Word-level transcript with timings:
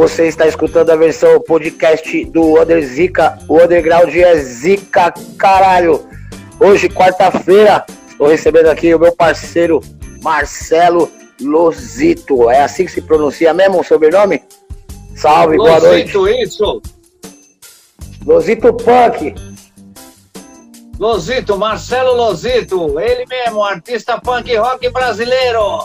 Você 0.00 0.28
está 0.28 0.46
escutando 0.46 0.88
a 0.88 0.96
versão 0.96 1.38
podcast 1.42 2.24
do 2.24 2.58
Under 2.58 2.82
Zica. 2.82 3.38
O 3.46 3.62
underground 3.62 4.08
é 4.16 4.34
Zica, 4.36 5.12
caralho. 5.36 6.08
Hoje, 6.58 6.88
quarta-feira, 6.88 7.84
estou 8.08 8.26
recebendo 8.26 8.68
aqui 8.68 8.94
o 8.94 8.98
meu 8.98 9.12
parceiro 9.14 9.78
Marcelo 10.22 11.12
Lozito. 11.38 12.48
É 12.48 12.62
assim 12.62 12.86
que 12.86 12.92
se 12.92 13.02
pronuncia 13.02 13.52
mesmo 13.52 13.80
o 13.80 13.84
sobrenome? 13.84 14.42
Salve, 15.14 15.58
boa 15.58 15.78
noite. 15.78 16.16
Lozito, 16.16 16.42
isso. 16.42 16.82
Lozito 18.24 18.72
Punk. 18.72 19.34
Lozito, 20.98 21.58
Marcelo 21.58 22.14
Lozito, 22.14 22.98
ele 22.98 23.26
mesmo, 23.26 23.62
artista 23.62 24.18
punk 24.18 24.56
rock 24.56 24.88
brasileiro. 24.88 25.84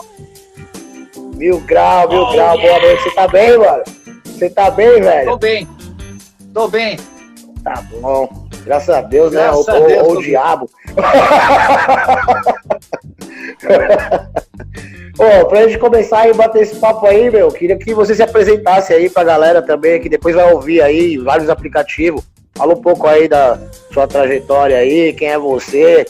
Mil 1.34 1.60
grau, 1.60 2.08
mil 2.08 2.22
Oh, 2.22 2.32
grau, 2.32 2.56
boa 2.56 2.64
yeah. 2.64 2.86
noite. 2.86 3.02
Você 3.02 3.10
tá 3.10 3.28
bem, 3.28 3.58
mano? 3.58 3.95
Você 4.36 4.50
tá 4.50 4.70
bem, 4.70 5.00
velho? 5.00 5.30
Tô 5.30 5.38
bem, 5.38 5.66
tô 6.52 6.68
bem. 6.68 6.98
Tá 7.64 7.82
bom. 7.90 8.28
Graças 8.66 8.90
a 8.90 9.00
Deus, 9.00 9.32
Graças 9.32 9.66
né? 9.66 10.02
Ou, 10.02 10.12
o 10.12 10.16
bem. 10.16 10.24
diabo. 10.24 10.68
Ô, 15.18 15.46
pra 15.46 15.66
gente 15.66 15.78
começar 15.78 16.18
aí, 16.20 16.34
bater 16.34 16.60
esse 16.62 16.76
papo 16.76 17.06
aí, 17.06 17.30
meu, 17.30 17.48
queria 17.48 17.78
que 17.78 17.94
você 17.94 18.14
se 18.14 18.22
apresentasse 18.22 18.92
aí 18.92 19.08
pra 19.08 19.24
galera 19.24 19.62
também, 19.62 20.02
que 20.02 20.10
depois 20.10 20.34
vai 20.34 20.52
ouvir 20.52 20.82
aí 20.82 21.16
vários 21.16 21.48
aplicativos. 21.48 22.22
Fala 22.54 22.74
um 22.74 22.82
pouco 22.82 23.06
aí 23.06 23.26
da 23.26 23.58
sua 23.90 24.06
trajetória 24.06 24.76
aí, 24.76 25.14
quem 25.14 25.28
é 25.28 25.38
você, 25.38 26.04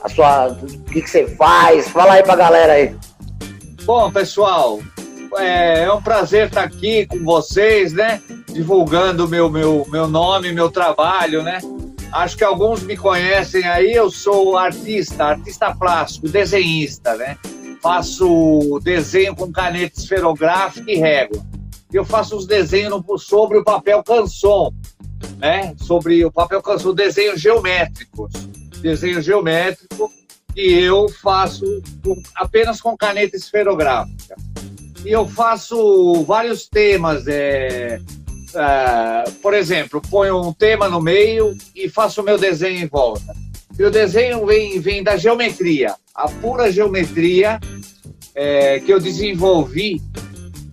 a 0.00 0.08
sua, 0.08 0.46
o 0.48 0.92
que, 0.92 1.02
que 1.02 1.10
você 1.10 1.26
faz. 1.26 1.88
Fala 1.88 2.12
aí 2.12 2.22
pra 2.22 2.36
galera 2.36 2.74
aí. 2.74 2.94
Bom, 3.84 4.12
pessoal, 4.12 4.78
é, 5.38 5.84
é 5.84 5.92
um 5.92 6.02
prazer 6.02 6.48
estar 6.48 6.62
aqui 6.62 7.06
com 7.06 7.24
vocês, 7.24 7.92
né? 7.92 8.20
Divulgando 8.52 9.28
meu, 9.28 9.48
meu, 9.50 9.86
meu 9.88 10.08
nome, 10.08 10.52
meu 10.52 10.70
trabalho, 10.70 11.42
né? 11.42 11.60
Acho 12.12 12.36
que 12.36 12.44
alguns 12.44 12.82
me 12.82 12.96
conhecem 12.96 13.64
aí, 13.64 13.92
eu 13.92 14.10
sou 14.10 14.56
artista, 14.56 15.24
artista 15.24 15.74
plástico, 15.74 16.28
desenhista, 16.28 17.14
né? 17.16 17.38
Faço 17.82 18.78
desenho 18.82 19.34
com 19.34 19.50
caneta 19.50 19.98
esferográfica 19.98 20.90
e 20.90 20.96
régua. 20.96 21.42
Eu 21.92 22.04
faço 22.04 22.36
os 22.36 22.46
desenhos 22.46 23.02
sobre 23.22 23.58
o 23.58 23.64
papel 23.64 24.02
canson, 24.02 24.72
né? 25.38 25.74
Sobre 25.78 26.24
o 26.24 26.30
papel 26.30 26.62
canson, 26.62 26.94
desenhos 26.94 27.40
geométricos. 27.40 28.32
Desenho 28.80 29.22
geométrico 29.22 30.10
que 30.54 30.60
eu 30.60 31.08
faço 31.08 31.64
apenas 32.34 32.80
com 32.80 32.96
caneta 32.96 33.36
esferográfica. 33.36 34.36
E 35.04 35.10
eu 35.10 35.26
faço 35.26 36.22
vários 36.24 36.68
temas. 36.68 37.26
é, 37.26 38.00
ah, 38.54 39.24
por 39.40 39.54
exemplo, 39.54 40.00
ponho 40.10 40.40
um 40.40 40.52
tema 40.52 40.88
no 40.88 41.00
meio 41.00 41.56
e 41.74 41.88
faço 41.88 42.20
o 42.20 42.24
meu 42.24 42.38
desenho 42.38 42.78
em 42.78 42.86
volta. 42.86 43.34
E 43.78 43.82
o 43.82 43.90
desenho 43.90 44.44
vem, 44.44 44.78
vem 44.78 45.02
da 45.02 45.16
geometria, 45.16 45.94
a 46.14 46.28
pura 46.28 46.70
geometria 46.70 47.58
é, 48.34 48.78
que 48.80 48.92
eu 48.92 49.00
desenvolvi, 49.00 50.02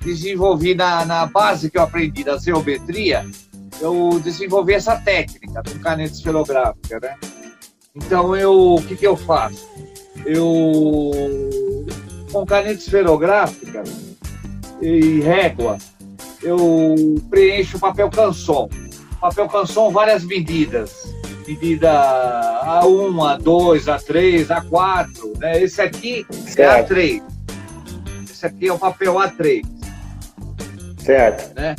desenvolvi 0.03 0.75
na, 0.75 1.05
na 1.05 1.25
base 1.25 1.71
que 1.71 1.77
eu 1.77 1.81
aprendi 1.81 2.23
da 2.23 2.37
geometria, 2.37 3.25
eu 3.79 4.19
desenvolvi 4.21 4.73
essa 4.73 4.97
técnica 4.97 5.63
com 5.63 5.79
caneta 5.79 6.13
esferográfica, 6.13 6.99
né? 6.99 7.15
Então 7.95 8.35
eu, 8.35 8.75
o 8.75 8.83
que 8.83 8.97
que 8.97 9.07
eu 9.07 9.15
faço? 9.15 9.65
Eu 10.25 11.11
com 12.31 12.45
caneta 12.45 12.79
esferográfica 12.79 13.83
e 14.81 15.19
régua, 15.21 15.77
eu 16.41 16.95
preencho 17.29 17.77
o 17.77 17.79
papel 17.79 18.09
canson. 18.09 18.69
Papel 19.19 19.47
canson, 19.49 19.91
várias 19.91 20.23
medidas. 20.23 21.13
Medida 21.47 21.91
A1, 22.83 23.39
A2, 23.41 23.85
A3, 23.85 24.47
A4. 24.47 25.39
Né? 25.39 25.63
Esse 25.63 25.81
aqui 25.81 26.25
é 26.29 26.33
Certo. 26.51 26.93
A3. 26.93 27.21
Esse 28.29 28.45
aqui 28.45 28.67
é 28.67 28.73
o 28.73 28.77
papel 28.79 29.15
A3. 29.15 29.65
Certo. 30.99 31.55
né? 31.55 31.75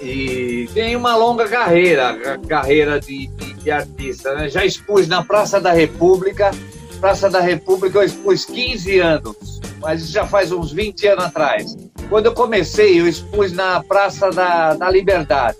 E 0.00 0.68
tem 0.74 0.94
uma 0.94 1.16
longa 1.16 1.48
carreira, 1.48 2.16
ca- 2.18 2.38
carreira 2.46 3.00
de, 3.00 3.26
de, 3.28 3.54
de 3.54 3.70
artista, 3.70 4.34
né? 4.34 4.48
Já 4.48 4.64
expus 4.64 5.08
na 5.08 5.24
Praça 5.24 5.60
da 5.60 5.72
República. 5.72 6.50
Praça 6.96 7.28
da 7.30 7.40
República 7.40 7.98
eu 7.98 8.02
expus 8.04 8.44
15 8.44 8.98
anos, 8.98 9.60
mas 9.80 10.02
isso 10.02 10.12
já 10.12 10.26
faz 10.26 10.50
uns 10.52 10.72
20 10.72 11.06
anos 11.08 11.24
atrás. 11.24 11.76
Quando 12.08 12.26
eu 12.26 12.32
comecei, 12.34 13.00
eu 13.00 13.06
expus 13.06 13.52
na 13.52 13.82
Praça 13.82 14.30
da, 14.30 14.74
da 14.74 14.90
Liberdade. 14.90 15.58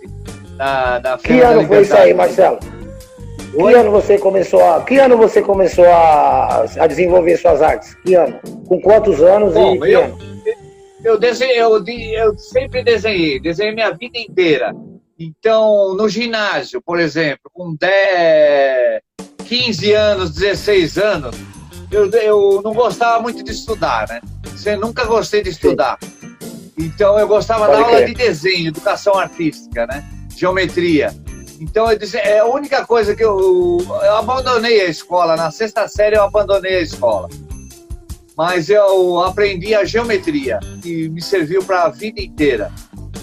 Na, 0.57 1.01
na 1.01 1.19
Que 1.19 1.41
ano 1.41 1.67
foi 1.67 1.83
isso 1.83 1.97
aí. 1.97 2.15
Marcelo? 2.15 2.59
Oi? 3.55 3.73
Que 3.73 3.79
ano 3.79 3.91
você 3.91 4.19
começou 4.19 4.63
a, 4.65 4.83
que 4.83 4.99
ano 4.99 5.17
você 5.17 5.41
começou 5.43 5.87
a, 5.87 6.65
a 6.79 6.87
desenvolver 6.87 7.37
suas 7.37 7.63
artes? 7.63 7.95
Que 8.05 8.15
ano? 8.15 8.39
Com 8.67 8.81
quantos 8.81 9.23
anos 9.23 9.55
Bom, 9.55 9.75
e 9.77 9.81
que 9.81 9.93
eu- 9.93 10.05
ano? 10.05 10.19
Eu, 11.05 11.19
desenhei, 11.19 11.61
eu, 11.61 11.85
eu 11.87 12.37
sempre 12.37 12.83
desenhei, 12.83 13.39
desenhei 13.39 13.73
minha 13.73 13.93
vida 13.93 14.19
inteira. 14.19 14.75
Então, 15.19 15.95
no 15.95 16.09
ginásio, 16.09 16.83
por 16.83 16.99
exemplo, 16.99 17.49
com 17.53 17.75
10, 17.77 19.01
15 19.49 19.93
anos, 19.93 20.31
16 20.33 20.99
anos, 20.99 21.37
eu, 21.91 22.11
eu 22.11 22.61
não 22.63 22.73
gostava 22.73 23.23
muito 23.23 23.43
de 23.43 23.53
estudar, 23.53 24.09
né? 24.09 24.21
Você 24.45 24.77
nunca 24.77 25.05
gostei 25.05 25.43
de 25.43 25.51
estudar. 25.51 25.99
Então, 26.77 27.19
eu 27.19 27.27
gostava 27.27 27.67
Pode 27.67 27.81
da 27.81 27.87
aula 27.87 28.05
de 28.05 28.15
desenho, 28.15 28.69
educação 28.69 29.15
artística, 29.19 29.87
né? 29.87 30.05
Geometria. 30.37 31.15
Então, 31.61 31.91
eu 31.91 31.99
disse, 31.99 32.19
é 32.19 32.41
a 32.41 32.47
única 32.47 32.85
coisa 32.85 33.15
que 33.15 33.25
eu, 33.25 33.79
eu 33.81 34.17
abandonei 34.17 34.83
a 34.83 34.87
escola. 34.87 35.37
Na 35.37 35.51
sexta 35.51 35.89
série, 35.89 36.17
eu 36.17 36.25
abandonei 36.25 36.77
a 36.77 36.81
escola 36.81 37.29
mas 38.37 38.69
eu 38.69 39.23
aprendi 39.23 39.75
a 39.75 39.85
geometria, 39.85 40.61
que 40.83 41.09
me 41.09 41.23
serviu 41.23 41.65
para 41.65 41.85
a 41.85 41.89
vida 41.89 42.21
inteira. 42.21 42.71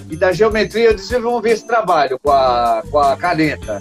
E 0.09 0.17
da 0.17 0.31
geometria 0.31 0.85
eu 0.85 0.95
desenvolvi 0.95 1.51
esse 1.51 1.65
trabalho 1.67 2.19
com 2.19 2.31
a, 2.31 2.83
com 2.89 2.99
a 2.99 3.15
caneta. 3.15 3.79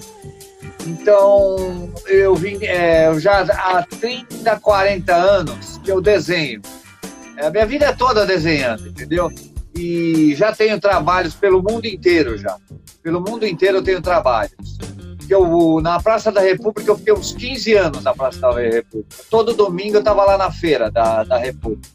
Então, 0.87 1.93
eu 2.06 2.34
vim, 2.34 2.65
é, 2.65 3.09
eu 3.09 3.20
já 3.20 3.43
há 3.43 3.82
30, 3.82 4.59
40 4.59 5.15
anos 5.15 5.78
que 5.82 5.91
eu 5.91 6.00
desenho. 6.00 6.60
É, 7.37 7.47
a 7.47 7.50
minha 7.50 7.66
vida 7.66 7.87
é 7.87 7.93
toda 7.93 8.26
desenhando, 8.26 8.88
entendeu? 8.88 9.31
E 9.75 10.34
já 10.34 10.53
tenho 10.53 10.78
trabalhos 10.81 11.34
pelo 11.34 11.62
mundo 11.62 11.87
inteiro 11.87 12.37
já. 12.37 12.56
Pelo 13.03 13.21
mundo 13.21 13.47
inteiro 13.47 13.78
eu 13.78 13.82
tenho 13.82 14.03
trabalhos. 14.03 14.78
Que 15.27 15.33
eu, 15.34 15.80
na 15.80 16.01
Praça 16.01 16.30
da 16.30 16.41
República 16.41 16.91
eu 16.91 16.98
fiquei 16.98 17.12
uns 17.15 17.33
15 17.33 17.74
anos 17.74 18.04
na 18.04 18.12
Praça 18.12 18.41
da 18.41 18.53
República. 18.53 19.16
Todo 19.30 19.54
domingo 19.54 19.97
eu 19.97 20.01
estava 20.01 20.24
lá 20.24 20.36
na 20.36 20.51
feira 20.51 20.91
da, 20.91 21.24
da 21.24 21.39
República. 21.39 21.89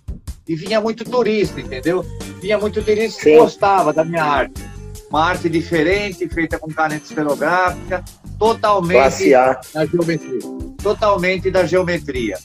E 0.48 0.56
vinha 0.56 0.80
muito 0.80 1.04
turista, 1.04 1.60
entendeu? 1.60 2.06
Vinha 2.42 2.58
muito 2.58 2.82
turista 2.82 3.22
que 3.22 3.32
Sim. 3.32 3.38
gostava 3.38 3.92
da 3.92 4.04
minha 4.04 4.24
arte. 4.24 4.77
Uma 5.10 5.24
arte 5.26 5.48
diferente, 5.50 6.28
feita 6.28 6.60
com 6.60 6.68
caneta 6.72 7.06
esferográfica, 7.06 8.04
totalmente 8.38 9.30
da 9.74 9.86
geometria. 9.86 10.40
Totalmente 10.84 11.50
da 11.52 11.66
geometria. 11.66 12.38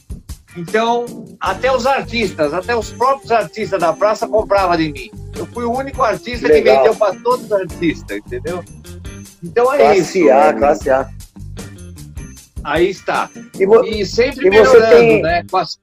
Então, 0.56 1.06
até 1.40 1.74
os 1.74 1.86
artistas, 1.86 2.52
até 2.52 2.76
os 2.76 2.90
próprios 2.92 3.32
artistas 3.32 3.80
da 3.80 3.92
praça 3.92 4.28
compravam 4.28 4.76
de 4.76 4.92
mim. 4.92 5.10
Eu 5.36 5.46
fui 5.46 5.64
o 5.64 5.72
único 5.72 6.02
artista 6.02 6.46
que 6.46 6.52
Legal. 6.54 6.76
vendeu 6.78 6.94
para 6.94 7.14
todos 7.20 7.46
os 7.46 7.52
artistas, 7.52 8.18
entendeu? 8.18 8.62
Então 9.42 9.72
é 9.72 9.78
Classe 9.78 10.20
isso. 10.20 10.30
A, 10.30 10.52
né? 10.52 10.58
classe 10.58 10.90
A. 10.90 11.08
Aí 12.64 12.90
está. 12.90 13.28
E 13.58 13.66
vo- 13.66 13.84
E 13.84 14.06
sempre 14.06 14.46
E 14.46 14.50
você 14.50 14.50
melhorando, 14.50 14.90
tem- 14.96 15.22
né? 15.22 15.44
Com 15.50 15.56
as, 15.56 15.78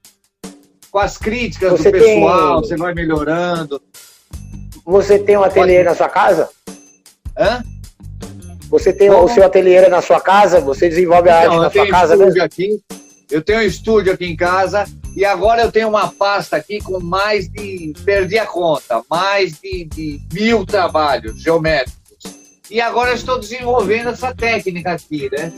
com 0.92 1.00
as 1.00 1.18
críticas 1.18 1.72
Você 1.72 1.92
do 1.92 2.00
pessoal, 2.00 2.62
tem- 2.62 2.70
você 2.70 2.78
vai 2.78 2.94
melhorando. 2.94 3.82
Você 4.90 5.20
tem 5.20 5.38
um 5.38 5.44
ateliê 5.44 5.84
na 5.84 5.94
sua 5.94 6.10
casa? 6.10 6.50
Hã? 7.38 7.64
Você 8.70 8.92
tem 8.92 9.10
o 9.10 9.28
seu 9.28 9.46
ateliê 9.46 9.88
na 9.88 10.02
sua 10.02 10.20
casa? 10.20 10.60
Você 10.62 10.90
desenvolve 10.90 11.30
a 11.30 11.38
arte 11.38 11.50
Não, 11.50 11.60
na 11.60 11.68
eu 11.68 11.72
sua 11.72 11.82
tenho 11.82 11.94
casa 11.94 12.14
estúdio 12.14 12.34
mesmo? 12.34 12.44
aqui. 12.44 12.82
Eu 13.30 13.42
tenho 13.44 13.60
um 13.60 13.64
estúdio 13.64 14.14
aqui 14.14 14.26
em 14.26 14.36
casa 14.36 14.86
e 15.16 15.24
agora 15.24 15.62
eu 15.62 15.72
tenho 15.72 15.90
uma 15.90 16.12
pasta 16.12 16.56
aqui 16.56 16.80
com 16.82 17.00
mais 17.00 17.48
de. 17.48 17.94
Perdi 18.04 18.40
a 18.40 18.48
conta, 18.48 19.04
mais 19.10 19.60
de, 19.60 19.86
de 19.86 20.20
mil 20.34 20.66
trabalhos 20.66 21.40
geométricos. 21.40 22.00
E 22.70 22.82
agora 22.82 23.12
eu 23.12 23.16
estou 23.16 23.40
desenvolvendo 23.40 24.10
essa 24.10 24.34
técnica 24.34 24.94
aqui, 24.94 25.30
né? 25.32 25.52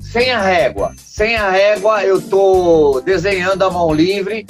Sem 0.00 0.30
a 0.30 0.40
régua. 0.40 0.94
Sem 0.98 1.36
a 1.36 1.50
régua, 1.50 2.02
eu 2.02 2.18
estou 2.18 3.02
desenhando 3.02 3.62
a 3.62 3.70
mão 3.70 3.92
livre. 3.92 4.46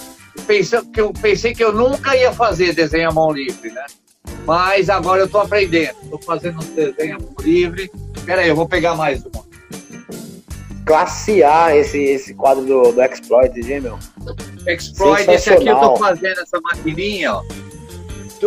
Pensando 0.46 0.90
que 0.90 1.00
eu 1.00 1.12
pensei 1.12 1.54
que 1.54 1.62
eu 1.64 1.72
nunca 1.72 2.16
ia 2.16 2.32
fazer 2.32 2.72
desenho 2.74 3.10
à 3.10 3.12
mão 3.12 3.30
livre, 3.32 3.70
né? 3.70 3.84
Mas 4.44 4.88
agora 4.88 5.22
eu 5.22 5.26
estou 5.26 5.40
aprendendo. 5.40 5.96
Estou 6.02 6.22
fazendo 6.22 6.62
um 6.62 6.74
desenho 6.74 7.16
à 7.16 7.18
mão 7.18 7.34
livre. 7.40 7.90
Espera 8.16 8.42
aí, 8.42 8.48
eu 8.48 8.56
vou 8.56 8.68
pegar 8.68 8.94
mais 8.94 9.24
uma. 9.24 9.44
Classe 10.86 11.42
A, 11.42 11.76
esse, 11.76 11.98
esse 11.98 12.32
quadro 12.34 12.64
do, 12.64 12.92
do 12.92 13.02
Exploit, 13.02 13.58
hein, 13.58 13.80
meu? 13.80 13.98
Exploit, 14.68 15.28
esse 15.28 15.50
aqui 15.50 15.66
eu 15.66 15.76
tô 15.80 15.96
fazendo 15.96 16.40
essa 16.40 16.60
maquininha, 16.60 17.34
ó. 17.34 17.42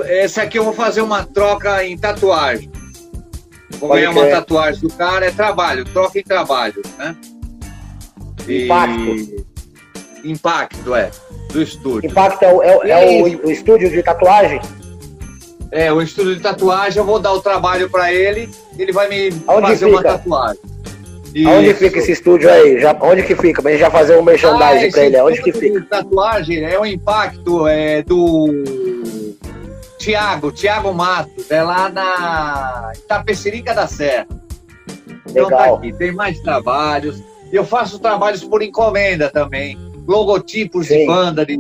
Esse 0.08 0.40
aqui 0.40 0.58
eu 0.58 0.64
vou 0.64 0.74
fazer 0.74 1.02
uma 1.02 1.26
troca 1.26 1.84
em 1.84 1.98
tatuagem. 1.98 2.72
Vou 3.72 3.90
Pode 3.90 4.02
ganhar 4.02 4.12
uma 4.12 4.28
tatuagem 4.28 4.82
do 4.82 4.90
cara, 4.94 5.26
é 5.26 5.32
trabalho, 5.32 5.84
troca 5.86 6.18
em 6.20 6.24
trabalho, 6.24 6.82
né? 6.98 7.16
E- 8.48 8.66
Impacto. 8.66 9.46
Impacto, 10.24 10.96
é. 10.96 11.10
Do 11.52 11.62
estúdio. 11.62 12.10
Impacto 12.10 12.44
é, 12.44 12.54
o, 12.54 12.62
é 12.64 12.90
é 12.90 13.22
o- 13.22 13.48
o 13.48 13.52
estúdio 13.52 13.90
de 13.90 14.04
tatuagem? 14.04 14.60
É, 15.72 15.92
o 15.94 16.02
estúdio 16.02 16.36
de 16.36 16.42
tatuagem, 16.42 16.98
eu 17.00 17.06
vou 17.06 17.20
dar 17.20 17.34
o 17.34 17.42
trabalho 17.42 17.90
pra 17.90 18.12
ele, 18.14 18.50
ele 18.78 18.92
vai 18.92 19.08
me 19.08 19.30
Aonde 19.48 19.68
fazer 19.68 19.86
uma 19.86 19.98
fica? 20.00 20.12
tatuagem. 20.14 20.60
Aonde 21.46 21.70
Isso. 21.70 21.80
fica 21.80 22.00
esse 22.00 22.12
estúdio 22.14 22.50
aí? 22.52 22.80
Já, 22.80 22.98
onde 23.02 23.22
que 23.24 23.36
fica? 23.36 23.62
Pra 23.62 23.72
gente 23.72 23.82
já 23.82 23.92
fazer 23.92 24.18
um 24.18 24.24
merchandising 24.24 24.88
Ah, 24.88 24.92
pra 24.92 25.06
ele. 25.06 25.22
Onde 25.22 25.42
que 25.44 25.50
estúdio 25.52 25.68
fica? 25.74 25.82
de 25.82 25.86
tatuagem 25.88 26.64
é 26.66 26.80
o 26.80 26.86
impacto 26.86 27.68
é, 27.68 28.02
do 28.02 28.48
Tiago, 30.00 30.52
Tiago 30.52 30.92
Matos, 30.94 31.52
é 31.52 31.62
lá 31.62 31.90
na 31.90 32.92
Itapecerica 32.96 33.74
da 33.76 33.86
Serra. 33.86 34.26
Então 35.30 35.50
tá 35.50 35.58
Legal. 35.60 35.76
aqui, 35.76 35.94
tem 35.94 36.12
mais 36.12 36.40
trabalhos. 36.40 37.22
Eu 37.52 37.64
faço 37.64 38.00
trabalhos 38.00 38.44
por 38.44 38.64
encomenda 38.64 39.30
também. 39.30 39.78
Logotipos 40.10 40.88
de 40.88 40.96
Sim. 40.96 41.06
banda, 41.06 41.46
de, 41.46 41.60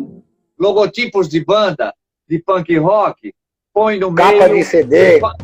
logotipos 0.57 1.30
de 1.30 1.46
banda 1.46 1.94
de 2.28 2.40
punk 2.40 2.75
rock, 2.80 3.31
põe 3.72 4.00
no 4.00 4.12
Capa 4.12 4.50
meio. 4.50 4.56
de 4.56 4.63
CD, 4.63 5.19
fa- 5.19 5.36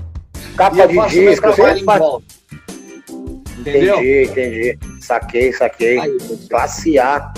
capa 0.57 0.87
de 0.87 1.07
disco. 1.09 1.47
Você 1.49 1.83
faz... 1.83 1.99
volta. 1.99 2.25
Entendeu? 3.59 3.95
Entendi, 3.99 4.23
entendi. 4.23 4.79
Saquei, 4.99 5.53
saquei. 5.53 5.99
Aí, 5.99 6.17
Classe 6.49 6.97
A. 6.97 7.31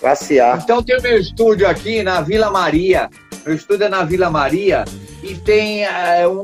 Classe 0.00 0.40
A. 0.40 0.58
Então 0.60 0.82
tem 0.82 0.98
o 0.98 1.02
meu 1.02 1.16
estúdio 1.16 1.68
aqui 1.68 2.02
na 2.02 2.20
Vila 2.20 2.50
Maria. 2.50 3.08
Meu 3.46 3.54
estúdio 3.54 3.84
é 3.84 3.88
na 3.88 4.02
Vila 4.02 4.30
Maria 4.30 4.84
e 5.22 5.36
tem, 5.36 5.84
é, 5.84 6.26
um, 6.26 6.42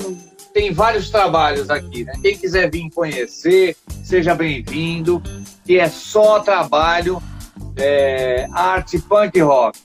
tem 0.54 0.72
vários 0.72 1.10
trabalhos 1.10 1.68
aqui. 1.68 2.04
Né? 2.04 2.12
Quem 2.22 2.38
quiser 2.38 2.70
vir 2.70 2.88
conhecer, 2.90 3.76
seja 4.04 4.32
bem-vindo. 4.32 5.20
Que 5.64 5.80
é 5.80 5.88
só 5.88 6.38
trabalho 6.38 7.20
é, 7.76 8.46
arte 8.52 8.98
punk 8.98 9.38
rock. 9.40 9.78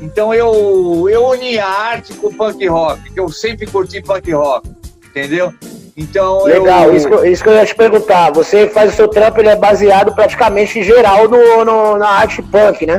Então 0.00 0.32
eu, 0.34 1.08
eu 1.08 1.24
uni 1.26 1.58
a 1.58 1.66
arte 1.68 2.14
com 2.14 2.28
o 2.28 2.34
punk 2.34 2.66
rock, 2.66 3.12
que 3.12 3.18
eu 3.20 3.28
sempre 3.28 3.66
curti 3.66 4.00
punk 4.02 4.30
rock, 4.32 4.68
entendeu? 5.08 5.52
Então 5.96 6.44
Legal, 6.44 6.86
eu, 6.88 6.96
isso, 6.96 7.06
que 7.08 7.14
eu- 7.14 7.24
isso 7.26 7.42
que 7.42 7.48
eu 7.48 7.54
ia 7.54 7.66
te 7.66 7.74
perguntar. 7.74 8.32
Você 8.32 8.68
faz 8.68 8.92
o 8.92 8.96
seu 8.96 9.08
trampo, 9.08 9.40
ele 9.40 9.48
é 9.48 9.56
baseado 9.56 10.12
praticamente 10.14 10.78
em 10.78 10.82
geral 10.82 11.28
no, 11.28 11.64
no- 11.64 11.96
na 11.96 12.08
arte 12.08 12.42
punk, 12.42 12.84
né? 12.86 12.98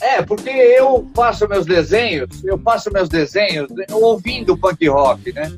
É, 0.00 0.20
porque 0.22 0.50
eu 0.50 1.06
faço 1.14 1.48
meus 1.48 1.64
desenhos, 1.64 2.44
eu 2.44 2.58
faço 2.58 2.92
meus 2.92 3.08
desenhos 3.08 3.68
ouvindo 3.92 4.56
punk 4.56 4.86
rock, 4.88 5.32
né? 5.32 5.50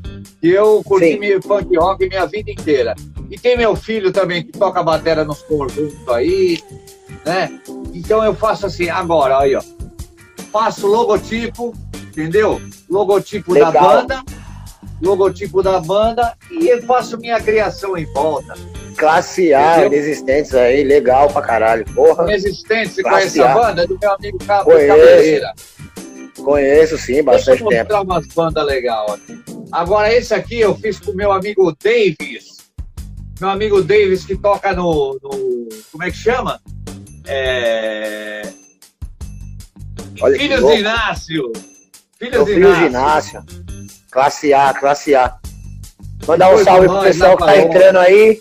E 0.43 0.51
eu 0.51 0.83
curti 0.85 1.07
punk 1.41 1.77
rock 1.77 2.09
minha 2.09 2.27
vida 2.27 2.51
inteira. 2.51 2.95
E 3.31 3.37
tem 3.39 3.57
meu 3.57 3.75
filho 3.75 4.13
também 4.13 4.45
que 4.45 4.53
toca 4.53 4.83
bateria 4.83 5.25
nos 5.25 5.43
conjuntos 5.43 5.97
aí, 6.09 6.61
né? 7.27 7.61
Então 7.93 8.25
eu 8.25 8.35
faço 8.35 8.65
assim, 8.67 8.89
agora, 8.89 9.39
aí, 9.41 9.55
ó. 9.57 9.63
Faço 10.53 10.87
logotipo, 10.87 11.75
entendeu? 11.95 12.61
Logotipo 12.89 13.53
da 13.53 13.69
Legal. 13.69 13.83
banda, 13.83 14.23
logotipo 15.03 15.63
da 15.63 15.81
banda 15.81 16.35
e 16.51 16.69
eu 16.69 16.81
faço 16.85 17.19
minha 17.19 17.39
criação 17.41 17.99
em 17.99 18.07
volta. 18.15 18.55
Classe 18.97 19.53
A, 19.53 19.87
resistentes 19.89 20.55
aí, 20.55 20.83
legal 20.83 21.29
pra 21.29 21.43
caralho. 21.43 21.85
Porra, 21.95 22.27
Resistente, 22.27 22.89
você 22.95 23.03
Classe 23.03 23.39
conhece 23.39 23.43
a 23.43 23.53
A. 23.53 23.55
banda? 23.55 23.87
Do 23.87 23.99
meu 24.01 24.13
amigo 24.15 24.39
Cabo 24.47 24.71
Conheço. 24.71 24.87
Cabeleira. 24.89 25.53
conheço 26.43 26.97
sim, 26.99 27.13
Deixa 27.15 27.23
bastante 27.25 27.63
eu 27.63 27.69
tempo. 27.69 27.83
mostrar 27.93 28.01
umas 28.03 28.27
bandas 28.29 28.65
legais 28.67 29.11
aqui. 29.13 29.39
Agora, 29.73 30.15
esse 30.15 30.33
aqui 30.33 30.61
eu 30.61 30.75
fiz 30.77 30.99
com 30.99 31.11
o 31.11 31.15
meu 31.17 31.31
amigo 31.33 31.77
Davis. 31.83 32.57
Meu 33.39 33.51
amigo 33.51 33.83
Davis 33.83 34.25
que 34.25 34.35
toca 34.37 34.73
no. 34.73 35.19
no- 35.23 35.69
como 35.93 36.05
é 36.05 36.11
que 36.11 36.17
chama? 36.17 36.59
É... 37.27 38.43
Olha 40.21 40.39
Filhos 40.39 40.67
de 40.67 40.79
Inácio. 40.79 41.53
Filhos 42.19 42.47
de 42.47 42.55
filho 42.55 42.87
Inácio. 42.87 43.45
Classe 44.11 44.55
A, 44.55 44.73
classe 44.73 45.15
A. 45.15 45.37
Mandar 46.27 46.55
um 46.55 46.65
salve 46.65 46.89
pro 46.89 47.01
pessoal 47.01 47.37
que 47.37 47.45
tá 47.45 47.57
entrando 47.59 47.99
aí. 47.99 48.41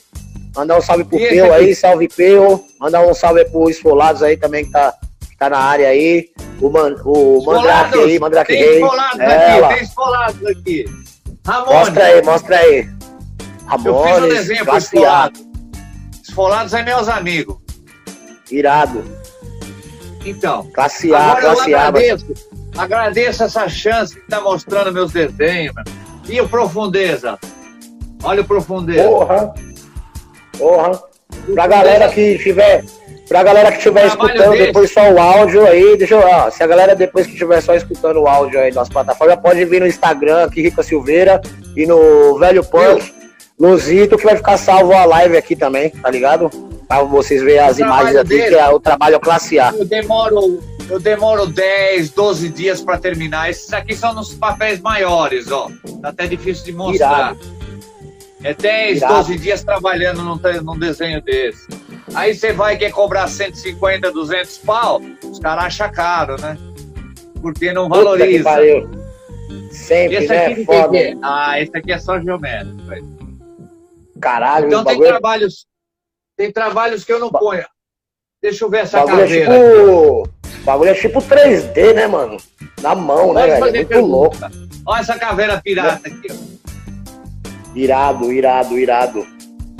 Mandar 0.55 0.77
um 0.77 0.81
salve 0.81 1.03
pro 1.03 1.17
esse 1.17 1.29
Peu 1.29 1.53
aí, 1.53 1.75
salve 1.75 2.07
Peu. 2.07 2.65
Mandar 2.79 3.05
um 3.05 3.13
salve 3.13 3.43
pro 3.45 3.69
Esfolados 3.69 4.23
aí 4.23 4.37
também 4.37 4.65
que 4.65 4.71
tá, 4.71 4.93
que 5.29 5.37
tá 5.37 5.49
na 5.49 5.57
área 5.59 5.89
aí. 5.89 6.29
O, 6.61 6.69
man, 6.69 6.95
o 7.03 7.43
Mandrake 7.45 7.97
Esfolados, 7.97 7.99
aí, 7.99 8.19
Mandrake 8.19 8.53
Tem 8.53 8.61
Gay. 8.63 8.75
esfolados 8.75 9.19
É, 9.19 9.59
aqui, 9.59 9.75
tem 9.75 9.83
esfolados 9.83 10.45
aqui. 10.45 10.85
Ramone, 11.45 11.73
Mostra 11.73 12.03
aí, 12.05 12.21
mostra 12.23 12.57
aí. 12.57 12.77
eu 12.77 13.77
fiz 13.77 13.85
um 13.85 14.01
Ramones, 14.01 14.33
desenho 14.33 14.59
pro 14.59 14.71
classe 14.71 14.95
A. 14.95 14.99
esfolado. 14.99 15.39
Esfolados 16.23 16.73
é 16.73 16.83
meus 16.83 17.09
amigos. 17.09 17.57
Irado. 18.51 19.03
Então, 20.25 20.65
Classe 20.73 21.13
A, 21.13 21.35
classe 21.35 21.73
A. 21.73 21.87
agradeço, 21.87 22.25
agradeço 22.75 23.43
essa 23.43 23.69
chance 23.69 24.15
que 24.15 24.27
tá 24.27 24.41
mostrando 24.41 24.91
meus 24.91 25.11
desenhos. 25.11 25.73
meu. 25.75 25.83
E 26.27 26.41
o 26.41 26.49
Profundeza? 26.49 27.37
Olha 28.23 28.41
o 28.41 28.45
Profundeza. 28.45 29.07
Porra. 29.07 29.53
Porra. 30.57 31.03
Pra 31.53 31.67
galera 31.67 32.09
que 32.09 32.39
tiver. 32.39 32.83
Pra 33.27 33.41
galera 33.43 33.71
que 33.71 33.77
estiver 33.77 34.07
Trabalho 34.07 34.27
escutando 34.29 34.51
desse. 34.51 34.65
depois 34.67 34.91
só 34.91 35.11
o 35.11 35.19
áudio 35.19 35.65
aí, 35.65 35.97
deixa 35.97 36.13
eu. 36.15 36.19
Ó, 36.19 36.49
se 36.51 36.63
a 36.63 36.67
galera 36.67 36.95
depois 36.95 37.25
que 37.25 37.33
estiver 37.33 37.61
só 37.61 37.73
escutando 37.75 38.21
o 38.21 38.27
áudio 38.27 38.59
aí 38.59 38.71
nas 38.71 38.87
plataformas, 38.89 39.39
pode 39.39 39.63
vir 39.65 39.81
no 39.81 39.87
Instagram 39.87 40.43
aqui, 40.45 40.61
Rica 40.61 40.83
Silveira, 40.83 41.41
e 41.75 41.85
no 41.87 42.37
Velho 42.37 42.63
Punk, 42.63 43.13
no 43.59 43.75
Zito, 43.77 44.17
que 44.17 44.25
vai 44.25 44.35
ficar 44.35 44.57
salvo 44.57 44.93
a 44.93 45.05
live 45.05 45.37
aqui 45.37 45.55
também, 45.55 45.89
tá 45.89 46.09
ligado? 46.09 46.51
Pra 46.87 47.03
vocês 47.03 47.41
verem 47.41 47.59
as 47.59 47.77
O 47.77 47.81
imagens 47.81 48.15
aqui, 48.17 48.29
dele. 48.29 48.49
que 48.49 48.55
é 48.55 48.69
o 48.69 48.79
trabalho 48.79 49.19
classe 49.19 49.59
A. 49.59 49.73
Eu 49.75 49.85
demoro, 49.85 50.61
eu 50.89 50.99
demoro 50.99 51.47
10, 51.47 52.11
12 52.11 52.49
dias 52.49 52.81
para 52.81 52.97
terminar. 52.97 53.49
Esses 53.49 53.71
aqui 53.73 53.95
são 53.95 54.13
nos 54.13 54.33
papéis 54.33 54.79
maiores, 54.81 55.51
ó. 55.51 55.69
Tá 56.01 56.09
até 56.09 56.27
difícil 56.27 56.63
de 56.65 56.71
mostrar. 56.73 57.35
Irado. 57.35 57.55
É 58.43 58.53
10, 58.53 58.97
Irado. 58.97 59.13
12 59.15 59.37
dias 59.39 59.63
trabalhando 59.63 60.21
num, 60.21 60.39
num 60.63 60.77
desenho 60.77 61.21
desse. 61.21 61.67
Aí 62.13 62.35
você 62.35 62.53
vai 62.53 62.77
quer 62.77 62.91
cobrar 62.91 63.27
150, 63.27 64.11
200 64.11 64.57
pau, 64.59 65.01
os 65.23 65.39
caras 65.39 65.65
acham 65.65 65.91
caro, 65.91 66.39
né? 66.39 66.55
Porque 67.41 67.73
não 67.73 67.87
Puta 67.89 68.03
valoriza. 68.03 68.49
Sempre, 69.71 70.15
Esse 70.17 70.27
né? 70.27 70.45
aqui 70.47 70.65
Foda. 70.65 70.97
é? 70.97 71.15
Ah, 71.21 71.59
esse 71.59 71.75
aqui 71.75 71.91
é 71.91 71.97
só 71.97 72.19
geométrico. 72.19 72.77
Caralho, 74.21 74.67
Então 74.67 74.83
tem 74.83 74.93
bagulho, 74.93 75.09
trabalhos, 75.09 75.65
tem 76.37 76.51
trabalhos 76.51 77.03
que 77.03 77.11
eu 77.13 77.19
não 77.19 77.29
ponho. 77.29 77.65
Deixa 78.41 78.63
eu 78.65 78.69
ver 78.69 78.79
essa 78.79 78.99
bagulho 78.99 79.21
é 79.21 79.23
caveira. 79.23 79.51
tipo. 79.53 80.23
o 80.23 80.65
bagulho 80.65 80.89
é 80.89 80.93
tipo 80.93 81.21
3D, 81.21 81.93
né, 81.93 82.07
mano? 82.07 82.37
Na 82.81 82.93
mão, 82.93 83.33
né, 83.33 83.41
Pode 83.41 83.51
velho? 83.51 83.65
É 83.67 83.71
muito 83.79 83.87
pergunta. 83.87 84.07
louco. 84.07 84.37
Olha 84.85 84.99
essa 84.99 85.17
caveira 85.17 85.61
pirata 85.63 86.07
aqui. 86.07 86.27
ó. 86.31 86.35
Irado, 87.75 88.31
irado, 88.31 88.77
irado. 88.77 89.27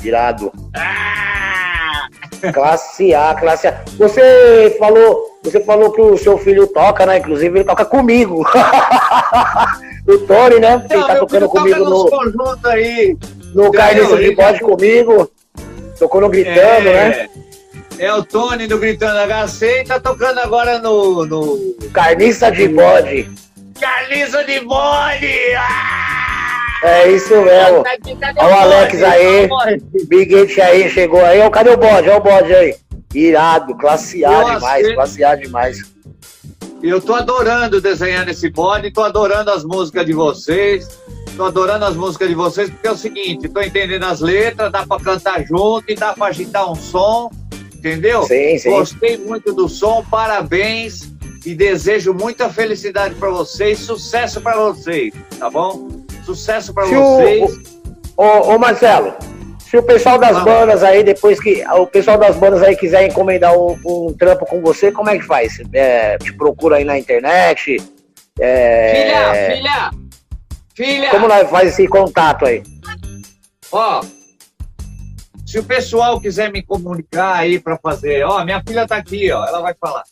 Irado. 0.04 0.52
Ah! 0.76 2.08
Classe 2.54 3.14
A, 3.14 3.34
classe 3.36 3.68
A. 3.68 3.84
Você 3.98 4.76
falou, 4.80 5.40
você 5.44 5.60
falou 5.62 5.92
que 5.92 6.02
o 6.02 6.18
seu 6.18 6.38
filho 6.38 6.68
toca, 6.68 7.06
né? 7.06 7.18
Inclusive 7.18 7.60
ele 7.60 7.66
toca 7.66 7.86
comigo. 7.86 8.44
o 10.08 10.18
Tony, 10.20 10.60
né? 10.60 10.86
Ele 10.90 11.00
Não, 11.00 11.08
tá 11.08 11.16
tocando 11.18 11.48
toca 11.48 11.60
comigo 11.60 11.80
nos 11.80 12.04
no, 12.04 12.10
conjuntos 12.10 12.66
aí. 12.66 13.18
no 13.54 13.72
Carniça 13.72 14.18
de 14.18 14.36
Bode 14.36 14.60
comigo. 14.60 15.32
Tocou 15.98 16.22
no 16.22 16.30
Gritando, 16.30 16.86
né? 16.86 17.30
É 17.98 18.14
o 18.14 18.24
Tony 18.24 18.68
do 18.68 18.78
Gritando 18.78 19.20
HC 19.48 19.82
e 19.82 19.86
tá 19.86 20.00
tocando 20.00 20.40
agora 20.40 20.80
no, 20.80 21.25
no 21.25 21.75
Carniça 21.94 22.52
de 22.52 22.68
Bode. 22.68 23.30
Carliça 23.80 24.44
de 24.44 24.60
Bode! 24.62 25.56
Ah! 25.58 26.36
É 26.84 27.10
isso 27.10 27.34
mesmo. 27.42 27.84
Tá 27.84 27.98
Ó 28.38 28.48
o 28.48 28.54
Alex 28.54 29.00
bode? 29.00 29.06
aí. 29.06 29.50
Big 30.08 30.36
It 30.36 30.62
aí, 30.62 30.90
chegou 30.90 31.24
aí. 31.24 31.40
Ó, 31.42 31.50
cadê 31.50 31.72
o 31.72 31.78
bode? 31.78 32.10
Ó 32.10 32.18
o 32.18 32.22
bode 32.22 32.54
aí. 32.54 32.75
Irado, 33.14 33.75
classe 33.78 34.24
A 34.25 34.44
demais, 34.44 34.94
classe 34.94 35.24
A 35.24 35.36
demais. 35.36 35.78
Eu 36.84 37.02
tô 37.02 37.16
adorando 37.16 37.82
desenhar 37.82 38.25
nesse 38.25 38.50
bode, 38.50 38.92
tô 38.92 39.02
adorando 39.02 39.50
as 39.50 39.64
músicas 39.64 40.06
de 40.06 40.14
vocês, 40.14 40.88
tô 41.36 41.44
adorando 41.46 41.86
as 41.86 41.96
músicas 41.96 42.30
de 42.30 42.36
vocês, 42.36 42.70
porque 42.70 42.88
é 42.88 42.92
o 42.92 42.96
seguinte, 42.98 43.48
tô 43.50 43.62
entendendo 43.62 44.04
as 44.04 44.20
letras, 44.22 44.72
dá 44.72 44.86
pra 44.86 45.00
cantar 45.00 45.44
junto 45.44 45.84
e 45.92 45.96
dá 45.96 46.13
pra 46.13 46.27
agitar 46.27 46.72
um 46.72 46.75
som, 46.75 47.30
entendeu? 47.75 48.24
Sim, 48.24 48.58
sim. 48.58 48.70
Gostei 48.72 49.18
muito 49.18 49.54
do 49.54 49.68
som, 49.68 50.04
parabéns 50.10 51.12
e 51.46 51.54
desejo 51.54 52.13
muita 52.13 52.50
felicidade 52.50 53.15
pra 53.15 53.30
vocês, 53.30 53.80
sucesso 53.80 54.42
pra 54.42 54.56
vocês, 54.58 55.13
tá 55.38 55.50
bom? 55.50 55.89
Sucesso 56.25 56.74
pra 56.74 56.86
Se 56.88 56.96
o- 56.96 57.01
vocês. 57.18 57.60
Ô, 58.18 58.24
ô 58.56 58.58
Marcelo, 58.58 59.13
se 59.60 59.77
o 59.77 59.84
pessoal 59.84 60.18
das 60.18 60.38
Ah. 60.38 60.39
bandas 60.39 60.84
aí, 60.84 61.04
depois 61.04 61.39
que 61.39 61.63
o 61.68 61.86
pessoal 61.86 62.18
das 62.18 62.36
bandas 62.38 62.63
aí 62.63 62.75
quiser 62.75 63.06
encomendar 63.08 63.54
um, 63.58 63.77
um 63.86 64.13
trampo 64.18 64.46
com 64.46 64.62
você, 64.62 64.92
como 64.92 65.10
é 65.10 65.18
que 65.18 65.25
faz? 65.25 65.60
É, 65.74 66.18
te 66.18 66.32
procura 66.34 66.77
aí 66.77 66.84
na 66.86 66.98
internet, 66.98 67.77
É... 68.38 68.92
Filha, 68.96 69.56
filha, 69.56 69.92
filha. 70.75 71.10
Como 71.10 71.27
nós 71.27 71.50
faz 71.50 71.70
esse 71.70 71.88
contato 71.88 72.46
aí? 72.46 72.62
Ó, 73.72 74.01
se 75.46 75.60
o 75.60 75.63
pessoal 75.63 76.20
quiser 76.20 76.51
me 76.51 76.62
comunicar 76.62 77.36
aí 77.36 77.60
para 77.60 77.77
fazer, 77.77 78.25
ó, 78.25 78.44
minha 78.44 78.62
filha 78.67 78.88
tá 78.88 78.98
aqui, 78.98 79.32
ó, 79.32 79.46
ela 79.46 79.62
vai 79.62 79.74
falar. 79.79 80.03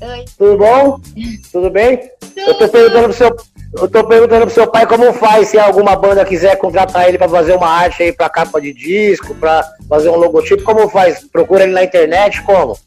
Oi. 0.00 0.24
Tudo 0.38 0.56
bom? 0.56 1.00
Tudo 1.52 1.70
bem? 1.70 2.00
Eu 2.36 2.54
tô 2.54 2.68
perguntando 2.68 3.04
pro 3.04 3.12
seu, 3.12 3.36
eu 3.76 3.88
tô 3.88 4.06
perguntando 4.06 4.46
pro 4.46 4.54
seu 4.54 4.66
pai 4.66 4.86
como 4.86 5.12
faz, 5.12 5.48
se 5.48 5.58
alguma 5.58 5.94
banda 5.94 6.24
quiser 6.24 6.56
contratar 6.56 7.08
ele 7.08 7.18
para 7.18 7.28
fazer 7.28 7.54
uma 7.54 7.68
arte 7.68 8.02
aí 8.02 8.12
pra 8.12 8.30
capa 8.30 8.60
de 8.60 8.72
disco, 8.72 9.34
para 9.34 9.62
fazer 9.88 10.08
um 10.08 10.16
logotipo, 10.16 10.62
como 10.62 10.88
faz? 10.88 11.24
Procura 11.24 11.64
ele 11.64 11.72
na 11.72 11.84
internet, 11.84 12.42
como? 12.42 12.78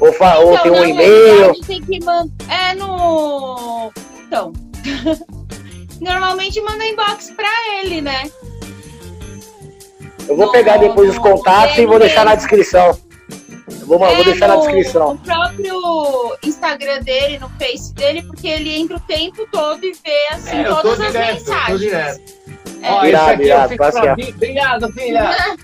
Ou, 0.00 0.12
fa 0.12 0.38
ou 0.38 0.58
tem 0.58 0.72
um 0.72 0.84
e-mail? 0.84 1.52
tem 1.66 1.82
que 1.82 2.04
mandar. 2.04 2.32
É 2.48 2.74
no. 2.74 3.90
Então. 4.26 4.52
Normalmente 6.00 6.60
manda 6.60 6.84
inbox 6.86 7.30
pra 7.30 7.48
ele, 7.80 8.00
né? 8.00 8.30
Eu 10.28 10.36
vou 10.36 10.46
no- 10.46 10.52
pegar 10.52 10.76
depois 10.78 11.10
os 11.10 11.18
contatos 11.18 11.78
e 11.78 11.86
vou 11.86 11.98
dele 11.98 12.06
deixar 12.08 12.24
na 12.24 12.34
descrição. 12.34 12.98
Eu 13.68 13.86
vou, 13.86 13.98
vou 13.98 14.08
É, 14.08 14.24
deixar 14.24 14.48
na 14.48 14.54
no- 14.56 14.60
descrição. 14.62 15.14
No 15.14 15.18
próprio 15.18 16.36
Instagram 16.42 17.00
dele, 17.02 17.38
no 17.38 17.48
Face 17.50 17.94
dele, 17.94 18.22
porque 18.22 18.46
ele 18.48 18.74
entra 18.76 18.96
o 18.96 19.00
tempo 19.00 19.46
todo 19.50 19.84
e 19.84 19.92
vê 20.04 20.26
assim 20.34 20.58
É, 20.60 20.64
todas 20.64 21.00
as 21.00 21.12
direto, 21.12 21.38
eu 21.38 21.44
tô 21.44 21.50
mensagens. 21.52 21.80
direto. 21.80 22.20
É. 22.82 22.90
Ó, 22.92 22.98
esse 22.98 23.08
Irado, 23.08 23.30
aqui 23.32 23.42
irado, 23.44 23.62
eu 23.62 23.68
fiz 23.68 24.00
pra. 24.00 24.12
Obrigado, 24.12 24.92
filha. 24.92 25.56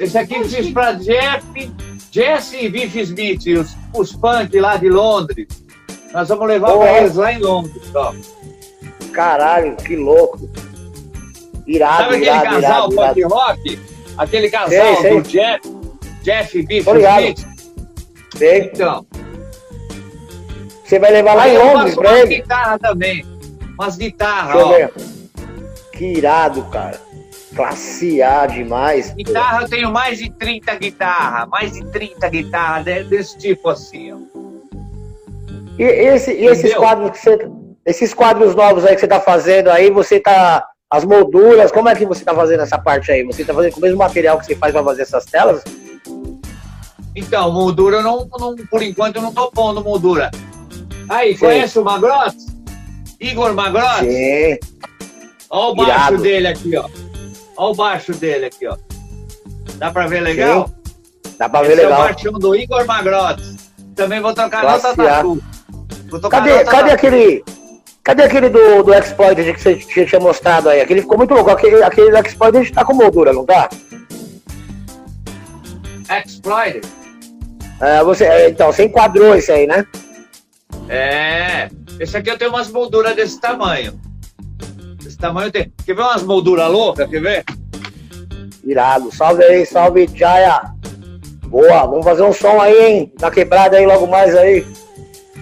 Esse 0.00 0.18
aqui 0.18 0.34
eu 0.34 0.48
fiz 0.48 0.70
pra 0.72 0.92
Jeff, 0.92 1.72
Jesse 2.10 2.56
e 2.64 2.68
Biff 2.68 3.00
Smith, 3.00 3.42
os, 3.58 3.76
os 3.92 4.12
punk 4.16 4.58
lá 4.60 4.76
de 4.76 4.88
Londres. 4.88 5.46
Nós 6.12 6.28
vamos 6.28 6.46
levar 6.46 6.68
Boa. 6.72 6.86
pra 6.86 6.98
eles 7.00 7.16
lá 7.16 7.32
em 7.32 7.38
Londres, 7.40 7.82
ó. 7.94 8.14
Caralho, 9.14 9.76
que 9.76 9.96
louco. 9.96 10.48
Irado, 11.66 12.02
Sabe 12.04 12.16
aquele 12.16 12.24
irado, 12.26 12.44
casal 12.44 12.92
irado, 12.92 13.14
punk 13.14 13.22
rock? 13.24 13.78
Aquele 14.18 14.50
casal 14.50 14.68
Sei, 14.68 14.96
sei. 14.96 15.20
do 15.20 15.28
Jeff, 15.28 15.60
Jeff 16.22 16.62
Biff. 16.66 16.90
Smith? 16.90 17.46
Sei. 18.36 18.70
Então. 18.72 19.06
Você 20.84 20.98
vai 20.98 21.10
levar 21.12 21.34
lá 21.34 21.48
em 21.48 21.56
Londres 21.56 21.94
pra 21.94 22.10
umas 22.10 22.20
ele? 22.20 22.36
guitarras 22.42 22.80
também. 22.80 23.24
Umas 23.78 23.96
guitarras, 23.96 24.62
ó. 24.62 24.68
ver. 24.68 24.92
Que 25.92 26.04
irado, 26.18 26.62
cara. 26.64 27.00
Classe 27.56 28.20
A 28.20 28.46
demais. 28.46 29.10
pô. 29.10 29.16
Guitarra, 29.16 29.62
eu 29.62 29.68
tenho 29.68 29.90
mais 29.90 30.18
de 30.18 30.28
30 30.30 30.74
guitarras. 30.76 31.48
Mais 31.48 31.72
de 31.72 31.84
30 31.90 32.28
guitarras 32.28 32.84
de- 32.84 33.04
desse 33.04 33.38
tipo 33.38 33.68
assim, 33.70 34.12
ó. 34.12 34.18
E, 35.78 35.82
esse, 35.82 36.32
e 36.32 36.46
esses 36.46 36.74
quadros 36.74 37.10
que 37.12 37.18
você. 37.18 37.48
Esses 37.86 38.14
quadros 38.14 38.54
novos 38.54 38.84
aí 38.84 38.94
que 38.94 39.00
você 39.00 39.08
tá 39.08 39.20
fazendo 39.20 39.68
aí, 39.70 39.90
você 39.90 40.18
tá. 40.20 40.66
As 40.90 41.04
molduras, 41.04 41.72
como 41.72 41.88
é 41.88 41.94
que 41.94 42.06
você 42.06 42.24
tá 42.24 42.34
fazendo 42.34 42.62
essa 42.62 42.78
parte 42.78 43.10
aí? 43.10 43.24
Você 43.24 43.44
tá 43.44 43.52
fazendo 43.52 43.72
com 43.72 43.78
o 43.80 43.82
mesmo 43.82 43.98
material 43.98 44.38
que 44.38 44.46
você 44.46 44.54
faz 44.54 44.72
pra 44.72 44.82
fazer 44.84 45.02
essas 45.02 45.24
telas? 45.24 45.62
Então, 47.16 47.50
moldura, 47.52 47.96
eu 47.98 48.02
não, 48.02 48.28
não- 48.38 48.54
por 48.70 48.82
enquanto, 48.82 49.16
eu 49.16 49.22
não 49.22 49.32
tô 49.32 49.50
pondo 49.50 49.82
moldura. 49.82 50.30
Aí, 51.08 51.34
Sim. 51.34 51.40
conhece 51.46 51.78
o 51.78 51.84
Magrotes? 51.84 52.46
Igor 53.20 53.52
Magrotes? 53.54 54.08
Sim. 54.12 54.58
Olha 55.50 55.72
o 55.72 55.74
baixo 55.74 55.90
Irado. 55.90 56.18
dele 56.22 56.48
aqui, 56.48 56.76
ó. 56.76 56.88
Olha 57.56 57.70
o 57.70 57.74
baixo 57.74 58.12
dele 58.12 58.46
aqui, 58.46 58.66
ó. 58.66 58.76
Dá 59.76 59.90
pra 59.90 60.06
ver 60.06 60.20
legal? 60.20 60.70
Dá 61.38 61.48
pra 61.48 61.62
ver 61.62 61.72
Esse 61.72 61.82
é 61.82 61.86
o 61.86 61.88
legal. 61.90 62.02
baixão 62.04 62.32
do 62.34 62.54
Igor 62.54 62.86
Magrotes. 62.86 63.54
Também 63.94 64.20
vou 64.20 64.34
Classe 64.34 64.86
nota 64.86 64.88
A. 64.90 64.96
tatu. 65.16 65.42
Vou 66.10 66.20
tocar 66.20 66.38
Cadê, 66.42 66.64
cadê 66.64 66.90
tatu. 66.90 66.90
aquele. 66.94 67.44
Cadê 68.04 68.24
aquele 68.24 68.50
do, 68.50 68.82
do 68.82 68.94
Exploited 68.94 69.54
que 69.54 69.60
você 69.60 69.76
tinha, 69.76 70.20
mostrado 70.20 70.68
aí? 70.68 70.82
Aquele 70.82 71.00
ficou 71.00 71.16
muito 71.16 71.32
louco. 71.32 71.50
Aquele, 71.50 71.82
aquele 71.82 72.10
do 72.10 72.18
Exploited 72.18 72.70
tá 72.70 72.84
com 72.84 72.92
moldura, 72.92 73.32
não 73.32 73.46
tá? 73.46 73.70
Exploited. 76.22 76.86
É, 77.80 78.04
você, 78.04 78.24
é, 78.24 78.50
então, 78.50 78.70
você 78.70 78.84
enquadrou 78.84 79.34
esse 79.34 79.50
aí, 79.50 79.66
né? 79.66 79.86
É. 80.86 81.70
Esse 81.98 82.18
aqui 82.18 82.30
eu 82.30 82.36
tenho 82.36 82.50
umas 82.50 82.70
molduras 82.70 83.16
desse 83.16 83.40
tamanho. 83.40 83.98
Desse 85.02 85.16
tamanho 85.16 85.50
tem. 85.50 85.72
Quer 85.86 85.94
ver 85.94 86.02
umas 86.02 86.22
molduras 86.22 86.70
loucas? 86.70 87.08
Quer 87.08 87.22
ver? 87.22 87.44
Irado. 88.62 89.14
Salve 89.14 89.44
aí, 89.44 89.64
salve 89.64 90.10
Jaya. 90.14 90.60
Boa, 91.46 91.86
vamos 91.86 92.04
fazer 92.04 92.22
um 92.22 92.32
som 92.34 92.60
aí, 92.60 92.84
hein? 92.84 93.12
Na 93.18 93.30
quebrada 93.30 93.78
aí 93.78 93.86
logo 93.86 94.06
mais 94.06 94.36
aí. 94.36 94.66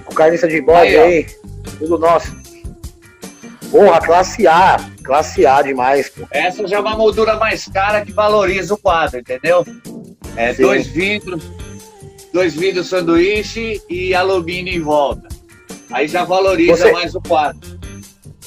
Com 0.05 0.15
carniça 0.15 0.47
de 0.47 0.61
bode 0.61 0.97
Aí, 0.97 0.99
aí. 0.99 1.27
Tudo 1.79 1.99
nosso. 1.99 2.42
Porra, 3.73 4.01
classe 4.03 4.47
A. 4.47 4.77
Classe 5.03 5.47
A 5.47 5.63
demais, 5.63 6.11
pô. 6.11 6.27
Essa 6.31 6.69
já 6.69 6.77
é 6.77 6.81
uma 6.81 6.95
moldura 6.95 7.37
mais 7.37 7.67
cara 7.67 8.05
que 8.05 8.13
valoriza 8.13 8.75
o 8.75 8.77
quadro, 8.79 9.19
entendeu? 9.19 9.65
É 10.37 10.53
Sim. 10.53 10.63
dois 10.63 10.87
vidros, 10.87 11.43
dois 12.35 12.55
vidros 12.55 12.89
sanduíche 12.89 13.81
e 13.89 14.15
alumínio 14.15 14.75
em 14.75 14.81
volta. 14.81 15.27
Aí 15.91 16.07
já 16.07 16.23
valoriza 16.23 16.77
Você- 16.77 16.93
mais 16.93 17.15
o 17.15 17.21
quadro. 17.23 17.81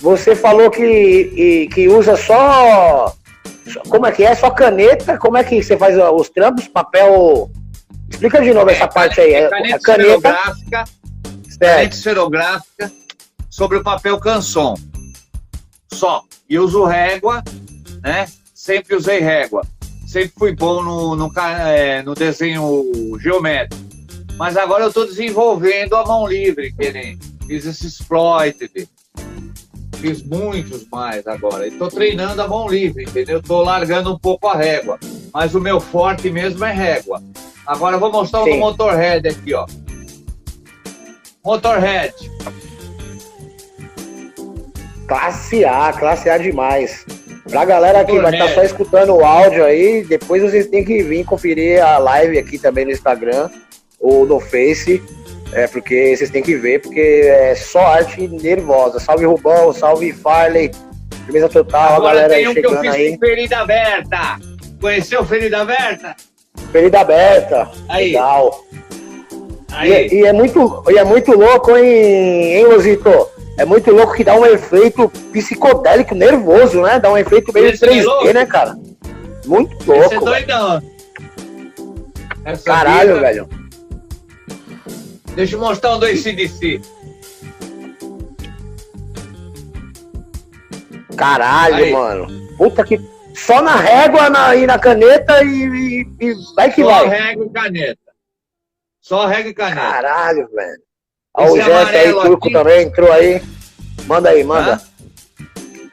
Você 0.02 0.36
falou 0.36 0.70
que, 0.70 1.68
que 1.74 1.88
usa 1.88 2.16
só. 2.16 3.12
Como 3.90 4.06
é 4.06 4.12
que 4.12 4.24
é? 4.24 4.36
Só 4.36 4.52
caneta? 4.52 5.18
Como 5.18 5.38
é 5.38 5.44
que 5.44 5.64
você 5.64 5.76
faz 5.76 5.96
os 5.98 6.30
trampos? 6.30 6.68
Papel. 6.68 7.50
Explica 8.12 8.42
de 8.42 8.54
novo 8.54 8.70
essa 8.70 8.88
parte 8.88 9.20
aí. 9.22 9.34
É, 9.34 9.50
caneta 9.50 9.76
a 9.76 9.80
caneta. 9.80 10.04
esferográfica, 10.14 10.84
caneta 11.60 11.96
esferográfica 11.96 12.92
sobre 13.50 13.78
o 13.78 13.84
papel 13.84 14.20
canson. 14.20 14.76
Só. 15.96 16.24
E 16.50 16.60
uso 16.60 16.84
régua, 16.84 17.42
né? 18.04 18.28
Sempre 18.54 18.96
usei 18.96 19.20
régua. 19.20 19.64
Sempre 20.06 20.34
fui 20.38 20.56
bom 20.56 20.84
no, 20.84 21.16
no, 21.16 21.32
é, 21.40 22.04
no 22.04 22.14
desenho 22.14 22.84
geométrico. 23.20 23.84
Mas 24.38 24.58
agora 24.58 24.84
eu 24.84 24.90
estou 24.90 25.06
desenvolvendo 25.06 25.96
a 25.96 26.06
mão 26.06 26.28
livre, 26.28 26.74
que 26.74 26.92
nem 26.92 27.18
fiz 27.48 27.66
esse 27.66 27.88
exploited. 27.88 28.90
Fiz 29.98 30.22
muitos 30.24 30.86
mais 30.90 31.26
agora. 31.26 31.68
Estou 31.68 31.88
treinando 31.88 32.42
a 32.42 32.48
mão 32.48 32.68
livre, 32.68 33.04
entendeu? 33.04 33.40
Estou 33.40 33.64
largando 33.64 34.14
um 34.14 34.20
pouco 34.20 34.48
a 34.48 34.56
régua. 34.56 35.00
Mas 35.34 35.56
o 35.56 35.62
meu 35.62 35.80
forte 35.80 36.30
mesmo 36.30 36.64
é 36.66 36.74
régua. 36.74 37.24
Agora 37.66 37.96
eu 37.96 38.00
vou 38.00 38.12
mostrar 38.12 38.42
o 38.42 38.46
do 38.46 38.56
Motorhead 38.58 39.28
aqui, 39.28 39.54
ó. 39.54 39.66
Motorhead. 41.44 42.14
Classe 45.08 45.64
A, 45.66 45.94
classe 45.94 46.30
A 46.30 46.38
demais. 46.38 47.06
Pra 47.50 47.64
galera 47.64 48.04
que 48.04 48.12
vai 48.20 48.34
estar 48.34 48.46
Torneio. 48.46 48.56
só 48.56 48.64
escutando 48.64 49.14
o 49.16 49.24
áudio 49.24 49.64
aí, 49.64 50.04
depois 50.04 50.42
vocês 50.42 50.68
têm 50.68 50.84
que 50.84 51.04
vir 51.04 51.24
conferir 51.26 51.84
a 51.84 51.98
live 52.00 52.40
aqui 52.40 52.58
também 52.58 52.86
no 52.86 52.92
Instagram 52.92 53.50
ou 54.00 54.26
no 54.26 54.40
Face. 54.40 55.02
É, 55.54 55.68
porque 55.68 56.16
vocês 56.18 56.30
têm 56.32 56.42
que 56.42 56.56
ver, 56.56 56.82
porque 56.82 57.00
é 57.00 57.54
só 57.56 57.80
arte 57.80 58.28
nervosa. 58.28 59.00
Salve 59.00 59.26
Rubão, 59.26 59.72
salve 59.72 60.12
Farley. 60.12 60.72
Firmeza 61.26 61.48
total, 61.48 61.94
a 61.94 61.96
Agora 61.98 62.14
galera 62.16 62.34
tem 62.34 62.48
um 62.48 62.54
que 62.54 62.60
eu 62.60 62.70
chegando 62.72 62.82
fiz 62.82 62.94
aí. 62.96 63.18
ferida 63.18 63.58
aberta. 63.60 64.40
Conheceu 64.82 65.24
ferida 65.26 65.62
aberta? 65.62 66.16
Ferida 66.72 67.00
aberta. 67.02 67.70
Aí. 67.88 68.08
Legal. 68.08 68.60
E, 69.84 69.94
Aí. 69.94 70.08
e 70.12 70.26
é 70.26 70.34
muito, 70.34 70.84
e 70.90 70.98
é 70.98 71.04
muito 71.04 71.32
louco, 71.38 71.78
hein, 71.78 72.54
hein, 72.58 72.66
Luzito? 72.66 73.30
É 73.58 73.64
muito 73.66 73.90
louco 73.92 74.14
que 74.14 74.24
dá 74.24 74.36
um 74.36 74.46
efeito 74.46 75.10
psicodélico, 75.32 76.14
nervoso, 76.14 76.82
né? 76.82 77.00
Dá 77.00 77.12
um 77.12 77.18
efeito 77.18 77.54
meio 77.54 77.68
Esse 77.68 77.86
é 77.86 77.90
3D, 77.90 78.04
louco. 78.04 78.34
né, 78.34 78.46
cara? 78.46 78.76
Muito 79.46 79.74
Esse 79.76 79.92
é 79.92 79.96
louco. 79.96 80.10
velho. 80.10 80.26
doidão. 80.26 80.82
Essa 82.44 82.64
Caralho, 82.64 83.16
vida- 83.16 83.28
velho. 83.28 83.50
Deixa 85.36 85.56
eu 85.56 85.60
mostrar 85.60 85.96
um 85.96 86.00
do 86.00 86.06
ACDC. 86.06 86.82
Caralho, 91.18 91.76
Aí. 91.86 91.92
mano. 91.92 92.28
Puta 92.58 92.84
que. 92.84 93.00
Só 93.34 93.62
na 93.62 93.76
régua 93.76 94.30
na, 94.30 94.56
e 94.56 94.66
na 94.66 94.80
caneta 94.80 95.44
e, 95.44 95.48
e- 95.50 96.08
e 96.22 96.34
vai 96.56 96.72
que 96.72 96.82
Só 96.82 96.88
vai. 96.90 97.08
régua 97.08 97.46
e 97.46 97.50
caneta. 97.50 98.00
Só 99.02 99.26
régua 99.26 99.52
e 99.52 99.54
caneta. 99.54 99.82
Caralho, 99.82 100.48
velho. 100.54 100.85
Ó, 101.38 101.44
o 101.52 101.58
Esse 101.58 101.66
Jeff 101.70 101.96
aí, 101.96 102.12
turco 102.14 102.48
aqui. 102.48 102.54
também, 102.54 102.84
entrou 102.84 103.12
aí. 103.12 103.42
Manda 104.06 104.30
aí, 104.30 104.44
manda. 104.44 104.74
Hã? 104.74 104.82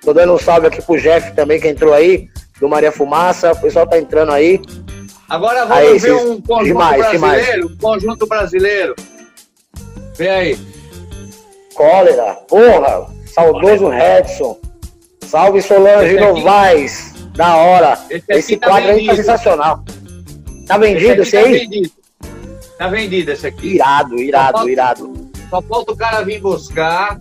Tô 0.03 0.13
dando 0.13 0.33
um 0.35 0.39
salve 0.39 0.67
aqui 0.67 0.83
pro 0.83 1.01
Jeff 1.01 1.33
também, 1.35 1.61
que 1.61 1.69
entrou 1.69 1.93
aí, 1.95 2.29
do 2.61 2.69
Maria 2.69 2.93
Fumaça. 2.93 3.53
O 3.53 3.57
pessoal 3.61 3.87
tá 3.87 3.99
entrando 3.99 4.33
aí. 4.33 4.61
Agora 5.29 5.65
vamos 5.65 5.77
Aí, 5.85 5.99
ver 5.99 6.13
um 6.13 6.41
conjunto 6.43 6.65
demais, 6.65 7.11
demais. 7.11 7.43
brasileiro. 7.43 7.69
Um 7.73 7.77
conjunto 7.79 8.27
brasileiro. 8.27 8.95
Vê 10.17 10.29
aí. 10.29 10.59
Cólera, 11.75 12.35
porra, 12.49 13.07
saudoso 13.27 13.89
Redson. 13.89 14.59
Salve 15.25 15.63
Solange 15.63 16.15
Esse 16.15 16.19
aqui- 16.25 16.41
Novaes. 16.41 17.13
Da 17.35 17.57
hora. 17.57 17.99
Esse 18.11 18.25
Esse 18.29 18.57
tá 18.59 18.69
quadro 18.69 18.91
aí 18.91 19.07
tá 19.07 19.17
sensacional. 19.17 19.83
Tá 20.67 20.75
Esse 20.77 20.79
vendido 20.79 21.23
esse 21.23 21.33
tá 21.33 21.39
aí? 21.39 21.53
vendido. 21.61 21.91
Tá 22.77 22.89
vendido 22.89 23.33
esse 23.33 23.47
aqui. 23.47 23.75
Irado, 23.77 24.19
irado, 24.19 24.69
irado. 24.69 25.22
Só 25.53 25.61
falta 25.61 25.93
o 25.93 25.97
cara 25.97 26.23
vir 26.23 26.41
buscar 26.41 27.21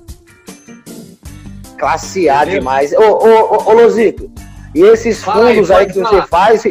Classe 1.78 2.30
A 2.30 2.44
Entendeu? 2.44 2.60
demais. 2.60 2.94
Ô, 2.94 3.02
ô, 3.02 3.28
ô, 3.28 3.70
ô, 3.70 3.74
Lozito, 3.74 4.32
e 4.74 4.84
esses 4.84 5.22
fundos 5.22 5.70
aí, 5.70 5.80
aí 5.80 5.86
que 5.88 6.02
falar. 6.02 6.22
você 6.22 6.28
faz, 6.28 6.64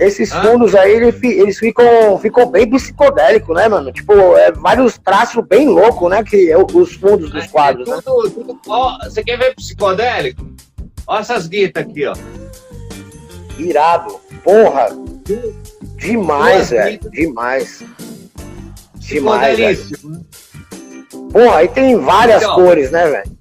esses 0.00 0.32
fundos 0.32 0.74
aí, 0.74 0.90
eles 1.22 1.56
ficam, 1.56 2.18
ficam 2.18 2.50
bem 2.50 2.68
psicodélicos, 2.68 3.54
né, 3.54 3.68
mano? 3.68 3.92
Tipo, 3.92 4.12
é 4.38 4.50
vários 4.50 4.98
traços 4.98 5.44
bem 5.46 5.68
loucos, 5.68 6.10
né? 6.10 6.24
Que 6.24 6.50
é 6.50 6.58
os 6.58 6.94
fundos 6.94 7.30
dos 7.30 7.46
quadros. 7.46 7.88
É 7.88 8.00
tudo, 8.02 8.24
né? 8.24 8.32
tudo, 8.34 8.60
ó, 8.66 8.98
você 9.04 9.22
quer 9.22 9.38
ver 9.38 9.54
psicodélico? 9.54 10.44
Olha 11.06 11.20
essas 11.20 11.46
guitas 11.46 11.84
aqui, 11.84 12.06
ó. 12.06 12.14
Irado. 13.56 14.18
Porra. 14.42 14.88
Demais, 15.96 16.70
velho. 16.70 16.98
Demais. 17.10 17.84
Demais. 19.14 19.58
Velho. 19.58 20.26
Porra, 21.32 21.56
aí 21.56 21.68
tem 21.68 21.96
várias 21.98 22.42
então, 22.42 22.54
cores, 22.54 22.90
né, 22.90 23.08
velho? 23.08 23.38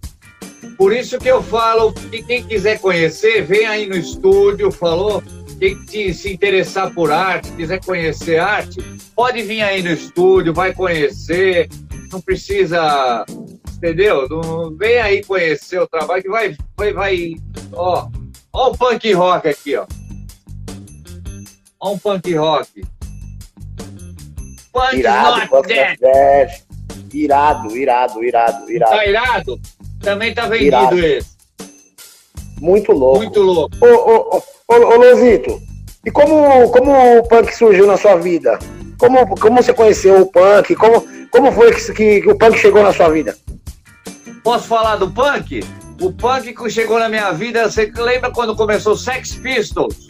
Por 0.77 0.93
isso 0.93 1.17
que 1.19 1.27
eu 1.27 1.43
falo 1.43 1.91
que 1.91 2.23
quem 2.23 2.43
quiser 2.43 2.79
conhecer, 2.79 3.43
vem 3.43 3.65
aí 3.65 3.85
no 3.85 3.97
estúdio, 3.97 4.71
falou? 4.71 5.21
Quem 5.59 6.13
se 6.13 6.31
interessar 6.31 6.93
por 6.93 7.11
arte, 7.11 7.51
quiser 7.51 7.83
conhecer 7.83 8.39
arte, 8.39 8.81
pode 9.13 9.41
vir 9.41 9.61
aí 9.61 9.83
no 9.83 9.89
estúdio, 9.89 10.53
vai 10.53 10.73
conhecer, 10.73 11.67
não 12.09 12.21
precisa, 12.21 13.25
entendeu? 13.75 14.25
Não, 14.29 14.73
vem 14.77 14.99
aí 14.99 15.21
conhecer 15.21 15.81
o 15.81 15.87
trabalho 15.87 16.23
que 16.23 16.29
vai, 16.29 16.55
vai, 16.77 16.93
vai, 16.93 17.35
ó, 17.73 18.07
ó 18.53 18.69
o 18.69 18.77
punk 18.77 19.11
rock 19.11 19.49
aqui, 19.49 19.75
ó. 19.75 19.85
Ó 21.81 21.93
um 21.93 21.97
punk 21.97 22.33
rock. 22.35 22.85
Punk 24.71 24.93
irado, 24.97 25.51
not 25.51 25.67
dead. 25.67 26.49
Irado, 27.13 27.75
irado, 27.75 28.23
irado, 28.23 28.71
irado. 28.71 28.95
Tá 28.95 29.05
irado? 29.05 29.59
Também 30.01 30.33
tá 30.33 30.47
vendido 30.47 30.67
irado. 30.67 30.99
esse. 30.99 31.39
Muito 32.61 32.91
louco. 32.91 33.17
Muito 33.19 33.41
louco. 33.41 33.75
Ô, 33.81 33.87
ô, 33.87 34.43
ô, 34.67 34.75
ô, 34.75 34.99
ô 34.99 35.69
e 36.05 36.11
como, 36.11 36.69
como 36.71 37.19
o 37.19 37.27
punk 37.27 37.53
surgiu 37.53 37.85
na 37.85 37.97
sua 37.97 38.15
vida? 38.15 38.57
Como, 38.97 39.35
como 39.37 39.61
você 39.61 39.73
conheceu 39.73 40.21
o 40.21 40.25
punk? 40.25 40.75
Como, 40.75 41.05
como 41.29 41.51
foi 41.51 41.73
que, 41.73 41.93
que, 41.93 42.21
que 42.21 42.29
o 42.29 42.37
punk 42.37 42.57
chegou 42.57 42.83
na 42.83 42.93
sua 42.93 43.09
vida? 43.09 43.37
Posso 44.43 44.67
falar 44.67 44.95
do 44.95 45.11
punk? 45.11 45.61
O 46.01 46.13
punk 46.13 46.53
que 46.53 46.69
chegou 46.69 46.99
na 46.99 47.09
minha 47.09 47.31
vida, 47.33 47.69
você 47.69 47.91
lembra 47.97 48.31
quando 48.31 48.55
começou 48.55 48.95
Sex 48.95 49.35
Pistols? 49.35 50.07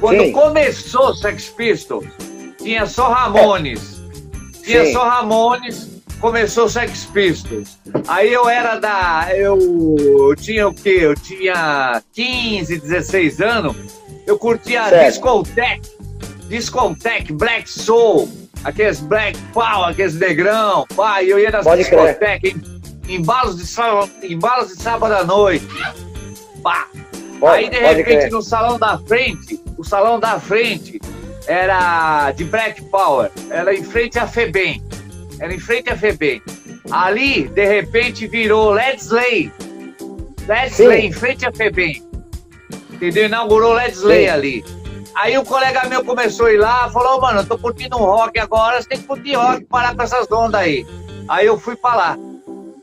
Quando 0.00 0.22
Sim. 0.22 0.32
começou 0.32 1.14
Sex 1.14 1.48
Pistols, 1.48 2.06
tinha 2.68 2.84
só 2.84 3.10
Ramones. 3.10 3.98
É. 3.98 4.62
Tinha 4.62 4.84
Sim. 4.84 4.92
só 4.92 5.08
Ramones, 5.08 6.02
começou 6.20 6.68
Sex 6.68 7.06
Pistols. 7.06 7.78
Aí 8.06 8.30
eu 8.30 8.46
era 8.46 8.76
da. 8.76 9.28
Eu, 9.34 9.96
eu 9.98 10.36
tinha 10.36 10.68
o 10.68 10.74
quê? 10.74 10.98
Eu 11.00 11.14
tinha 11.14 12.02
15, 12.12 12.78
16 12.78 13.40
anos. 13.40 13.76
Eu 14.26 14.38
curtia 14.38 14.86
certo. 14.86 15.12
discoteque, 15.12 15.88
discoteque, 16.48 17.32
black 17.32 17.70
soul, 17.70 18.28
aqueles 18.62 19.00
black 19.00 19.38
power, 19.54 19.88
aqueles 19.88 20.14
negrão, 20.16 20.86
pá, 20.94 21.24
eu 21.24 21.38
ia 21.38 21.50
nas 21.50 21.64
discotecas, 21.64 22.50
em, 22.50 23.14
em, 23.14 23.22
balos 23.22 23.56
de 23.56 23.66
sábado, 23.66 24.10
em 24.22 24.38
balos 24.38 24.68
de 24.68 24.82
sábado 24.82 25.14
à 25.14 25.24
noite. 25.24 25.66
Pá. 26.62 26.86
Pode, 27.40 27.64
Aí 27.64 27.70
de 27.70 27.78
repente 27.78 28.04
crer. 28.04 28.30
no 28.32 28.42
salão 28.42 28.78
da 28.78 28.98
frente, 28.98 29.58
o 29.78 29.84
salão 29.84 30.20
da 30.20 30.38
frente 30.38 30.97
era 31.48 32.30
de 32.32 32.44
Black 32.44 32.82
Power, 32.84 33.30
era 33.50 33.74
em 33.74 33.82
frente 33.82 34.18
à 34.18 34.26
FEBEM. 34.26 34.82
Era 35.40 35.52
em 35.52 35.58
frente 35.58 35.88
à 35.88 35.96
FEBEM. 35.96 36.42
Ali, 36.90 37.48
de 37.48 37.64
repente, 37.64 38.26
virou 38.26 38.70
Let's 38.70 39.06
Slay. 39.06 39.50
Let's 40.46 40.78
Slay, 40.78 41.06
em 41.06 41.12
frente 41.12 41.46
à 41.46 41.52
FEBEM. 41.52 42.02
Entendeu? 42.90 43.26
Inaugurou 43.26 43.72
Let's 43.72 43.98
Slay 43.98 44.28
ali. 44.28 44.64
Aí 45.14 45.36
o 45.38 45.44
colega 45.44 45.88
meu 45.88 46.04
começou 46.04 46.46
a 46.46 46.52
ir 46.52 46.58
lá, 46.58 46.88
falou, 46.90 47.20
mano, 47.20 47.40
eu 47.40 47.46
tô 47.46 47.58
curtindo 47.58 47.96
um 47.96 48.04
rock 48.04 48.38
agora, 48.38 48.80
você 48.80 48.88
tem 48.88 48.98
que 48.98 49.06
curtir 49.06 49.34
rock, 49.34 49.64
parar 49.64 49.96
com 49.96 50.02
essas 50.02 50.30
ondas 50.30 50.60
aí. 50.60 50.86
Aí 51.28 51.46
eu 51.46 51.58
fui 51.58 51.76
pra 51.76 51.94
lá. 51.94 52.16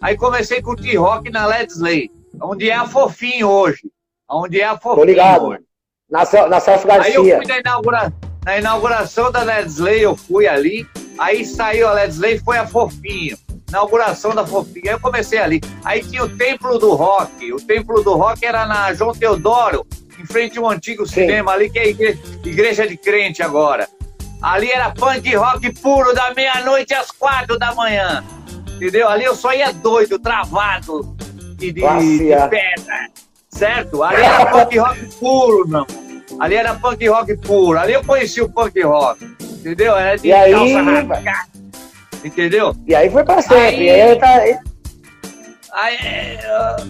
Aí 0.01 0.17
comecei 0.17 0.57
a 0.59 0.63
curtir 0.63 0.95
rock 0.97 1.29
na 1.29 1.45
Let's 1.45 1.75
Slay, 1.75 2.09
onde 2.41 2.69
é 2.69 2.75
a 2.75 2.87
Fofinho 2.87 3.47
hoje. 3.47 3.91
Onde 4.29 4.59
é 4.59 4.65
a 4.65 4.77
Fofinho 4.77 4.95
Tô 4.95 5.03
ligado. 5.03 5.45
hoje. 5.45 5.61
Na, 6.09 6.47
na 6.47 6.59
Celso 6.59 6.87
Garcia. 6.87 7.11
Aí 7.11 7.13
eu 7.13 7.37
fui 7.37 7.45
na, 7.45 7.59
inaugura... 7.59 8.11
na 8.45 8.59
inauguração 8.59 9.31
da 9.31 9.41
Let's 9.41 9.73
Slay, 9.73 10.05
eu 10.05 10.15
fui 10.15 10.47
ali. 10.47 10.87
Aí 11.17 11.43
saiu 11.43 11.87
a 11.87 11.93
Let's 11.93 12.15
Slay, 12.15 12.37
foi 12.37 12.59
a 12.59 12.67
Fofinho. 12.67 13.35
Inauguração 13.67 14.35
da 14.35 14.45
Fofinho. 14.45 14.85
Aí 14.85 14.91
eu 14.91 14.99
comecei 14.99 15.39
ali. 15.39 15.59
Aí 15.83 16.03
tinha 16.03 16.23
o 16.23 16.29
Templo 16.29 16.77
do 16.77 16.93
Rock. 16.93 17.51
O 17.51 17.57
Templo 17.57 18.03
do 18.03 18.13
Rock 18.13 18.45
era 18.45 18.67
na 18.67 18.93
João 18.93 19.13
Teodoro, 19.13 19.85
em 20.19 20.25
frente 20.27 20.59
ao 20.59 20.69
antigo 20.69 21.07
Sim. 21.07 21.21
cinema 21.21 21.53
ali, 21.53 21.71
que 21.71 21.79
é 21.79 21.89
igreja, 21.89 22.19
igreja 22.45 22.87
de 22.87 22.95
crente 22.95 23.41
agora. 23.41 23.89
Ali 24.43 24.69
era 24.69 24.91
punk 24.91 25.35
rock 25.35 25.73
puro, 25.81 26.13
da 26.13 26.31
meia-noite 26.35 26.93
às 26.93 27.09
quatro 27.09 27.57
da 27.57 27.73
manhã. 27.73 28.23
Entendeu? 28.75 29.09
Ali 29.09 29.23
eu 29.23 29.35
só 29.35 29.53
ia 29.53 29.73
doido, 29.73 30.19
travado 30.19 31.15
de, 31.57 31.71
de, 31.71 31.81
de 31.81 32.49
pedra. 32.49 33.09
Certo? 33.49 34.03
Ali 34.03 34.21
era 34.21 34.45
punk 34.45 34.77
rock 34.77 35.15
puro, 35.15 35.67
não. 35.67 36.04
Ali 36.39 36.55
era 36.55 36.75
punk 36.75 37.07
rock 37.07 37.37
puro. 37.37 37.79
Ali 37.79 37.93
eu 37.93 38.03
conheci 38.03 38.41
o 38.41 38.49
punk 38.49 38.81
rock. 38.81 39.25
Entendeu? 39.41 39.95
Era 39.95 40.17
de 40.17 40.27
e 40.27 40.33
aí, 40.33 40.51
calça 40.51 41.47
Entendeu? 42.23 42.75
E 42.87 42.95
aí 42.95 43.09
foi 43.09 43.23
pra 43.23 43.41
sempre. 43.41 43.89
Aí, 43.89 44.01
aí, 44.01 44.15
tá... 44.19 44.33
aí, 45.73 46.37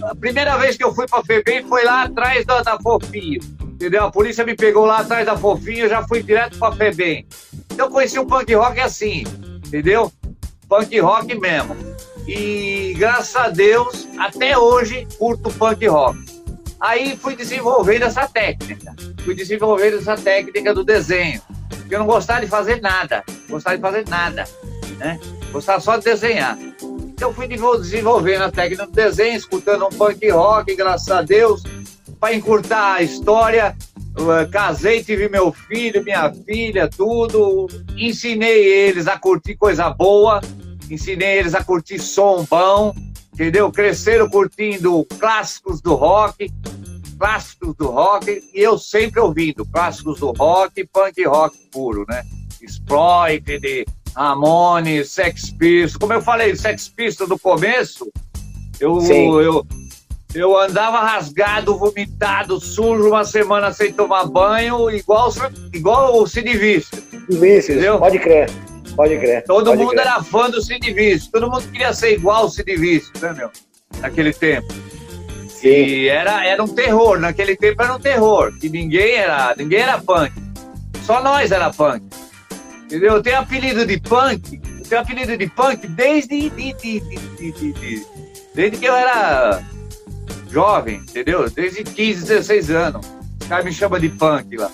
a 0.02 0.14
primeira 0.14 0.56
vez 0.56 0.76
que 0.76 0.84
eu 0.84 0.94
fui 0.94 1.06
pra 1.06 1.22
FEBEM 1.22 1.64
foi 1.68 1.84
lá 1.84 2.04
atrás 2.04 2.44
da, 2.46 2.62
da 2.62 2.78
Fofinho. 2.80 3.40
Entendeu? 3.62 4.04
A 4.04 4.10
polícia 4.10 4.44
me 4.44 4.56
pegou 4.56 4.86
lá 4.86 5.00
atrás 5.00 5.26
da 5.26 5.36
Fofinho, 5.36 5.84
eu 5.84 5.88
já 5.88 6.02
fui 6.06 6.22
direto 6.22 6.58
pra 6.58 6.72
FEBEM. 6.72 7.26
Então 7.70 7.86
eu 7.86 7.92
conheci 7.92 8.18
o 8.18 8.26
punk 8.26 8.54
rock 8.54 8.80
assim, 8.80 9.24
entendeu? 9.66 10.10
Punk 10.66 10.98
rock 10.98 11.38
mesmo. 11.38 11.76
E 12.26 12.94
graças 12.96 13.36
a 13.36 13.50
Deus, 13.50 14.08
até 14.18 14.56
hoje, 14.56 15.06
curto 15.18 15.50
punk 15.50 15.86
rock. 15.86 16.35
Aí 16.86 17.16
fui 17.16 17.34
desenvolvendo 17.34 18.04
essa 18.04 18.28
técnica. 18.28 18.94
Fui 19.24 19.34
desenvolvendo 19.34 19.96
essa 19.96 20.16
técnica 20.16 20.72
do 20.72 20.84
desenho. 20.84 21.42
Porque 21.68 21.92
eu 21.92 21.98
não 21.98 22.06
gostava 22.06 22.42
de 22.42 22.46
fazer 22.46 22.80
nada. 22.80 23.24
Gostava 23.48 23.76
de 23.76 23.82
fazer 23.82 24.08
nada. 24.08 24.44
Né? 24.96 25.18
Gostava 25.50 25.80
só 25.80 25.96
de 25.96 26.04
desenhar. 26.04 26.56
Então 27.08 27.34
fui 27.34 27.48
desenvolvendo 27.48 28.42
a 28.42 28.52
técnica 28.52 28.86
do 28.86 28.92
desenho, 28.92 29.36
escutando 29.36 29.84
um 29.84 29.88
punk 29.88 30.30
rock, 30.30 30.76
graças 30.76 31.10
a 31.10 31.22
Deus, 31.22 31.64
para 32.20 32.34
encurtar 32.34 32.94
a 32.94 33.02
história. 33.02 33.76
casei, 34.52 35.02
tive 35.02 35.28
meu 35.28 35.50
filho, 35.50 36.04
minha 36.04 36.32
filha, 36.32 36.88
tudo. 36.88 37.66
Ensinei 37.96 38.64
eles 38.64 39.08
a 39.08 39.18
curtir 39.18 39.56
coisa 39.56 39.90
boa, 39.90 40.40
ensinei 40.88 41.38
eles 41.38 41.54
a 41.56 41.64
curtir 41.64 41.98
som 41.98 42.46
bom, 42.48 42.94
entendeu? 43.36 43.70
Cresceram 43.70 44.28
curtindo 44.30 45.04
clássicos 45.18 45.82
do 45.82 45.94
rock, 45.94 46.50
clássicos 47.18 47.74
do 47.76 47.88
rock, 47.88 48.42
e 48.54 48.60
eu 48.60 48.78
sempre 48.78 49.20
ouvindo 49.20 49.64
clássicos 49.66 50.18
do 50.18 50.32
rock, 50.32 50.86
punk 50.86 51.22
rock 51.24 51.56
puro, 51.70 52.06
né? 52.08 52.24
Exploited, 52.62 53.84
Ramones, 54.14 55.10
Sex 55.10 55.50
Pistols. 55.50 55.96
Como 55.98 56.14
eu 56.14 56.22
falei, 56.22 56.56
Sex 56.56 56.88
Pistols 56.88 57.28
no 57.28 57.38
começo, 57.38 58.10
eu, 58.80 59.02
eu, 59.42 59.66
eu 60.34 60.58
andava 60.58 61.00
rasgado, 61.00 61.76
vomitado, 61.76 62.58
sujo 62.58 63.08
uma 63.08 63.24
semana 63.24 63.70
sem 63.70 63.92
tomar 63.92 64.24
banho, 64.24 64.90
igual, 64.90 65.30
igual 65.74 66.22
o 66.22 66.26
Sid 66.26 66.56
Vicious. 66.56 67.04
Vícios, 67.28 67.84
pode 67.98 68.18
crer. 68.18 68.50
Pode 68.96 69.18
crer. 69.18 69.44
Todo 69.44 69.66
pode 69.66 69.78
mundo 69.78 69.90
crer. 69.90 70.00
era 70.00 70.22
fã 70.22 70.50
do 70.50 70.60
Sid 70.60 70.92
Vicious. 70.92 71.28
Todo 71.28 71.50
mundo 71.50 71.70
queria 71.70 71.92
ser 71.92 72.14
igual 72.14 72.46
o 72.46 72.48
Sid 72.48 72.74
Vicious, 72.76 73.20
né, 73.20 73.32
meu? 73.34 73.50
Naquele 74.00 74.32
tempo. 74.32 74.72
Sim. 75.48 75.68
E 75.68 76.08
era, 76.08 76.44
era 76.46 76.62
um 76.62 76.68
terror, 76.68 77.18
naquele 77.18 77.56
tempo 77.56 77.82
era 77.82 77.94
um 77.94 78.00
terror, 78.00 78.52
que 78.58 78.68
ninguém 78.68 79.14
era, 79.14 79.54
ninguém 79.56 79.80
era 79.80 79.98
punk. 79.98 80.32
Só 81.02 81.22
nós 81.22 81.50
era 81.50 81.70
punk. 81.70 82.04
Entendeu? 82.84 83.14
Eu 83.14 83.22
tenho 83.22 83.38
apelido 83.38 83.84
de 83.86 83.98
punk, 83.98 84.60
eu 84.78 84.84
tenho 84.84 85.00
apelido 85.00 85.36
de 85.36 85.46
punk 85.48 85.86
desde, 85.88 86.50
de, 86.50 86.72
de, 86.72 87.00
de, 87.72 88.06
desde 88.54 88.76
que 88.78 88.84
eu 88.86 88.94
era 88.94 89.62
jovem, 90.48 90.96
entendeu? 90.96 91.50
Desde 91.50 91.82
15, 91.82 92.26
16 92.26 92.70
anos. 92.70 93.06
Os 93.40 93.48
caras 93.48 93.64
me 93.64 93.72
chamam 93.72 93.98
de 93.98 94.08
punk 94.08 94.56
lá, 94.56 94.70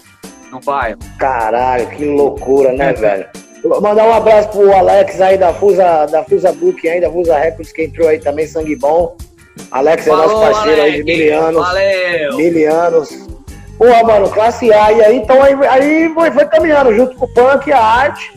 no 0.51 0.61
bairro. 0.61 0.99
Caralho, 1.19 1.89
que 1.91 2.05
loucura, 2.05 2.73
né, 2.73 2.91
é. 2.91 2.93
velho? 2.93 3.27
Mandar 3.65 4.07
um 4.07 4.13
abraço 4.13 4.49
pro 4.51 4.73
Alex 4.73 5.21
aí 5.21 5.39
da 5.39 5.53
Fusa, 5.55 6.07
da 6.07 6.25
Fusa 6.25 6.53
Book 6.53 6.89
aí, 6.89 7.01
da 7.01 7.11
Fusa 7.11 7.37
Records, 7.37 7.73
que 7.73 7.85
entrou 7.85 8.09
aí 8.09 8.19
também, 8.19 8.47
sangue 8.47 8.77
bom. 8.77 9.17
Alex 9.71 10.05
Falou, 10.07 10.25
é 10.25 10.27
nosso 10.27 10.41
parceiro 10.41 10.81
Alex. 10.81 10.95
aí 10.97 11.05
de 11.05 11.17
mil 11.17 11.39
anos. 11.39 11.61
Valeu. 11.61 12.37
Mil 12.37 12.75
anos. 12.75 13.29
Porra, 13.79 14.03
mano, 14.03 14.31
classe 14.31 14.73
A. 14.73 14.93
E 14.93 15.03
aí, 15.03 15.17
então, 15.17 15.43
aí, 15.43 15.55
aí 15.67 16.13
foi, 16.15 16.31
foi 16.31 16.47
caminhando 16.47 16.95
junto 16.95 17.17
com 17.17 17.25
o 17.25 17.35
punk 17.35 17.69
e 17.69 17.73
a 17.73 17.81
arte. 17.83 18.33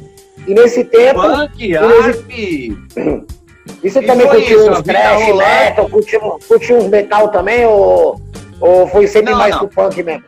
E 0.47 0.53
nesse 0.53 0.83
tempo. 0.83 1.21
Punk, 1.21 1.51
e 1.57 1.75
arte. 1.75 2.23
Nesse, 2.27 2.77
E 3.83 3.89
você 3.89 3.99
e 3.99 4.05
também 4.05 4.27
curtiu 4.27 4.59
isso, 4.59 4.71
uns 4.71 4.81
trash 4.81 5.35
metal, 5.35 5.89
curtiu, 5.89 6.19
curtiu 6.47 6.77
uns 6.77 6.87
metal 6.87 7.29
também, 7.29 7.65
ou, 7.65 8.19
ou 8.59 8.87
foi 8.87 9.07
sempre 9.07 9.31
não, 9.31 9.39
mais 9.39 9.51
não. 9.51 9.59
pro 9.59 9.67
punk 9.69 10.01
mesmo? 10.01 10.23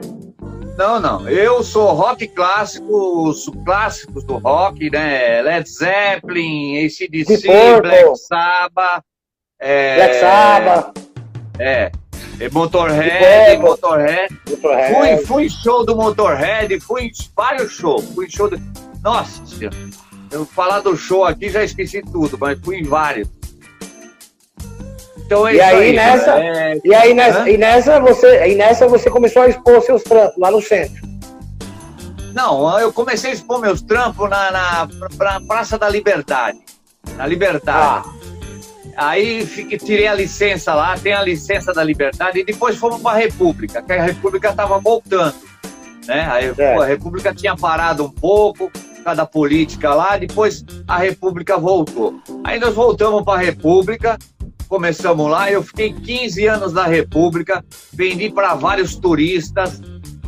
Não, 0.78 1.00
não. 1.00 1.28
Eu 1.28 1.64
sou 1.64 1.92
rock 1.94 2.28
clássico, 2.28 3.28
os 3.28 3.50
clássicos 3.66 4.24
do 4.24 4.38
rock, 4.38 4.92
né? 4.92 5.42
Led 5.42 5.68
Zeppelin, 5.68 6.86
ACDC, 6.86 7.48
Black 7.82 8.16
Sabbath. 8.18 9.04
É, 9.60 9.96
Black 9.96 10.16
Sabbath. 10.20 10.94
É. 11.58 11.92
Motorhead, 12.52 13.58
Motorhead. 13.60 14.40
Motorhead. 14.48 14.94
Fui, 14.94 15.26
fui 15.26 15.50
show 15.50 15.84
do 15.84 15.96
Motorhead, 15.96 16.80
fui 16.80 17.06
em 17.06 17.12
vários 17.36 17.72
shows. 17.72 18.06
Fui 18.14 18.28
em 18.28 18.30
show 18.30 18.48
do... 18.48 18.62
Nossa 19.02 19.44
senhora. 19.48 19.76
Eu 20.30 20.46
falar 20.46 20.82
do 20.82 20.96
show 20.96 21.26
aqui 21.26 21.50
já 21.50 21.64
esqueci 21.64 22.04
tudo, 22.04 22.38
mas 22.38 22.60
fui 22.60 22.78
em 22.78 22.84
vários. 22.84 23.28
Então 25.28 25.46
é 25.46 25.56
e 25.56 25.62
aí, 25.62 25.76
aí, 25.76 25.94
nessa, 25.94 26.40
é... 26.40 26.82
e 26.86 26.96
aí 26.96 27.14
nessa, 27.14 27.50
e 27.50 27.58
nessa 27.58 28.00
você, 28.00 28.48
e 28.48 28.56
nessa 28.56 28.88
você 28.88 29.10
começou 29.10 29.42
a 29.42 29.50
expor 29.50 29.82
seus 29.82 30.02
trampos 30.02 30.38
lá 30.38 30.50
no 30.50 30.62
centro. 30.62 31.06
Não, 32.34 32.80
eu 32.80 32.94
comecei 32.94 33.32
a 33.32 33.34
expor 33.34 33.60
meus 33.60 33.82
trampos 33.82 34.30
na, 34.30 34.52
na 34.52 34.90
pra 35.18 35.42
Praça 35.42 35.78
da 35.78 35.90
Liberdade. 35.90 36.58
Na 37.18 37.28
Liberdade. 37.28 38.08
Ah. 38.08 38.28
Aí 38.96 39.46
fiquei, 39.46 39.78
tirei 39.78 40.08
a 40.08 40.14
licença 40.14 40.74
lá, 40.74 40.98
tem 40.98 41.14
a 41.14 41.22
licença 41.22 41.74
da 41.74 41.84
Liberdade, 41.84 42.40
e 42.40 42.46
depois 42.46 42.78
fomos 42.78 43.02
para 43.02 43.18
a 43.18 43.20
República, 43.20 43.82
que 43.82 43.94
a 43.94 44.04
República 44.04 44.50
estava 44.50 44.80
voltando. 44.80 45.36
Né? 46.08 46.26
Aí, 46.32 46.54
é. 46.58 46.76
a 46.78 46.86
República 46.86 47.36
tinha 47.36 47.56
parado 47.56 48.06
um 48.06 48.10
pouco, 48.10 48.72
cada 49.04 49.26
política 49.26 49.94
lá, 49.94 50.16
depois 50.18 50.64
a 50.88 50.98
República 50.98 51.58
voltou. 51.58 52.16
Aí 52.46 52.60
nós 52.60 52.74
voltamos 52.74 53.24
para 53.24 53.40
a 53.40 53.44
República, 53.44 54.18
começamos 54.68 55.30
lá, 55.30 55.52
eu 55.52 55.64
fiquei 55.64 55.94
15 55.94 56.46
anos 56.48 56.74
na 56.74 56.86
República, 56.86 57.64
vendi 57.94 58.30
para 58.30 58.54
vários 58.54 58.96
turistas, 58.96 59.82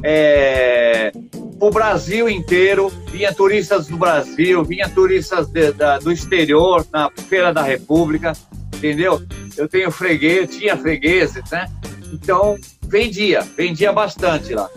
é, 0.04 1.12
o 1.60 1.70
Brasil 1.70 2.30
inteiro, 2.30 2.90
vinha 3.12 3.34
turistas 3.34 3.88
do 3.88 3.98
Brasil, 3.98 4.64
vinha 4.64 4.88
turistas 4.88 5.48
de, 5.48 5.72
da, 5.74 6.00
do 6.00 6.12
exterior, 6.12 6.86
na 6.92 7.12
Feira 7.28 7.54
da 7.54 7.62
República, 7.62 8.34
entendeu? 8.76 9.22
Eu 9.58 9.68
tenho 9.68 9.92
freguês, 9.92 10.56
tinha 10.56 10.78
fregueses, 10.78 11.44
né? 11.52 11.70
Então, 12.14 12.58
vendia, 12.84 13.42
vendia 13.58 13.92
bastante 13.92 14.54
lá. 14.54 14.70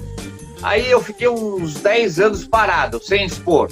Aí 0.63 0.91
eu 0.91 1.01
fiquei 1.01 1.29
uns 1.29 1.75
10 1.75 2.21
anos 2.21 2.47
parado, 2.47 3.01
sem 3.03 3.25
expor, 3.25 3.69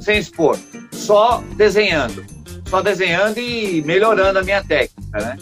sem 0.00 0.18
expor, 0.18 0.58
só 0.90 1.42
desenhando 1.56 2.37
só 2.68 2.82
desenhando 2.82 3.38
e 3.38 3.82
melhorando 3.82 4.38
a 4.38 4.42
minha 4.42 4.62
técnica, 4.62 5.18
né? 5.18 5.38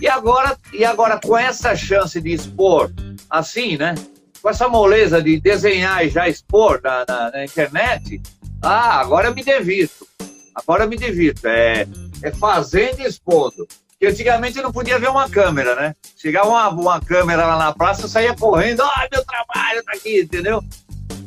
E 0.00 0.06
agora, 0.06 0.56
e 0.72 0.84
agora 0.84 1.18
com 1.18 1.36
essa 1.36 1.74
chance 1.74 2.20
de 2.20 2.32
expor 2.32 2.92
assim, 3.30 3.76
né? 3.76 3.94
Com 4.42 4.50
essa 4.50 4.68
moleza 4.68 5.22
de 5.22 5.40
desenhar 5.40 6.04
e 6.04 6.10
já 6.10 6.28
expor 6.28 6.80
na, 6.82 7.04
na, 7.08 7.30
na 7.30 7.44
internet, 7.44 8.20
ah, 8.62 9.00
agora 9.00 9.28
eu 9.28 9.34
me 9.34 9.42
divirto. 9.42 10.06
Agora 10.54 10.84
eu 10.84 10.88
me 10.88 10.96
divirto. 10.96 11.46
É, 11.46 11.86
é 12.22 12.30
fazendo 12.30 13.00
e 13.00 13.06
expondo. 13.06 13.66
Porque 13.90 14.06
antigamente 14.06 14.58
eu 14.58 14.62
não 14.62 14.72
podia 14.72 14.98
ver 14.98 15.08
uma 15.08 15.28
câmera, 15.28 15.74
né? 15.74 15.94
Chegava 16.18 16.48
uma, 16.48 16.68
uma 16.68 17.00
câmera 17.00 17.46
lá 17.46 17.58
na 17.58 17.72
praça, 17.72 18.02
eu 18.02 18.08
saía 18.08 18.34
correndo, 18.34 18.82
ah, 18.82 19.08
meu 19.10 19.24
trabalho 19.24 19.82
tá 19.82 19.92
aqui, 19.94 20.20
entendeu? 20.20 20.62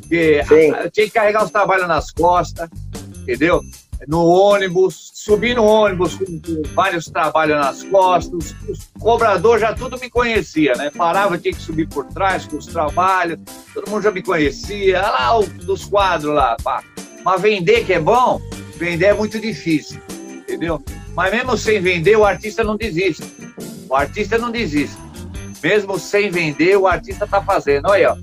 Porque 0.01 0.41
eu 0.79 0.91
tinha 0.91 1.07
que 1.07 1.11
carregar 1.11 1.43
os 1.43 1.51
trabalhos 1.51 1.87
nas 1.87 2.11
costas, 2.11 2.69
entendeu? 3.21 3.61
No 4.07 4.25
ônibus, 4.25 5.11
subi 5.13 5.53
no 5.53 5.63
ônibus 5.63 6.15
com, 6.15 6.41
vários 6.73 7.05
trabalhos 7.05 7.57
nas 7.57 7.83
costas, 7.83 8.55
o 8.95 8.99
cobrador 8.99 9.59
já 9.59 9.73
tudo 9.73 9.99
me 9.99 10.09
conhecia, 10.09 10.73
né? 10.75 10.89
Parava, 10.89 11.37
tinha 11.37 11.53
que 11.53 11.61
subir 11.61 11.87
por 11.87 12.05
trás 12.05 12.45
com 12.45 12.57
os 12.57 12.65
trabalhos, 12.65 13.39
todo 13.73 13.89
mundo 13.89 14.01
já 14.01 14.11
me 14.11 14.21
conhecia, 14.21 15.01
lá 15.01 15.37
o, 15.37 15.45
dos 15.45 15.85
quadros 15.85 16.33
lá, 16.33 16.55
pá. 16.63 16.83
Mas 17.23 17.41
vender 17.41 17.85
que 17.85 17.93
é 17.93 17.99
bom, 17.99 18.41
vender 18.77 19.07
é 19.07 19.13
muito 19.13 19.39
difícil, 19.39 20.01
entendeu? 20.09 20.81
Mas 21.15 21.31
mesmo 21.33 21.57
sem 21.57 21.81
vender, 21.81 22.15
o 22.15 22.23
artista 22.23 22.63
não 22.63 22.77
desiste. 22.77 23.23
O 23.89 23.95
artista 23.95 24.37
não 24.37 24.51
desiste. 24.51 24.97
Mesmo 25.61 25.99
sem 25.99 26.31
vender, 26.31 26.77
o 26.77 26.87
artista 26.87 27.27
tá 27.27 27.41
fazendo. 27.41 27.89
Olha, 27.89 28.13
ó, 28.13 28.17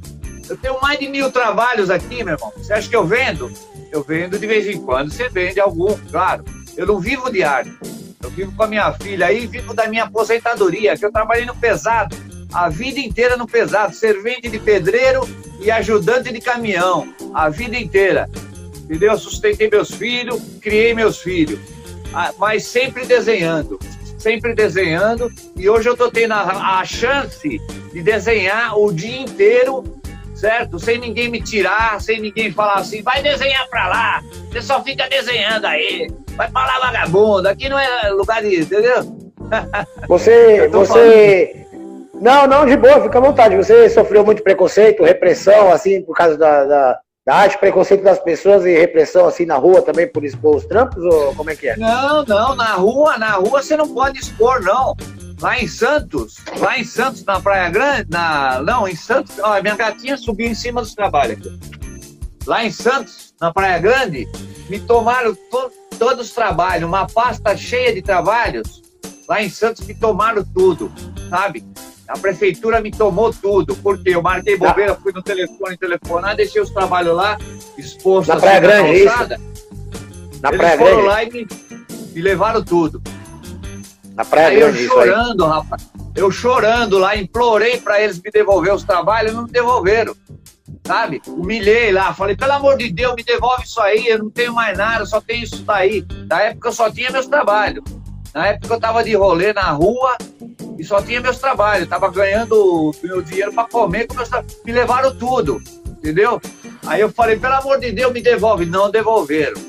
eu 0.48 0.56
tenho 0.56 0.80
mais 0.80 0.98
de 0.98 1.08
mil 1.08 1.30
trabalhos 1.30 1.90
aqui, 1.90 2.24
meu 2.24 2.34
irmão. 2.34 2.52
Você 2.56 2.72
acha 2.72 2.88
que 2.88 2.96
eu 2.96 3.04
vendo? 3.04 3.52
Eu 3.96 4.02
vendo 4.02 4.38
de 4.38 4.46
vez 4.46 4.66
em 4.66 4.78
quando, 4.78 5.10
você 5.10 5.26
vende 5.30 5.58
algum, 5.58 5.96
claro. 6.10 6.44
Eu 6.76 6.86
não 6.86 7.00
vivo 7.00 7.32
de 7.32 7.42
arte. 7.42 7.72
Eu 8.22 8.28
vivo 8.28 8.52
com 8.54 8.62
a 8.62 8.66
minha 8.66 8.92
filha 8.92 9.24
aí, 9.24 9.46
vivo 9.46 9.72
da 9.72 9.88
minha 9.88 10.04
aposentadoria, 10.04 10.98
que 10.98 11.06
eu 11.06 11.10
trabalhei 11.10 11.46
no 11.46 11.56
pesado, 11.56 12.14
a 12.52 12.68
vida 12.68 13.00
inteira 13.00 13.38
no 13.38 13.46
pesado, 13.46 13.94
servente 13.94 14.50
de 14.50 14.58
pedreiro 14.58 15.26
e 15.58 15.70
ajudante 15.70 16.30
de 16.30 16.42
caminhão, 16.42 17.08
a 17.32 17.48
vida 17.48 17.78
inteira. 17.78 18.28
Entendeu? 18.84 19.12
Eu 19.12 19.18
sustentei 19.18 19.70
meus 19.70 19.90
filhos, 19.90 20.42
criei 20.60 20.92
meus 20.92 21.22
filhos, 21.22 21.58
mas 22.36 22.66
sempre 22.66 23.06
desenhando, 23.06 23.78
sempre 24.18 24.54
desenhando. 24.54 25.32
E 25.56 25.70
hoje 25.70 25.88
eu 25.88 25.94
estou 25.94 26.10
tendo 26.10 26.34
a, 26.34 26.80
a 26.80 26.84
chance 26.84 27.58
de 27.94 28.02
desenhar 28.02 28.78
o 28.78 28.92
dia 28.92 29.22
inteiro 29.22 29.82
certo? 30.36 30.78
Sem 30.78 30.98
ninguém 30.98 31.28
me 31.28 31.40
tirar, 31.40 32.00
sem 32.00 32.20
ninguém 32.20 32.52
falar 32.52 32.76
assim, 32.76 33.02
vai 33.02 33.22
desenhar 33.22 33.66
pra 33.68 33.88
lá, 33.88 34.22
você 34.50 34.62
só 34.62 34.82
fica 34.82 35.08
desenhando 35.08 35.64
aí, 35.64 36.10
vai 36.36 36.50
pra 36.50 36.66
lá 36.66 36.78
vagabundo, 36.78 37.48
aqui 37.48 37.68
não 37.68 37.78
é 37.78 38.10
lugar 38.10 38.42
de, 38.42 38.60
entendeu? 38.60 39.16
Você, 40.08 40.68
você... 40.68 41.66
Não, 42.14 42.46
não, 42.48 42.66
de 42.66 42.76
boa, 42.76 43.02
fica 43.02 43.18
à 43.18 43.20
vontade. 43.20 43.56
Você 43.56 43.88
sofreu 43.88 44.24
muito 44.24 44.42
preconceito, 44.42 45.04
repressão, 45.04 45.70
assim, 45.70 46.02
por 46.02 46.16
causa 46.16 46.36
da, 46.36 46.64
da, 46.64 46.98
da 47.26 47.34
arte, 47.34 47.58
preconceito 47.58 48.02
das 48.02 48.18
pessoas 48.18 48.64
e 48.64 48.76
repressão, 48.76 49.26
assim, 49.26 49.44
na 49.44 49.56
rua 49.56 49.82
também 49.82 50.06
por 50.08 50.24
expor 50.24 50.56
os 50.56 50.64
trampos, 50.64 51.04
ou 51.04 51.34
como 51.34 51.50
é 51.50 51.54
que 51.54 51.68
é? 51.68 51.76
Não, 51.76 52.24
não, 52.24 52.56
na 52.56 52.74
rua, 52.74 53.18
na 53.18 53.32
rua 53.32 53.62
você 53.62 53.76
não 53.76 53.88
pode 53.88 54.18
expor, 54.18 54.62
não. 54.62 54.96
Lá 55.40 55.60
em 55.60 55.68
Santos, 55.68 56.36
lá 56.58 56.78
em 56.78 56.84
Santos, 56.84 57.24
na 57.24 57.38
Praia 57.40 57.68
Grande, 57.68 58.06
na, 58.10 58.62
não, 58.62 58.88
em 58.88 58.96
Santos, 58.96 59.38
ó, 59.38 59.60
minha 59.60 59.76
gatinha 59.76 60.16
subiu 60.16 60.46
em 60.46 60.54
cima 60.54 60.80
dos 60.80 60.94
trabalhos 60.94 61.38
aqui. 61.38 61.58
Lá 62.46 62.64
em 62.64 62.70
Santos, 62.70 63.34
na 63.40 63.52
Praia 63.52 63.78
Grande, 63.78 64.26
me 64.70 64.80
tomaram 64.80 65.34
to, 65.34 65.70
todos 65.98 66.28
os 66.28 66.32
trabalhos, 66.32 66.88
uma 66.88 67.06
pasta 67.06 67.56
cheia 67.56 67.94
de 67.94 68.00
trabalhos. 68.00 68.82
Lá 69.28 69.42
em 69.42 69.50
Santos 69.50 69.86
me 69.86 69.94
tomaram 69.94 70.44
tudo, 70.54 70.90
sabe? 71.28 71.64
A 72.08 72.16
prefeitura 72.16 72.80
me 72.80 72.90
tomou 72.90 73.32
tudo, 73.32 73.76
porque 73.76 74.10
eu 74.10 74.22
marquei 74.22 74.56
bobeira, 74.56 74.94
fui 74.94 75.12
no 75.12 75.22
telefone 75.22 75.76
telefonar, 75.76 76.36
deixei 76.36 76.62
os 76.62 76.70
trabalhos 76.70 77.14
lá, 77.14 77.36
expostos 77.76 78.28
na 78.28 78.40
Praia 78.40 78.60
Grande, 78.60 79.04
na 79.04 79.10
calçada. 79.10 79.34
Isso? 79.34 80.40
Na 80.40 80.48
Eles 80.48 80.60
Praia 80.60 80.78
foram 80.78 81.02
Grande. 81.02 81.08
lá 81.08 81.24
e 81.24 81.30
me, 81.30 81.48
me 82.14 82.22
levaram 82.22 82.62
tudo. 82.62 83.02
Na 84.16 84.24
Praia 84.24 84.48
aí 84.48 84.56
Grande, 84.56 84.84
eu 84.84 84.88
chorando, 84.88 85.44
aí. 85.44 85.50
rapaz. 85.50 85.86
Eu 86.14 86.30
chorando 86.30 86.98
lá, 86.98 87.14
implorei 87.14 87.78
para 87.78 88.00
eles 88.00 88.18
me 88.20 88.30
devolver 88.30 88.72
os 88.74 88.82
trabalhos, 88.82 89.34
não 89.34 89.42
me 89.42 89.50
devolveram. 89.50 90.16
Sabe? 90.86 91.20
Humilhei 91.26 91.92
lá, 91.92 92.14
falei, 92.14 92.34
pelo 92.34 92.52
amor 92.52 92.78
de 92.78 92.90
Deus, 92.90 93.14
me 93.14 93.22
devolve 93.22 93.64
isso 93.64 93.80
aí, 93.80 94.06
eu 94.06 94.20
não 94.20 94.30
tenho 94.30 94.54
mais 94.54 94.76
nada, 94.78 95.04
só 95.04 95.20
tenho 95.20 95.44
isso 95.44 95.62
daí. 95.62 96.06
Na 96.28 96.40
época 96.40 96.68
eu 96.68 96.72
só 96.72 96.90
tinha 96.90 97.10
meus 97.10 97.26
trabalhos. 97.26 97.84
Na 98.32 98.46
época 98.46 98.74
eu 98.74 98.80
tava 98.80 99.04
de 99.04 99.14
rolê 99.14 99.52
na 99.52 99.70
rua 99.70 100.16
e 100.78 100.84
só 100.84 101.02
tinha 101.02 101.20
meus 101.20 101.38
trabalhos. 101.38 101.88
Tava 101.88 102.10
ganhando 102.10 102.92
meu 103.02 103.20
dinheiro 103.20 103.52
para 103.52 103.68
comer 103.68 104.06
com 104.06 104.14
meus 104.14 104.28
trabalhos. 104.28 104.56
Me 104.64 104.72
levaram 104.72 105.14
tudo, 105.14 105.60
entendeu? 105.86 106.40
Aí 106.86 107.00
eu 107.00 107.10
falei, 107.10 107.36
pelo 107.36 107.54
amor 107.54 107.78
de 107.80 107.92
Deus, 107.92 108.12
me 108.12 108.22
devolve. 108.22 108.64
Não 108.64 108.90
devolveram, 108.90 109.60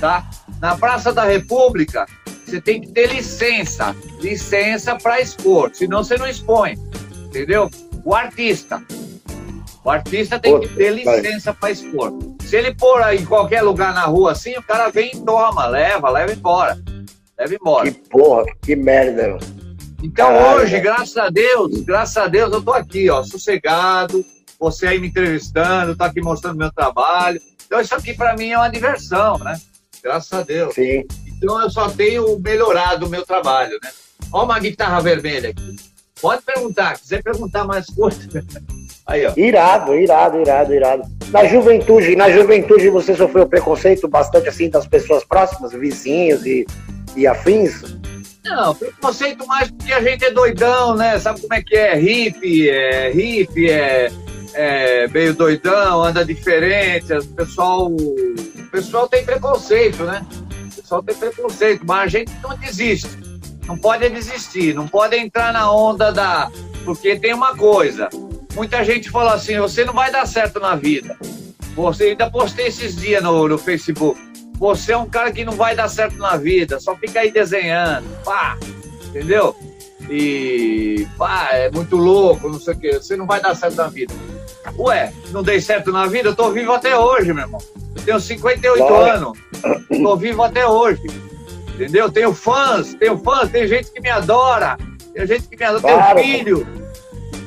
tá? 0.00 0.24
Na 0.60 0.76
Praça 0.76 1.12
da 1.12 1.24
República, 1.24 2.06
você 2.46 2.60
tem 2.60 2.80
que 2.80 2.88
ter 2.88 3.12
licença, 3.12 3.94
licença 4.20 4.94
para 4.96 5.20
expor, 5.20 5.70
senão 5.74 6.04
você 6.04 6.16
não 6.16 6.28
expõe, 6.28 6.78
entendeu? 7.24 7.68
O 8.04 8.14
artista, 8.14 8.80
o 9.82 9.90
artista 9.90 10.38
tem 10.38 10.60
que 10.60 10.68
ter 10.68 10.90
licença 10.94 11.52
para 11.52 11.72
expor. 11.72 12.16
Se 12.40 12.56
ele 12.56 12.72
pôr 12.74 13.02
em 13.12 13.24
qualquer 13.24 13.62
lugar 13.62 13.92
na 13.92 14.04
rua 14.04 14.32
assim, 14.32 14.56
o 14.56 14.62
cara 14.62 14.88
vem 14.90 15.10
e 15.12 15.20
toma, 15.20 15.66
leva, 15.66 16.08
leva 16.08 16.32
embora, 16.32 16.78
leva 17.36 17.54
embora. 17.54 17.90
Que 17.90 17.98
porra, 18.08 18.44
que 18.62 18.76
merda. 18.76 19.38
Então 20.02 20.28
Caralho. 20.28 20.60
hoje, 20.60 20.78
graças 20.78 21.16
a 21.16 21.28
Deus, 21.28 21.82
graças 21.82 22.16
a 22.16 22.28
Deus, 22.28 22.52
eu 22.52 22.62
tô 22.62 22.72
aqui, 22.72 23.10
ó, 23.10 23.24
sossegado, 23.24 24.24
você 24.58 24.86
aí 24.86 25.00
me 25.00 25.08
entrevistando, 25.08 25.96
tá 25.96 26.06
aqui 26.06 26.20
mostrando 26.20 26.58
meu 26.58 26.72
trabalho. 26.72 27.40
Então 27.66 27.80
isso 27.80 27.94
aqui 27.94 28.14
para 28.14 28.36
mim 28.36 28.50
é 28.50 28.56
uma 28.56 28.68
diversão, 28.68 29.36
né? 29.38 29.60
Graças 30.00 30.32
a 30.32 30.42
Deus. 30.42 30.74
Sim. 30.74 31.04
Então 31.36 31.60
eu 31.60 31.70
só 31.70 31.88
tenho 31.88 32.38
melhorado 32.38 33.06
o 33.06 33.08
meu 33.08 33.24
trabalho, 33.24 33.78
né? 33.82 33.90
Olha 34.32 34.44
uma 34.44 34.58
guitarra 34.58 35.00
vermelha 35.00 35.50
aqui. 35.50 35.76
Pode 36.20 36.42
perguntar, 36.42 36.98
quiser 36.98 37.22
perguntar 37.22 37.64
mais 37.64 37.86
coisas. 37.86 38.26
Aí, 39.06 39.24
ó. 39.24 39.32
Irado, 39.36 39.94
irado, 39.94 40.40
irado, 40.40 40.74
irado. 40.74 41.02
Na 41.28 41.44
juventude, 41.44 42.16
na 42.16 42.30
juventude 42.30 42.88
você 42.88 43.14
sofreu 43.14 43.46
preconceito 43.46 44.08
bastante 44.08 44.48
assim 44.48 44.68
das 44.68 44.86
pessoas 44.86 45.24
próximas, 45.24 45.72
vizinhos 45.72 46.44
e, 46.44 46.66
e 47.14 47.26
afins? 47.26 47.82
Não, 48.44 48.74
preconceito 48.74 49.46
mais 49.46 49.70
porque 49.70 49.92
a 49.92 50.00
gente 50.00 50.24
é 50.24 50.30
doidão, 50.30 50.96
né? 50.96 51.18
Sabe 51.20 51.40
como 51.40 51.54
é 51.54 51.62
que 51.62 51.76
é? 51.76 51.94
Hippie, 51.94 52.68
é 52.68 53.10
hippie, 53.12 53.70
é, 53.70 54.10
é 54.54 55.08
meio 55.08 55.34
doidão, 55.34 56.02
anda 56.02 56.24
diferente. 56.24 57.12
O 57.12 57.26
pessoal, 57.28 57.86
o 57.86 58.70
pessoal 58.72 59.08
tem 59.08 59.24
preconceito, 59.24 60.02
né? 60.04 60.24
Pessoal 60.86 61.02
tem 61.02 61.16
preconceito, 61.16 61.84
mas 61.84 61.98
a 61.98 62.06
gente 62.06 62.32
não 62.40 62.56
desiste. 62.56 63.10
Não 63.66 63.76
pode 63.76 64.08
desistir, 64.08 64.72
não 64.72 64.86
pode 64.86 65.16
entrar 65.16 65.52
na 65.52 65.68
onda 65.68 66.12
da. 66.12 66.48
Porque 66.84 67.18
tem 67.18 67.34
uma 67.34 67.56
coisa. 67.56 68.08
Muita 68.54 68.84
gente 68.84 69.10
fala 69.10 69.34
assim: 69.34 69.58
você 69.58 69.84
não 69.84 69.92
vai 69.92 70.12
dar 70.12 70.24
certo 70.26 70.60
na 70.60 70.76
vida. 70.76 71.18
Você 71.74 72.04
ainda 72.04 72.30
postei 72.30 72.68
esses 72.68 72.94
dias 72.94 73.20
no, 73.20 73.48
no 73.48 73.58
Facebook. 73.58 74.20
Você 74.60 74.92
é 74.92 74.96
um 74.96 75.10
cara 75.10 75.32
que 75.32 75.44
não 75.44 75.54
vai 75.54 75.74
dar 75.74 75.88
certo 75.88 76.18
na 76.18 76.36
vida, 76.36 76.78
só 76.78 76.94
fica 76.96 77.18
aí 77.18 77.32
desenhando, 77.32 78.06
pá, 78.24 78.56
entendeu? 79.08 79.56
E 80.08 81.04
pá, 81.18 81.48
é 81.50 81.68
muito 81.68 81.96
louco, 81.96 82.48
não 82.48 82.60
sei 82.60 82.74
o 82.74 82.78
quê, 82.78 82.92
você 82.92 83.16
não 83.16 83.26
vai 83.26 83.40
dar 83.40 83.56
certo 83.56 83.74
na 83.74 83.88
vida. 83.88 84.14
Ué, 84.78 85.12
não 85.30 85.42
dei 85.42 85.60
certo 85.60 85.92
na 85.92 86.06
vida? 86.06 86.30
Eu 86.30 86.34
tô 86.34 86.50
vivo 86.50 86.72
até 86.72 86.98
hoje, 86.98 87.32
meu 87.32 87.44
irmão. 87.44 87.60
Eu 87.96 88.02
tenho 88.02 88.20
58 88.20 88.78
Bora. 88.78 89.12
anos, 89.14 89.38
tô 89.88 90.16
vivo 90.16 90.42
até 90.42 90.66
hoje. 90.66 91.02
Entendeu? 91.74 92.10
Tenho 92.10 92.32
fãs, 92.32 92.94
tenho 92.94 93.18
fãs, 93.18 93.50
tem 93.50 93.66
gente 93.66 93.90
que 93.90 94.00
me 94.00 94.08
adora, 94.08 94.78
tem 95.12 95.26
gente 95.26 95.48
que 95.48 95.56
me 95.56 95.64
adora, 95.64 95.80
claro, 95.80 96.20
tenho 96.20 96.38
filho. 96.38 96.66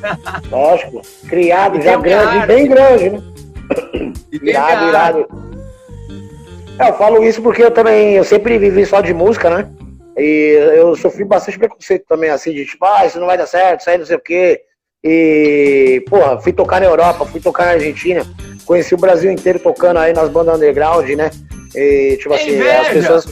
Lógico, 0.50 1.02
criado 1.28 1.82
já 1.82 1.98
grande, 1.98 2.46
bem 2.46 2.68
grande, 2.68 3.10
né? 3.10 3.24
Irado, 4.32 4.88
irado. 4.88 5.28
É, 6.80 6.90
eu 6.90 6.94
falo 6.94 7.24
isso 7.24 7.42
porque 7.42 7.64
eu 7.64 7.72
também, 7.72 8.14
eu 8.14 8.24
sempre 8.24 8.58
vivi 8.58 8.86
só 8.86 9.02
de 9.02 9.14
música, 9.14 9.50
né? 9.50 9.70
E 10.18 10.58
eu 10.78 10.96
sofri 10.96 11.24
bastante 11.24 11.58
preconceito 11.58 12.06
também, 12.08 12.30
assim, 12.30 12.54
de 12.54 12.66
tipo, 12.66 12.86
ah, 12.86 13.06
isso 13.06 13.20
não 13.20 13.28
vai 13.28 13.38
dar 13.38 13.48
certo, 13.48 13.82
isso 13.82 13.90
aí 13.90 13.98
não 13.98 14.06
sei 14.06 14.16
o 14.16 14.22
quê. 14.22 14.62
E, 15.04 16.04
porra, 16.10 16.40
fui 16.40 16.52
tocar 16.52 16.80
na 16.80 16.88
Europa, 16.88 17.26
fui 17.26 17.40
tocar 17.40 17.66
na 17.66 17.72
Argentina, 17.72 18.26
conheci 18.66 18.94
o 18.94 18.98
Brasil 18.98 19.32
inteiro 19.32 19.60
tocando 19.60 19.98
aí 19.98 20.14
nas 20.14 20.30
bandas 20.30 20.56
underground, 20.56 21.10
né? 21.10 21.30
E, 21.76 22.18
tipo 22.18 22.34
é 22.34 22.38
assim, 22.38 22.56
inveja. 22.56 22.82
as 22.82 22.88
pessoas. 22.88 23.28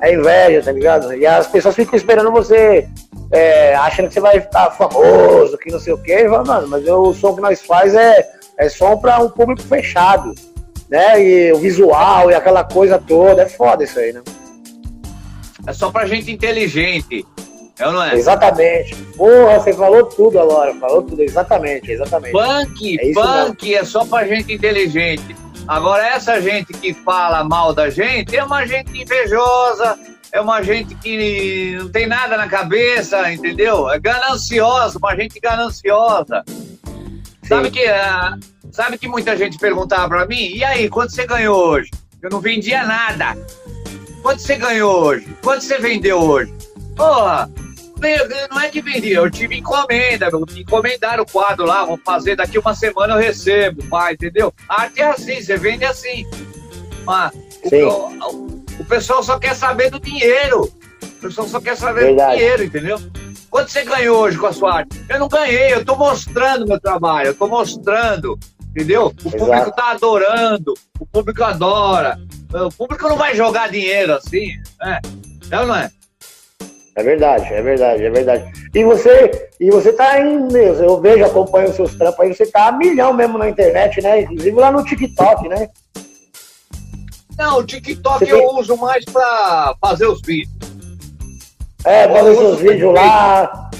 É 0.00 0.14
inveja, 0.14 0.62
tá 0.62 0.70
ligado? 0.70 1.12
E 1.12 1.26
as 1.26 1.48
pessoas 1.48 1.74
ficam 1.74 1.96
esperando 1.96 2.30
você, 2.30 2.86
é, 3.32 3.74
achando 3.74 4.06
que 4.06 4.14
você 4.14 4.20
vai 4.20 4.40
ficar 4.40 4.70
famoso, 4.70 5.58
que 5.58 5.72
não 5.72 5.80
sei 5.80 5.92
o 5.92 5.98
quê. 5.98 6.20
E 6.24 6.28
fala, 6.28 6.44
mano, 6.44 6.68
mas 6.68 6.86
o 6.86 7.12
som 7.12 7.34
que 7.34 7.40
nós 7.40 7.60
faz 7.62 7.96
é, 7.96 8.24
é 8.56 8.68
som 8.68 8.96
pra 8.96 9.18
um 9.18 9.28
público 9.28 9.62
fechado 9.62 10.34
né? 10.88 11.22
E 11.22 11.52
o 11.52 11.58
visual 11.58 12.30
e 12.30 12.34
aquela 12.34 12.64
coisa 12.64 12.98
toda. 12.98 13.42
É 13.42 13.48
foda 13.48 13.84
isso 13.84 13.98
aí, 13.98 14.12
né? 14.12 14.22
É 15.66 15.72
só 15.72 15.90
pra 15.90 16.06
gente 16.06 16.32
inteligente. 16.32 17.26
É 17.78 17.86
ou 17.86 17.92
não 17.92 18.02
é? 18.02 18.14
Exatamente. 18.14 18.94
Porra, 19.16 19.58
você 19.58 19.72
falou 19.72 20.04
tudo 20.04 20.38
agora. 20.40 20.74
Falou 20.74 21.02
tudo, 21.02 21.22
exatamente, 21.22 21.92
exatamente. 21.92 22.32
Punk, 22.32 22.98
é 23.00 23.12
punk 23.12 23.74
é 23.74 23.84
só 23.84 24.04
pra 24.04 24.26
gente 24.26 24.52
inteligente. 24.52 25.36
Agora, 25.66 26.06
essa 26.06 26.40
gente 26.40 26.72
que 26.72 26.94
fala 26.94 27.44
mal 27.44 27.72
da 27.72 27.90
gente 27.90 28.36
é 28.36 28.42
uma 28.42 28.66
gente 28.66 29.00
invejosa, 29.00 29.98
é 30.32 30.40
uma 30.40 30.62
gente 30.62 30.94
que 30.94 31.76
não 31.78 31.88
tem 31.90 32.06
nada 32.06 32.36
na 32.36 32.48
cabeça, 32.48 33.30
entendeu? 33.32 33.90
É 33.90 33.98
gananciosa, 33.98 34.98
uma 34.98 35.14
gente 35.14 35.38
gananciosa. 35.38 36.42
Sim. 36.46 36.78
Sabe 37.44 37.70
que 37.70 37.84
uh, 37.84 38.38
Sabe 38.72 38.98
que 38.98 39.08
muita 39.08 39.36
gente 39.36 39.58
perguntava 39.58 40.08
para 40.08 40.26
mim, 40.26 40.52
e 40.54 40.62
aí, 40.62 40.88
quanto 40.88 41.12
você 41.12 41.26
ganhou 41.26 41.56
hoje? 41.68 41.90
Eu 42.22 42.30
não 42.30 42.40
vendia 42.40 42.84
nada. 42.84 43.36
Quanto 44.22 44.40
você 44.40 44.56
ganhou 44.56 45.04
hoje? 45.04 45.26
Quanto 45.42 45.64
você 45.64 45.78
vendeu 45.78 46.20
hoje? 46.20 46.52
Porra, 46.94 47.50
não 48.50 48.60
é 48.60 48.68
que 48.68 48.80
vendia, 48.80 49.16
eu 49.16 49.30
tive 49.30 49.56
encomenda, 49.56 50.28
me 50.30 50.60
encomendaram 50.60 51.22
o 51.22 51.30
quadro 51.30 51.66
lá, 51.66 51.84
vou 51.84 51.98
fazer 52.04 52.36
daqui 52.36 52.58
uma 52.58 52.74
semana 52.74 53.14
eu 53.14 53.18
recebo, 53.18 53.84
pai, 53.86 54.14
entendeu? 54.14 54.52
A 54.68 54.82
arte 54.82 55.00
é 55.00 55.06
assim, 55.06 55.40
você 55.40 55.56
vende 55.56 55.84
assim. 55.84 56.26
Mas 57.04 57.32
o, 57.64 58.80
o, 58.80 58.84
pessoal 58.84 59.22
só 59.22 59.38
quer 59.38 59.54
saber 59.54 59.90
do 59.90 59.98
dinheiro. 59.98 60.72
O 61.02 61.20
pessoal 61.20 61.48
só 61.48 61.60
quer 61.60 61.76
saber 61.76 62.04
Verdade. 62.04 62.32
do 62.32 62.38
dinheiro, 62.38 62.64
entendeu? 62.64 62.98
Quanto 63.50 63.70
você 63.70 63.82
ganhou 63.84 64.18
hoje 64.18 64.38
com 64.38 64.46
a 64.46 64.52
sua 64.52 64.76
arte? 64.76 65.04
Eu 65.08 65.18
não 65.18 65.28
ganhei, 65.28 65.72
eu 65.72 65.80
estou 65.80 65.96
mostrando 65.96 66.66
meu 66.66 66.78
trabalho, 66.78 67.28
eu 67.28 67.32
estou 67.32 67.48
mostrando 67.48 68.38
entendeu? 68.70 69.06
O 69.06 69.28
Exato. 69.28 69.38
público 69.38 69.72
tá 69.72 69.90
adorando, 69.90 70.74
o 71.00 71.06
público 71.06 71.42
adora. 71.42 72.18
O 72.52 72.70
público 72.70 73.08
não 73.08 73.16
vai 73.16 73.34
jogar 73.34 73.70
dinheiro 73.70 74.14
assim, 74.14 74.48
né? 74.80 75.00
É 75.50 75.60
ou 75.60 75.66
não 75.66 75.74
é? 75.74 75.90
É 76.98 77.02
verdade, 77.04 77.54
é 77.54 77.62
verdade, 77.62 78.04
é 78.04 78.10
verdade. 78.10 78.52
E 78.74 78.82
você, 78.82 79.48
e 79.60 79.70
você 79.70 79.92
tá 79.92 80.20
em, 80.20 80.48
eu 80.52 81.00
vejo, 81.00 81.24
acompanho 81.24 81.70
os 81.70 81.76
seus 81.76 81.94
trampos 81.94 82.18
aí, 82.18 82.34
você 82.34 82.44
tá 82.44 82.66
a 82.66 82.72
milhão 82.72 83.12
mesmo 83.12 83.38
na 83.38 83.48
internet, 83.48 84.02
né? 84.02 84.22
Inclusive 84.22 84.58
lá 84.58 84.72
no 84.72 84.82
TikTok, 84.82 85.48
né? 85.48 85.68
Não, 87.38 87.60
o 87.60 87.64
TikTok 87.64 88.26
você 88.26 88.32
eu 88.32 88.38
tem... 88.38 88.58
uso 88.58 88.76
mais 88.78 89.04
pra 89.04 89.76
fazer 89.80 90.08
os 90.08 90.20
vídeos. 90.22 90.52
É, 91.84 92.08
fazer 92.08 92.30
os 92.30 92.38
seus 92.38 92.58
vídeos 92.58 92.92
lá, 92.92 93.70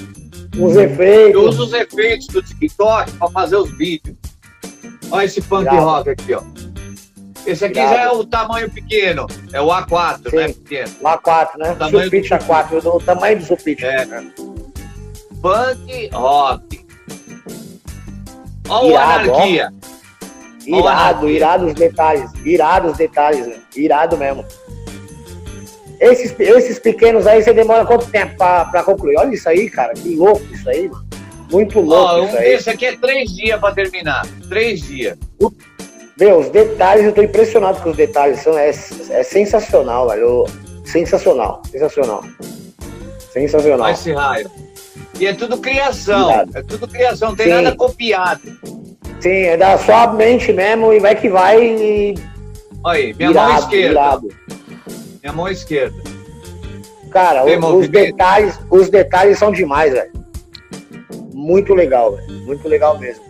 os 0.57 0.77
efeitos. 0.77 1.33
Eu 1.33 1.49
uso 1.49 1.63
os 1.65 1.73
efeitos 1.73 2.27
do 2.27 2.41
TikTok 2.41 3.11
pra 3.11 3.29
fazer 3.31 3.57
os 3.57 3.77
vídeos. 3.77 4.15
Olha 5.11 5.25
esse 5.25 5.41
punk 5.41 5.67
rock 5.67 6.09
aqui, 6.09 6.33
ó. 6.35 6.41
Esse 7.49 7.65
aqui 7.65 7.75
já 7.75 8.01
é 8.01 8.09
o 8.09 8.23
tamanho 8.23 8.69
pequeno, 8.69 9.25
é 9.51 9.59
o 9.59 9.67
A4, 9.67 10.19
né, 10.25 10.29
Sim. 10.29 10.37
né? 10.37 10.47
Pequeno. 10.47 10.91
O 11.01 11.03
A4, 11.05 11.47
né? 11.57 11.71
O 11.71 11.75
tamanho 11.75 12.01
sulfite 12.01 12.29
do... 12.29 12.35
A4, 12.35 12.85
o 12.85 12.99
tamanho 12.99 13.39
do 13.39 13.45
sulfite. 13.45 13.85
É. 13.85 14.05
Punk 15.41 16.09
rock. 16.13 16.85
Olha 18.69 18.93
o 18.93 18.97
anarquia. 18.97 19.73
Ó. 20.71 20.79
Irado, 20.79 21.29
irado 21.29 21.65
os 21.65 21.73
detalhes, 21.73 22.31
irado 22.45 22.91
os 22.91 22.97
detalhes, 22.97 23.47
né? 23.47 23.59
irado 23.75 24.15
mesmo. 24.15 24.45
Esses, 25.99 26.33
esses 26.39 26.77
pequenos 26.77 27.25
aí, 27.25 27.41
você 27.41 27.51
demora 27.51 27.85
quanto 27.85 28.05
tempo 28.05 28.37
pra, 28.37 28.65
pra 28.65 28.83
concluir? 28.83 29.17
Olha 29.17 29.33
isso 29.33 29.49
aí, 29.49 29.69
cara, 29.69 29.93
que 29.93 30.15
louco 30.15 30.45
isso 30.53 30.69
aí, 30.69 30.87
mano. 30.87 31.05
Muito 31.51 31.79
louco. 31.79 32.13
Ó, 32.13 32.21
um 32.25 32.31
desse 32.31 32.69
aqui 32.69 32.85
é 32.85 32.95
três 32.95 33.35
dias 33.35 33.59
para 33.59 33.73
terminar. 33.73 34.25
Três 34.47 34.81
dias. 34.81 35.17
Meu, 36.19 36.39
os 36.39 36.49
detalhes, 36.49 37.05
eu 37.05 37.13
tô 37.13 37.21
impressionado 37.21 37.81
com 37.81 37.91
os 37.91 37.97
detalhes. 37.97 38.41
São, 38.41 38.57
é, 38.57 38.69
é 38.69 39.23
sensacional, 39.23 40.09
velho. 40.09 40.45
Sensacional, 40.85 41.61
sensacional. 41.71 42.23
Sensacional. 43.31 43.85
Olha 43.85 43.93
esse 43.93 44.11
raio. 44.11 44.51
E 45.19 45.27
é 45.27 45.33
tudo 45.33 45.57
criação. 45.57 46.31
É 46.53 46.61
tudo 46.63 46.87
criação, 46.87 47.29
não 47.29 47.35
tem 47.35 47.47
Sim. 47.47 47.53
nada 47.53 47.75
copiado. 47.75 48.41
Sim, 49.19 49.29
é 49.29 49.57
da 49.57 49.77
sua 49.77 50.13
mente 50.13 50.51
mesmo 50.51 50.93
e 50.93 50.99
vai 50.99 51.15
que 51.15 51.29
vai 51.29 51.61
e. 51.61 52.15
Olha 52.83 52.99
aí, 52.99 53.13
minha 53.13 53.31
mão 53.31 53.57
esquerda. 53.57 54.19
Minha 55.21 55.33
mão 55.33 55.47
esquerda. 55.47 56.03
Cara, 57.11 57.43
os, 57.43 57.83
os 57.83 57.89
detalhes, 57.89 58.59
os 58.69 58.89
detalhes 58.89 59.37
são 59.37 59.51
demais, 59.51 59.93
velho 59.93 60.19
muito 61.39 61.73
legal, 61.73 62.15
velho. 62.15 62.33
Muito 62.45 62.67
legal 62.67 62.99
mesmo. 62.99 63.23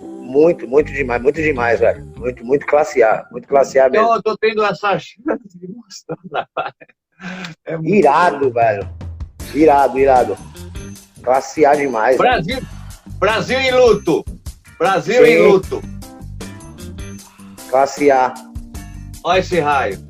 Muito, 0.00 0.68
muito 0.68 0.92
demais, 0.92 1.22
muito 1.22 1.42
demais, 1.42 1.80
velho. 1.80 2.05
Muito, 2.16 2.44
muito 2.44 2.66
classe 2.66 3.02
A, 3.02 3.26
muito 3.30 3.46
classe 3.46 3.78
A 3.78 3.88
mesmo. 3.88 4.14
Eu 4.14 4.22
tô 4.22 4.36
tendo 4.38 4.64
essa 4.64 4.98
chance 4.98 5.58
de 5.58 5.68
mostrar, 5.68 6.48
é 7.64 7.78
Irado, 7.82 8.50
velho. 8.50 8.88
Irado, 9.54 9.98
irado. 9.98 10.36
Classe 11.22 11.64
A 11.64 11.74
demais. 11.74 12.16
Brasil, 12.16 12.58
Brasil 13.18 13.60
em 13.60 13.72
luto. 13.72 14.24
Brasil 14.78 15.24
Sim. 15.24 15.30
em 15.30 15.46
luto. 15.46 15.82
Classe 17.70 18.10
A. 18.10 18.32
Olha 19.24 19.40
esse 19.40 19.60
raio. 19.60 20.06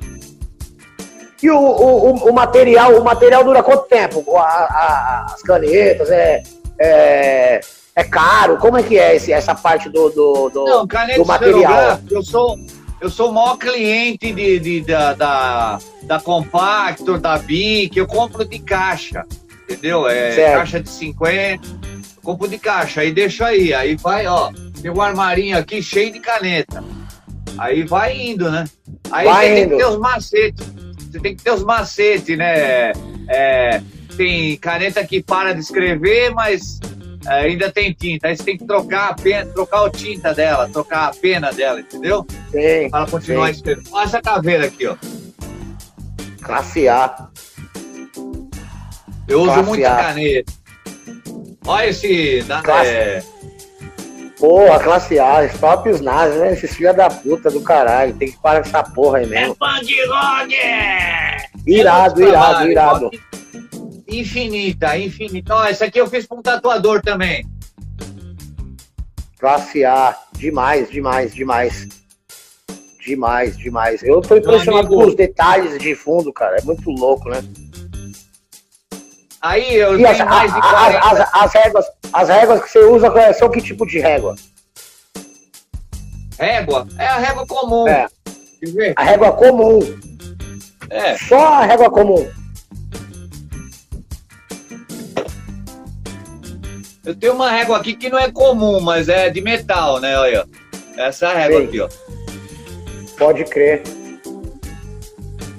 E 1.41 1.49
o, 1.49 1.59
o, 1.59 2.29
o, 2.29 2.33
material, 2.33 2.99
o 2.99 3.03
material 3.03 3.43
dura 3.43 3.61
quanto 3.61 3.87
tempo? 3.87 4.37
A, 4.37 4.43
a, 4.43 5.25
as 5.33 5.41
canetas, 5.43 6.09
é, 6.09 6.41
é, 6.79 7.59
é 7.97 8.03
caro? 8.03 8.57
Como 8.57 8.77
é 8.77 8.83
que 8.83 8.95
é 8.95 9.15
esse, 9.15 9.33
essa 9.33 9.55
parte 9.55 9.89
do, 9.89 10.09
do, 10.09 10.49
do, 10.49 10.65
Não, 10.65 10.85
do 10.85 11.25
material? 11.25 11.99
Eu 12.11 12.21
sou, 12.21 12.55
eu 13.01 13.09
sou 13.09 13.31
o 13.31 13.33
maior 13.33 13.57
cliente 13.57 14.31
de, 14.31 14.59
de, 14.59 14.81
da, 14.81 15.15
da, 15.15 15.79
da 16.03 16.19
Compactor, 16.19 17.19
da 17.19 17.39
BIC, 17.39 17.97
eu 17.97 18.05
compro 18.05 18.45
de 18.45 18.59
caixa, 18.59 19.25
entendeu? 19.63 20.07
É 20.07 20.31
certo. 20.31 20.57
caixa 20.57 20.79
de 20.79 20.89
50, 20.89 21.67
compro 22.21 22.47
de 22.47 22.59
caixa, 22.59 23.01
aí 23.01 23.11
deixo 23.11 23.43
aí, 23.43 23.73
aí 23.73 23.95
vai, 23.95 24.27
ó, 24.27 24.51
tem 24.79 24.91
um 24.91 25.01
armarinho 25.01 25.57
aqui 25.57 25.81
cheio 25.81 26.13
de 26.13 26.19
caneta. 26.19 26.83
Aí 27.57 27.83
vai 27.83 28.15
indo, 28.15 28.51
né? 28.51 28.65
Aí 29.09 29.25
vai 29.25 29.47
tem, 29.47 29.63
indo. 29.63 29.71
que 29.71 29.77
ter 29.77 29.85
os 29.87 29.97
macetes, 29.97 30.67
você 31.09 31.19
tem 31.19 31.35
que 31.35 31.43
ter 31.43 31.51
os 31.51 31.63
macetes, 31.63 32.37
né? 32.37 32.91
É, 33.27 33.81
tem 34.15 34.55
caneta 34.57 35.03
que 35.03 35.23
para 35.23 35.53
de 35.53 35.61
escrever, 35.61 36.29
mas 36.29 36.79
é, 36.79 36.96
ainda 37.27 37.71
tem 37.71 37.93
tinta. 37.93 38.27
Aí 38.27 38.35
você 38.37 38.43
tem 38.43 38.57
que 38.57 38.65
trocar 38.65 39.09
a 39.09 39.13
pena, 39.13 39.45
trocar 39.53 39.85
a 39.85 39.89
tinta 39.89 40.33
dela, 40.33 40.69
trocar 40.71 41.07
a 41.09 41.11
pena 41.13 41.51
dela, 41.51 41.79
entendeu? 41.79 42.25
Sim. 42.51 42.89
Para 42.89 43.05
continuar 43.07 43.49
escrevendo. 43.51 43.89
Olha 43.91 44.05
essa 44.05 44.21
caveira 44.21 44.65
aqui, 44.67 44.87
ó. 44.87 44.95
Classe 46.41 46.87
A. 46.87 47.27
Eu 49.27 49.41
uso 49.41 49.63
muita 49.63 49.93
A. 49.93 50.03
caneta. 50.03 50.53
Olha 51.65 51.87
esse. 51.87 52.43
na- 52.47 52.61
Classe- 52.61 52.89
é, 52.89 53.23
Porra, 54.39 54.79
classe 54.79 55.17
A, 55.19 55.43
stop 55.45 55.89
os 55.89 55.99
nazis, 55.99 56.39
né? 56.39 56.53
Esses 56.53 56.71
filha 56.75 56.93
da 56.93 57.09
puta 57.09 57.49
do 57.49 57.59
caralho. 57.61 58.13
Tem 58.13 58.31
que 58.31 58.37
parar 58.37 58.61
com 58.61 58.67
essa 58.67 58.83
porra 58.83 59.17
aí 59.17 59.23
é 59.25 59.27
mesmo. 59.27 59.55
Band 59.59 59.81
Rock! 60.09 60.55
Irado, 61.65 62.23
É 62.23 62.27
irado, 62.27 62.67
irado. 62.69 63.11
Infinita, 64.09 64.97
infinita. 64.97 65.53
Ó, 65.55 65.67
esse 65.67 65.83
aqui 65.83 65.99
eu 65.99 66.07
fiz 66.07 66.25
pra 66.25 66.37
um 66.37 66.41
tatuador 66.41 67.01
também. 67.01 67.45
Classe 69.39 69.83
A, 69.85 70.17
demais, 70.33 70.89
demais, 70.89 71.33
demais. 71.33 71.87
Demais, 73.05 73.57
demais. 73.57 74.03
Eu 74.03 74.21
tô 74.21 74.35
impressionado 74.35 74.87
com 74.89 75.05
os 75.05 75.15
detalhes 75.15 75.77
de 75.79 75.95
fundo, 75.95 76.33
cara. 76.33 76.57
É 76.57 76.61
muito 76.63 76.89
louco, 76.91 77.29
né? 77.29 77.41
Aí 79.41 79.75
eu 79.75 79.97
E 79.99 80.05
as, 80.05 80.17
mais 80.19 80.51
de 80.51 80.57
a- 80.57 80.61
40. 80.61 80.99
as, 80.99 81.19
as, 81.19 81.33
as 81.33 81.53
réguas, 81.53 81.85
as 82.11 82.29
réguas 82.29 82.63
que 82.63 82.69
você 82.71 82.79
usa 82.79 83.07
é- 83.19 83.33
são 83.33 83.49
que 83.49 83.61
tipo 83.61 83.85
de 83.85 83.99
régua? 83.99 84.35
Régua? 86.37 86.87
É 86.97 87.07
a 87.07 87.17
régua 87.17 87.45
comum. 87.45 87.87
É. 87.87 88.07
A 88.95 89.03
régua 89.03 89.31
comum. 89.33 89.79
É. 90.89 91.17
Só 91.17 91.37
a 91.39 91.65
régua 91.65 91.89
comum. 91.89 92.27
Eu 97.07 97.15
tenho 97.15 97.33
uma 97.33 97.49
régua 97.49 97.77
aqui 97.77 97.93
que 97.95 98.09
não 98.09 98.19
é 98.19 98.29
comum, 98.29 98.81
mas 98.81 99.07
é 99.07 99.29
de 99.29 99.39
metal, 99.39 100.01
né? 100.01 100.17
Olha. 100.19 100.45
Essa 100.97 101.33
régua 101.33 101.59
Sei. 101.59 101.67
aqui, 101.67 101.79
ó. 101.79 101.89
Pode 103.17 103.45
crer. 103.45 103.81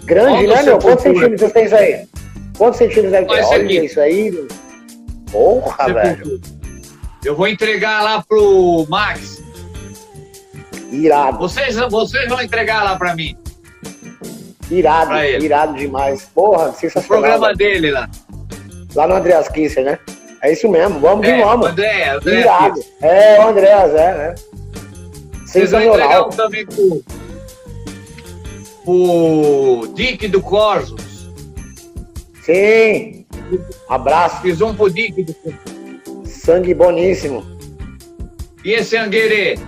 Grande, 0.05 0.47
Olha 0.47 0.57
né, 0.57 0.63
o 0.63 0.65
meu? 0.67 0.79
Quantos 0.79 1.03
centímetros 1.03 1.53
tem 1.53 1.65
isso 1.65 1.75
aí? 1.75 2.07
Quantos 2.59 2.79
centímetros 2.79 3.13
deve 3.13 3.27
ter? 3.29 3.45
Olha 3.45 3.85
isso 3.85 4.01
aí, 4.01 4.31
meu. 4.31 4.49
Porra, 5.33 5.93
velho. 5.93 6.17
Sepultura. 6.17 6.59
Eu 7.25 7.35
vou 7.35 7.49
entregar 7.49 8.03
lá 8.03 8.23
pro 8.23 8.87
Max. 8.91 9.43
Irado, 10.93 11.39
Vocês, 11.39 11.77
vocês 11.77 12.29
vão 12.29 12.41
entregar 12.43 12.83
lá 12.85 12.97
pra 12.97 13.15
mim. 13.15 13.37
irado, 14.71 15.07
Pra 15.09 15.27
irado 15.29 15.75
demais. 15.79 16.25
Porra, 16.35 16.69
O 16.69 16.73
sensacional. 16.75 17.07
programa 17.23 17.47
velho. 17.49 17.59
dele 17.59 17.91
lá. 17.91 18.09
Lá 18.95 19.07
no 19.07 19.15
Andreas 19.15 19.49
Kisser, 19.49 19.85
né? 19.85 19.99
É 20.43 20.53
isso 20.53 20.69
mesmo, 20.69 21.01
vamos 21.01 21.25
que 21.25 21.33
É, 21.33 21.45
vamos. 21.45 21.69
André, 21.69 22.11
André. 22.11 22.41
Irado. 22.41 22.81
É, 23.01 23.41
o 23.41 23.49
Andreas, 23.49 23.95
é, 23.95 24.15
né? 24.15 24.35
Vocês 25.45 25.71
vão 25.71 25.81
entregar 25.81 26.27
um 26.27 26.31
também 26.31 26.67
pro, 26.67 27.03
pro 28.85 29.93
Dick 29.95 30.29
do 30.29 30.41
Corsos. 30.43 31.31
Sim. 32.43 33.27
Abraço, 33.89 34.43
Fiz 34.43 34.61
um 34.61 34.75
pro 34.75 34.91
Dick 34.91 35.25
do 35.25 35.35
sangue 36.27 36.75
boníssimo. 36.75 37.45
E 38.65 38.73
esse 38.73 38.97
Anguerê? 38.97 39.59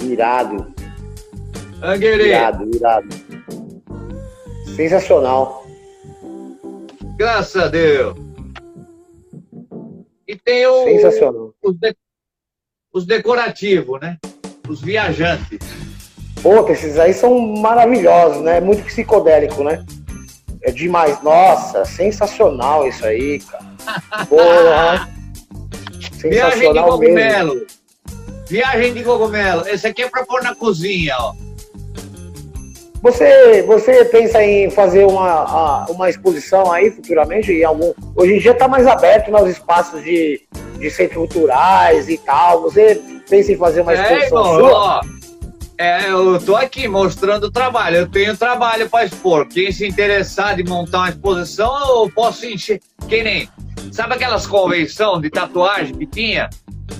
Irado, 0.00 0.72
Anguerê. 1.82 2.28
irado, 2.28 2.70
irado. 2.74 3.08
Sensacional. 4.76 5.66
Graças 7.16 7.60
a 7.60 7.66
Deus. 7.66 8.27
E 10.28 10.36
tem 10.36 10.66
o, 10.66 10.84
Sensacional. 10.84 11.54
os, 11.62 11.74
de- 11.76 11.96
os 12.92 13.06
decorativos, 13.06 13.98
né? 14.00 14.18
Os 14.68 14.82
viajantes. 14.82 15.58
Pô, 16.42 16.68
esses 16.68 16.98
aí 16.98 17.14
são 17.14 17.38
maravilhosos, 17.56 18.42
né? 18.42 18.60
Muito 18.60 18.84
psicodélico, 18.84 19.64
né? 19.64 19.84
É 20.62 20.70
demais. 20.70 21.22
Nossa, 21.22 21.84
sensacional 21.86 22.86
isso 22.86 23.04
aí, 23.06 23.38
cara. 23.40 23.64
Porra. 24.28 25.08
Viagem 25.88 26.10
de 26.10 26.20
sensacional 26.20 26.74
mesmo. 26.74 26.90
cogumelo. 26.90 27.66
Viagem 28.48 28.94
de 28.94 29.02
cogumelo. 29.04 29.66
Esse 29.68 29.86
aqui 29.86 30.02
é 30.02 30.08
pra 30.10 30.26
pôr 30.26 30.42
na 30.42 30.54
cozinha, 30.54 31.16
ó. 31.18 31.34
Você, 33.02 33.62
você 33.62 34.04
pensa 34.06 34.42
em 34.42 34.70
fazer 34.70 35.04
uma, 35.06 35.86
uma 35.88 36.10
exposição 36.10 36.70
aí 36.72 36.90
futuramente? 36.90 37.52
Em 37.52 37.64
algum... 37.64 37.92
Hoje 38.16 38.34
em 38.34 38.38
dia 38.38 38.50
está 38.50 38.66
mais 38.66 38.86
aberto 38.86 39.30
nos 39.30 39.48
espaços 39.48 40.02
de, 40.02 40.42
de 40.78 40.90
centros 40.90 41.16
culturais 41.18 42.08
e 42.08 42.18
tal. 42.18 42.62
Você 42.62 43.00
pensa 43.28 43.52
em 43.52 43.56
fazer 43.56 43.82
uma 43.82 43.92
É, 43.92 44.02
exposição 44.02 44.38
irmão, 44.38 44.58
sua? 44.58 44.72
ó. 44.72 45.00
É, 45.80 46.10
eu 46.10 46.40
tô 46.44 46.56
aqui 46.56 46.88
mostrando 46.88 47.44
o 47.44 47.50
trabalho. 47.52 47.98
Eu 47.98 48.08
tenho 48.08 48.36
trabalho 48.36 48.90
para 48.90 49.04
expor. 49.04 49.46
Quem 49.46 49.70
se 49.70 49.86
interessar 49.86 50.56
de 50.56 50.64
montar 50.64 50.98
uma 50.98 51.08
exposição, 51.10 52.02
eu 52.02 52.10
posso 52.10 52.44
encher. 52.46 52.80
Que 53.08 53.22
nem. 53.22 53.48
Sabe 53.92 54.14
aquelas 54.14 54.44
convenções 54.44 55.22
de 55.22 55.30
tatuagem 55.30 55.94
que 55.94 56.04
tinha? 56.04 56.50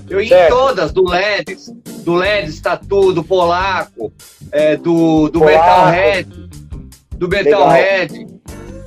Eu 0.08 0.20
ia 0.20 0.46
em 0.46 0.48
todas, 0.48 0.92
do 0.92 1.04
LEDs, 1.04 1.70
do 2.04 2.14
LEDs 2.14 2.60
Tatu, 2.60 3.12
do 3.12 3.22
Polaco, 3.22 4.12
é, 4.50 4.76
do, 4.76 5.28
do. 5.28 5.40
Metalhead, 5.40 6.28
do. 7.16 7.28
Metalhead. 7.28 8.26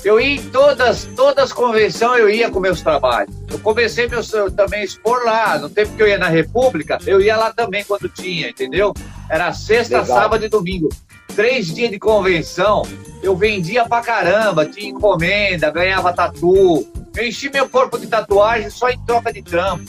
Eu 0.04 0.20
ia 0.20 0.36
em 0.36 0.50
todas, 0.50 1.06
todas 1.16 1.46
as 1.46 1.54
convenções, 1.54 2.20
eu 2.20 2.30
ia 2.30 2.50
com 2.50 2.60
meus 2.60 2.82
trabalhos. 2.82 3.36
Eu 3.48 3.60
comecei 3.60 4.08
meus, 4.08 4.34
eu 4.34 4.50
também 4.50 4.82
a 4.82 4.84
expor 4.84 5.24
lá. 5.24 5.60
No 5.60 5.70
tempo 5.70 5.96
que 5.96 6.02
eu 6.02 6.08
ia 6.08 6.18
na 6.18 6.28
República, 6.28 6.98
eu 7.06 7.22
ia 7.22 7.38
lá 7.38 7.54
também 7.54 7.84
quando 7.84 8.10
tinha, 8.10 8.50
entendeu? 8.50 8.94
Era 9.30 9.54
sexta, 9.54 10.02
Legal. 10.02 10.18
sábado 10.18 10.44
e 10.44 10.50
domingo. 10.50 10.90
Três 11.36 11.74
dias 11.74 11.92
de 11.92 12.00
convenção, 12.00 12.82
eu 13.22 13.36
vendia 13.36 13.88
pra 13.88 14.02
caramba, 14.02 14.66
tinha 14.66 14.90
encomenda, 14.90 15.70
ganhava 15.70 16.12
tatu. 16.12 16.86
Eu 17.16 17.28
enchi 17.28 17.50
meu 17.50 17.70
corpo 17.70 18.00
de 18.00 18.08
tatuagem 18.08 18.70
só 18.72 18.90
em 18.90 19.00
troca 19.06 19.32
de 19.32 19.44
trampo. 19.44 19.84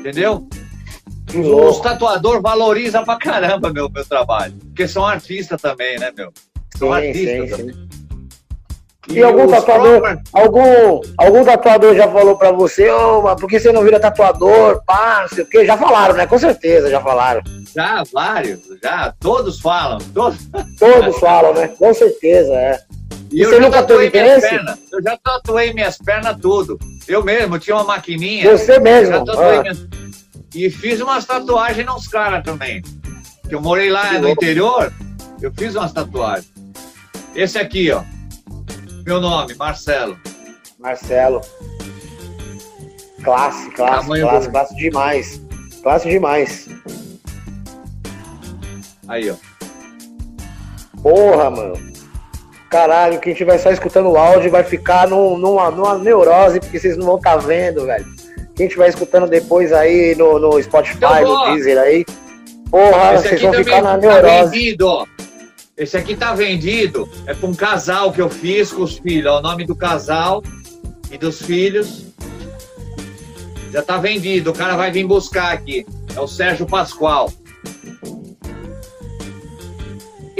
Entendeu? 0.00 0.48
Os 1.68 1.78
tatuadores 1.80 2.42
valorizam 2.42 3.04
pra 3.04 3.16
caramba 3.16 3.72
meu, 3.72 3.88
meu 3.88 4.04
trabalho. 4.04 4.52
Porque 4.66 4.88
são 4.88 5.06
artistas 5.06 5.60
também, 5.60 5.98
né, 5.98 6.10
meu? 6.16 6.32
São 6.76 6.88
Sim, 6.88 6.94
artistas 6.94 7.50
sim, 7.50 7.56
também. 7.56 7.74
sim. 7.74 7.90
E 9.10 9.22
algum 9.22 9.44
os 9.44 9.50
tatuador, 9.50 10.00
próprios- 10.00 10.20
algum, 10.32 11.00
algum 11.18 11.44
tatuador 11.44 11.96
já 11.96 12.06
falou 12.08 12.36
pra 12.36 12.52
você, 12.52 12.88
ô, 12.90 13.22
mas 13.22 13.40
por 13.40 13.48
que 13.48 13.58
você 13.58 13.72
não 13.72 13.82
vira 13.82 13.98
tatuador, 13.98 14.82
pá, 14.84 15.22
não 15.22 15.28
sei 15.28 15.42
o 15.42 15.46
quê? 15.48 15.64
Já 15.66 15.76
falaram, 15.76 16.14
né? 16.14 16.26
Com 16.26 16.38
certeza, 16.38 16.88
já 16.90 17.00
falaram. 17.00 17.42
Já, 17.74 18.04
vários, 18.12 18.60
já, 18.82 19.12
todos 19.18 19.60
falam. 19.60 19.98
Todos. 20.14 20.38
Todos 20.78 21.18
falam, 21.18 21.54
né? 21.54 21.68
Com 21.68 21.92
certeza, 21.92 22.52
é. 22.54 22.80
E 23.32 23.38
E 23.38 23.40
eu 23.42 23.50
você 23.50 23.60
nunca 23.60 23.82
tatuei 23.82 24.10
minhas 24.10 24.40
pernas. 24.40 24.78
Eu 24.92 25.02
já 25.02 25.16
tatuei 25.16 25.72
minhas 25.72 25.98
pernas 25.98 26.36
tudo. 26.40 26.78
Eu 27.06 27.22
mesmo, 27.24 27.58
tinha 27.58 27.76
uma 27.76 27.84
maquininha. 27.84 28.50
Você 28.56 28.78
mesmo. 28.78 29.12
já 29.14 29.24
tatuei 29.24 29.58
ah, 29.58 29.62
minhas... 29.62 29.86
E 30.54 30.68
fiz 30.68 31.00
umas 31.00 31.24
tatuagens 31.24 31.86
nos 31.86 32.08
caras 32.08 32.42
também. 32.42 32.82
Que 33.48 33.54
eu 33.54 33.60
morei 33.60 33.88
lá 33.90 34.08
Que 34.08 34.14
no 34.18 34.26
louco. 34.28 34.42
interior, 34.44 34.92
eu 35.40 35.52
fiz 35.56 35.74
umas 35.76 35.92
tatuagens. 35.92 36.52
Esse 37.34 37.58
aqui, 37.58 37.90
ó. 37.92 38.02
Meu 39.06 39.20
nome, 39.20 39.54
Marcelo. 39.54 40.18
Marcelo. 40.78 41.40
Classe, 43.22 43.70
classe, 43.70 44.00
Tamanho 44.02 44.26
classe, 44.28 44.46
do- 44.46 44.50
classe 44.52 44.76
demais. 44.76 45.40
Classe 45.82 46.08
demais. 46.08 46.68
Aí, 49.06 49.30
ó. 49.30 49.34
Porra, 51.02 51.50
mano. 51.50 51.89
Caralho, 52.70 53.18
quem 53.18 53.32
estiver 53.32 53.58
só 53.58 53.70
escutando 53.72 54.08
o 54.10 54.16
áudio 54.16 54.50
vai 54.50 54.62
ficar 54.62 55.08
num- 55.08 55.36
numa, 55.36 55.70
numa 55.72 55.98
neurose, 55.98 56.60
porque 56.60 56.78
vocês 56.78 56.96
não 56.96 57.04
vão 57.04 57.16
estar 57.16 57.36
vendo, 57.36 57.84
velho. 57.84 58.06
Quem 58.54 58.66
estiver 58.66 58.88
escutando 58.88 59.26
depois 59.26 59.72
aí 59.72 60.14
no, 60.16 60.38
no 60.38 60.62
Spotify, 60.62 60.96
Então, 61.20 61.46
no 61.48 61.52
Deezer 61.54 61.78
aí, 61.78 62.04
porra, 62.70 63.14
Esse 63.14 63.22
vocês 63.28 63.32
aqui 63.34 63.42
vão 63.42 63.50
também 63.50 63.64
ficar 63.64 63.82
na 63.82 63.90
tá 63.90 63.96
neurose. 63.98 64.50
vendido, 64.52 64.86
ó. 64.86 65.06
Esse 65.76 65.96
aqui 65.96 66.14
tá 66.14 66.32
vendido. 66.34 67.08
É 67.26 67.34
pra 67.34 67.48
um 67.48 67.54
casal 67.54 68.12
que 68.12 68.20
eu 68.20 68.28
fiz 68.28 68.70
com 68.70 68.82
os 68.82 68.98
filhos. 68.98 69.32
ó. 69.32 69.38
O 69.38 69.42
nome 69.42 69.64
do 69.66 69.74
casal 69.74 70.42
e 71.10 71.16
dos 71.18 71.40
filhos. 71.42 72.04
Já 73.72 73.82
tá 73.82 73.96
vendido. 73.96 74.50
O 74.50 74.54
cara 74.54 74.76
vai 74.76 74.90
vir 74.92 75.04
buscar 75.04 75.52
aqui. 75.52 75.86
É 76.14 76.20
o 76.20 76.26
Sérgio 76.28 76.66
Pascoal. 76.66 77.32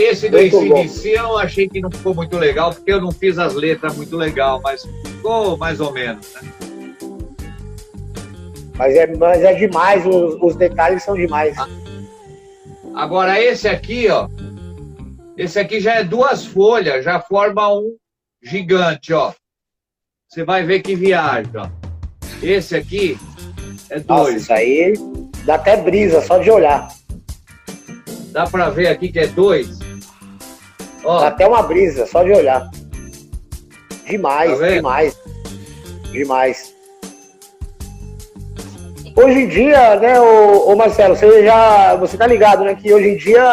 Esse 0.01 0.31
do. 0.31 0.39
ACDC 0.39 1.11
eu 1.11 1.37
achei 1.37 1.69
que 1.69 1.81
não 1.81 1.91
ficou 1.91 2.15
muito 2.15 2.39
legal, 2.39 2.73
porque 2.73 2.91
eu 2.91 3.01
não 3.01 3.11
fiz 3.11 3.39
as 3.39 3.55
letras 3.55 3.95
muito 3.95 4.17
legal, 4.17 4.59
mas 4.63 4.89
ficou 5.05 5.59
mais 5.59 5.79
ou 5.79 5.93
menos, 5.93 6.33
né? 6.35 6.41
Mas 8.77 8.97
é, 8.97 9.07
mas 9.15 9.43
é 9.43 9.53
demais, 9.53 10.07
os, 10.07 10.39
os 10.41 10.57
detalhes 10.57 11.03
são 11.03 11.15
demais. 11.15 11.55
Ah. 11.59 11.69
Agora 12.95 13.39
esse 13.39 13.69
aqui, 13.69 14.09
ó. 14.09 14.27
Esse 15.37 15.59
aqui 15.59 15.81
já 15.81 15.97
é 15.97 16.05
duas 16.05 16.47
folhas, 16.47 17.05
já 17.05 17.21
forma 17.21 17.69
um 17.75 17.95
gigante, 18.43 19.13
ó. 19.13 19.35
Você 20.27 20.45
vai 20.45 20.65
ver 20.65 20.81
que 20.81 20.95
viagem, 20.95 21.53
ó. 21.57 21.69
Esse 22.43 22.75
aqui 22.75 23.19
é 23.91 23.97
Nossa, 24.01 24.31
dois. 24.31 24.43
isso 24.43 24.53
aí 24.53 24.95
dá 25.45 25.57
até 25.57 25.77
brisa 25.77 26.23
só 26.23 26.39
de 26.39 26.51
olhar. 26.51 26.89
Dá 28.33 28.47
pra 28.47 28.71
ver 28.71 28.87
aqui 28.87 29.13
que 29.13 29.19
é 29.19 29.27
dois? 29.27 29.80
Dá 31.03 31.09
Ó, 31.09 31.25
até 31.25 31.47
uma 31.47 31.63
brisa 31.63 32.07
só 32.07 32.23
de 32.23 32.33
olhar. 32.33 32.69
Demais, 34.07 34.59
tá 34.59 34.69
demais. 34.69 35.21
Demais. 36.11 36.75
Hoje 39.17 39.41
em 39.41 39.49
dia, 39.49 39.97
né, 39.97 40.21
o, 40.21 40.75
Marcelo, 40.75 41.17
você 41.17 41.45
já. 41.45 41.95
Você 41.97 42.17
tá 42.17 42.27
ligado, 42.27 42.65
né? 42.65 42.75
Que 42.75 42.93
hoje 42.93 43.09
em 43.09 43.17
dia 43.17 43.45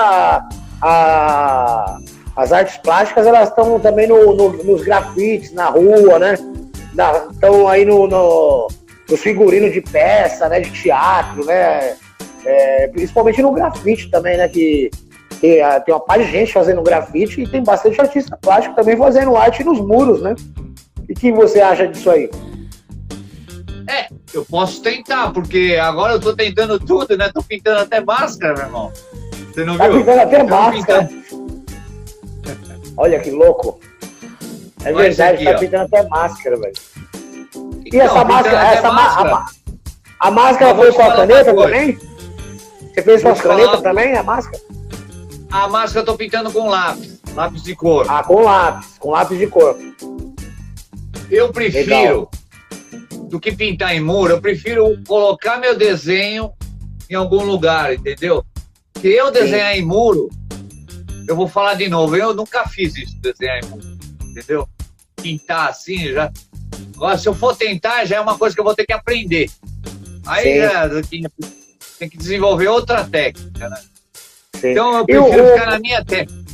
a, 0.82 2.00
as 2.36 2.52
artes 2.52 2.78
plásticas 2.78 3.26
elas 3.26 3.50
estão 3.50 3.80
também 3.80 4.08
no, 4.08 4.36
no, 4.36 4.64
nos 4.64 4.84
grafites, 4.84 5.52
na 5.52 5.66
rua, 5.70 6.20
né? 6.20 6.36
Estão 7.32 7.68
aí 7.68 7.86
no, 7.86 8.08
no, 8.08 8.68
nos 9.10 9.20
figurinos 9.20 9.74
de 9.74 9.82
peça, 9.82 10.48
né? 10.48 10.60
De 10.60 10.72
teatro, 10.72 11.46
né? 11.46 11.96
É, 12.46 12.88
principalmente 12.88 13.42
no 13.42 13.52
grafite 13.52 14.10
também, 14.10 14.38
né? 14.38 14.48
Que, 14.48 14.90
uh, 15.38 15.84
tem 15.84 15.94
uma 15.94 16.00
parte 16.00 16.26
de 16.26 16.32
gente 16.32 16.54
fazendo 16.54 16.82
grafite 16.82 17.42
e 17.42 17.48
tem 17.48 17.64
bastante 17.64 18.00
artista 18.00 18.38
plástico 18.42 18.76
também 18.76 18.98
fazendo 18.98 19.36
arte 19.36 19.64
nos 19.64 19.80
muros, 19.80 20.22
né? 20.22 20.36
E 21.08 21.14
o 21.14 21.16
que 21.16 21.32
você 21.32 21.62
acha 21.62 21.88
disso 21.88 22.10
aí? 22.10 22.30
É, 23.90 24.08
eu 24.34 24.44
posso 24.44 24.82
tentar, 24.82 25.32
porque 25.32 25.78
agora 25.82 26.14
eu 26.14 26.20
tô 26.20 26.36
tentando 26.36 26.78
tudo, 26.78 27.16
né? 27.18 27.30
Tô 27.34 27.42
pintando 27.42 27.80
até 27.80 28.02
máscara, 28.02 28.54
meu 28.54 28.64
irmão. 28.66 28.92
Você 29.54 29.64
não 29.64 29.78
tá 29.78 29.88
viu? 29.88 30.00
pintando 30.00 30.22
até 30.22 30.42
eu 30.42 30.48
máscara. 30.48 31.10
Olha 32.98 33.20
que 33.20 33.32
louco. 33.32 33.80
É 34.84 34.92
Mas 34.92 35.18
verdade, 35.18 35.36
aqui, 35.36 35.46
tá 35.46 35.52
ó. 35.52 35.60
pintando 35.60 35.84
até 35.86 36.10
máscara, 36.10 36.58
velho. 36.58 36.74
E 37.86 37.88
então, 37.88 38.02
essa 38.02 38.26
máscara, 38.26 38.74
essa 38.74 38.92
máscara? 38.92 39.46
A, 40.20 40.28
a, 40.28 40.32
máscara 40.32 40.76
foi 40.76 40.92
com 40.92 41.02
a 41.02 41.16
caneta 41.16 41.56
também? 41.56 41.98
Você 42.94 43.02
fez 43.02 43.24
com 43.24 43.30
a 43.30 43.36
caneta 43.36 43.82
também, 43.82 44.18
a 44.18 44.24
máscara? 44.24 44.62
A 45.50 45.68
máscara 45.68 46.02
eu 46.02 46.06
tô 46.06 46.18
pintando 46.18 46.52
com 46.52 46.68
lápis, 46.68 47.22
lápis 47.34 47.64
de 47.64 47.76
cor. 47.76 48.06
Ah, 48.10 48.24
com 48.24 48.42
lápis, 48.42 48.98
com 49.00 49.12
lápis 49.12 49.38
de 49.38 49.48
cor. 49.48 49.78
Eu 51.30 51.52
prefiro 51.52 51.90
Legal 51.90 52.32
do 53.30 53.40
que 53.40 53.52
pintar 53.52 53.96
em 53.96 54.00
muro, 54.00 54.34
eu 54.34 54.42
prefiro 54.42 54.98
colocar 55.06 55.58
meu 55.58 55.78
desenho 55.78 56.54
em 57.10 57.16
algum 57.16 57.44
lugar, 57.44 57.94
entendeu? 57.94 58.46
Se 59.02 59.08
eu 59.08 59.32
desenhar 59.32 59.74
Sim. 59.74 59.82
em 59.82 59.86
muro, 59.86 60.30
eu 61.28 61.36
vou 61.36 61.48
falar 61.48 61.76
de 61.76 61.90
novo, 61.90 62.16
eu 62.16 62.34
nunca 62.34 62.68
fiz 62.68 62.96
isso, 62.96 63.18
desenhar 63.20 63.60
em 63.64 63.68
muro, 63.68 63.98
entendeu? 64.24 64.68
Pintar 65.22 65.70
assim, 65.70 66.12
já. 66.14 66.32
Agora, 66.96 67.18
se 67.18 67.28
eu 67.28 67.34
for 67.34 67.56
tentar, 67.56 68.06
já 68.06 68.16
é 68.16 68.22
uma 68.22 68.38
coisa 68.38 68.56
que 68.56 68.60
eu 68.60 68.66
vou 68.66 68.76
ter 68.76 68.86
que 68.86 68.94
aprender. 68.94 69.50
Aí 70.26 70.58
já 70.58 70.90
tem 72.00 72.10
que 72.10 72.18
desenvolver 72.18 72.68
outra 72.68 73.04
técnica, 73.04 73.70
né? 73.70 73.80
Sim. 74.60 74.72
Então 74.72 74.98
eu 75.00 75.06
prefiro 75.06 75.44
eu, 75.44 75.54
ficar 75.54 75.66
eu... 75.66 75.72
na 75.72 75.80
minha 75.80 76.04
técnica. 76.04 76.48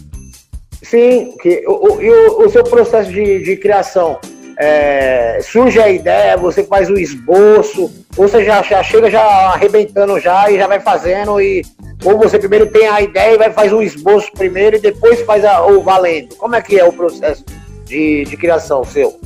Sim, 0.82 1.36
que, 1.42 1.64
o, 1.66 1.72
o, 1.72 2.46
o 2.46 2.50
seu 2.50 2.64
processo 2.64 3.12
de, 3.12 3.44
de 3.44 3.56
criação 3.58 4.20
é, 4.60 5.40
surge 5.42 5.80
a 5.80 5.90
ideia, 5.90 6.38
você 6.38 6.64
faz 6.64 6.90
o 6.90 6.98
esboço, 6.98 7.92
ou 8.16 8.28
você 8.28 8.44
já, 8.44 8.62
já 8.62 8.84
chega 8.84 9.10
já 9.10 9.24
arrebentando 9.24 10.20
já 10.20 10.52
e 10.52 10.58
já 10.58 10.68
vai 10.68 10.80
fazendo, 10.80 11.42
e, 11.42 11.64
ou 12.04 12.18
você 12.18 12.38
primeiro 12.38 12.68
tem 12.68 12.88
a 12.88 13.02
ideia 13.02 13.36
e 13.36 13.38
vai 13.38 13.52
fazer 13.52 13.74
um 13.74 13.82
esboço 13.82 14.32
primeiro 14.34 14.76
e 14.76 14.80
depois 14.80 15.22
faz 15.22 15.44
a, 15.46 15.66
o 15.66 15.82
valendo. 15.82 16.36
Como 16.36 16.56
é 16.56 16.62
que 16.62 16.80
é 16.80 16.84
o 16.84 16.94
processo 16.94 17.44
de, 17.86 18.26
de 18.26 18.38
criação 18.38 18.84
seu? 18.84 19.20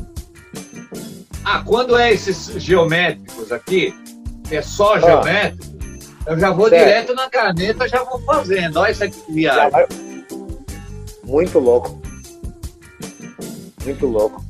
Ah, 1.43 1.63
quando 1.65 1.97
é 1.97 2.13
esses 2.13 2.51
geométricos 2.61 3.51
aqui, 3.51 3.93
é 4.51 4.61
só 4.61 4.95
ah. 4.95 4.99
Eu 6.27 6.37
já 6.37 6.51
vou 6.51 6.69
certo. 6.69 6.85
direto 6.85 7.15
na 7.15 7.29
caneta, 7.29 7.87
já 7.87 8.03
vou 8.03 8.19
fazendo. 8.19 8.77
Olha 8.77 8.91
isso 8.91 9.03
aqui 9.03 9.19
que 9.19 9.31
viagem. 9.31 9.71
Vai... 9.71 9.87
Muito 11.23 11.57
louco. 11.57 12.01
Muito 13.83 14.05
louco. 14.05 14.43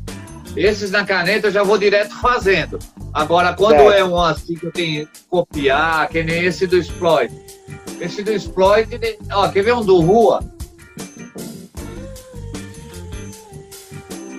Esses 0.55 0.89
na 0.89 1.05
caneta 1.05 1.47
eu 1.47 1.51
já 1.51 1.61
vou 1.61 1.77
direto 1.77 2.19
fazendo. 2.19 2.79
Agora, 3.13 3.53
quando 3.53 3.91
é, 3.91 3.99
é 3.99 4.03
um 4.03 4.19
assim 4.19 4.55
que 4.55 4.65
eu 4.65 4.71
tenho 4.71 5.05
que 5.05 5.19
copiar, 5.29 6.09
que 6.09 6.23
nem 6.23 6.45
esse 6.45 6.65
do 6.65 6.77
exploit. 6.77 7.31
Esse 8.01 8.23
do 8.23 8.31
exploit, 8.31 8.87
ó, 9.31 9.47
quer 9.49 9.63
ver 9.63 9.75
um 9.75 9.85
do 9.85 9.99
Rua? 9.99 10.43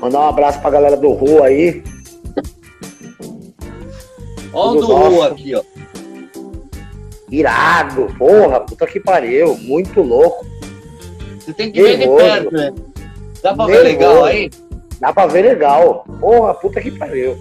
Mandar 0.00 0.20
um 0.20 0.28
abraço 0.28 0.60
pra 0.60 0.70
galera 0.70 0.96
do 0.96 1.12
Rua 1.12 1.46
aí. 1.46 1.84
Ó 4.52 4.72
um 4.72 4.80
do. 4.80 4.86
Rua 4.86 5.28
aqui, 5.28 5.54
ó. 5.54 5.77
Irado, 7.30 8.06
porra, 8.18 8.60
puta 8.60 8.86
que 8.86 8.98
pariu, 8.98 9.56
muito 9.58 10.00
louco. 10.00 10.46
Você 11.38 11.52
tem 11.52 11.70
que 11.70 11.82
Nervoso. 11.82 12.16
ver 12.16 12.40
de 12.40 12.50
perto, 12.50 12.54
né? 12.54 12.74
Dá 13.42 13.54
pra 13.54 13.66
Nervoso. 13.66 13.66
ver 13.66 13.82
legal 13.82 14.24
aí? 14.24 14.50
Dá 15.00 15.12
pra 15.12 15.26
ver 15.26 15.42
legal. 15.42 16.04
Porra, 16.20 16.54
puta 16.54 16.80
que 16.80 16.90
pariu. 16.90 17.38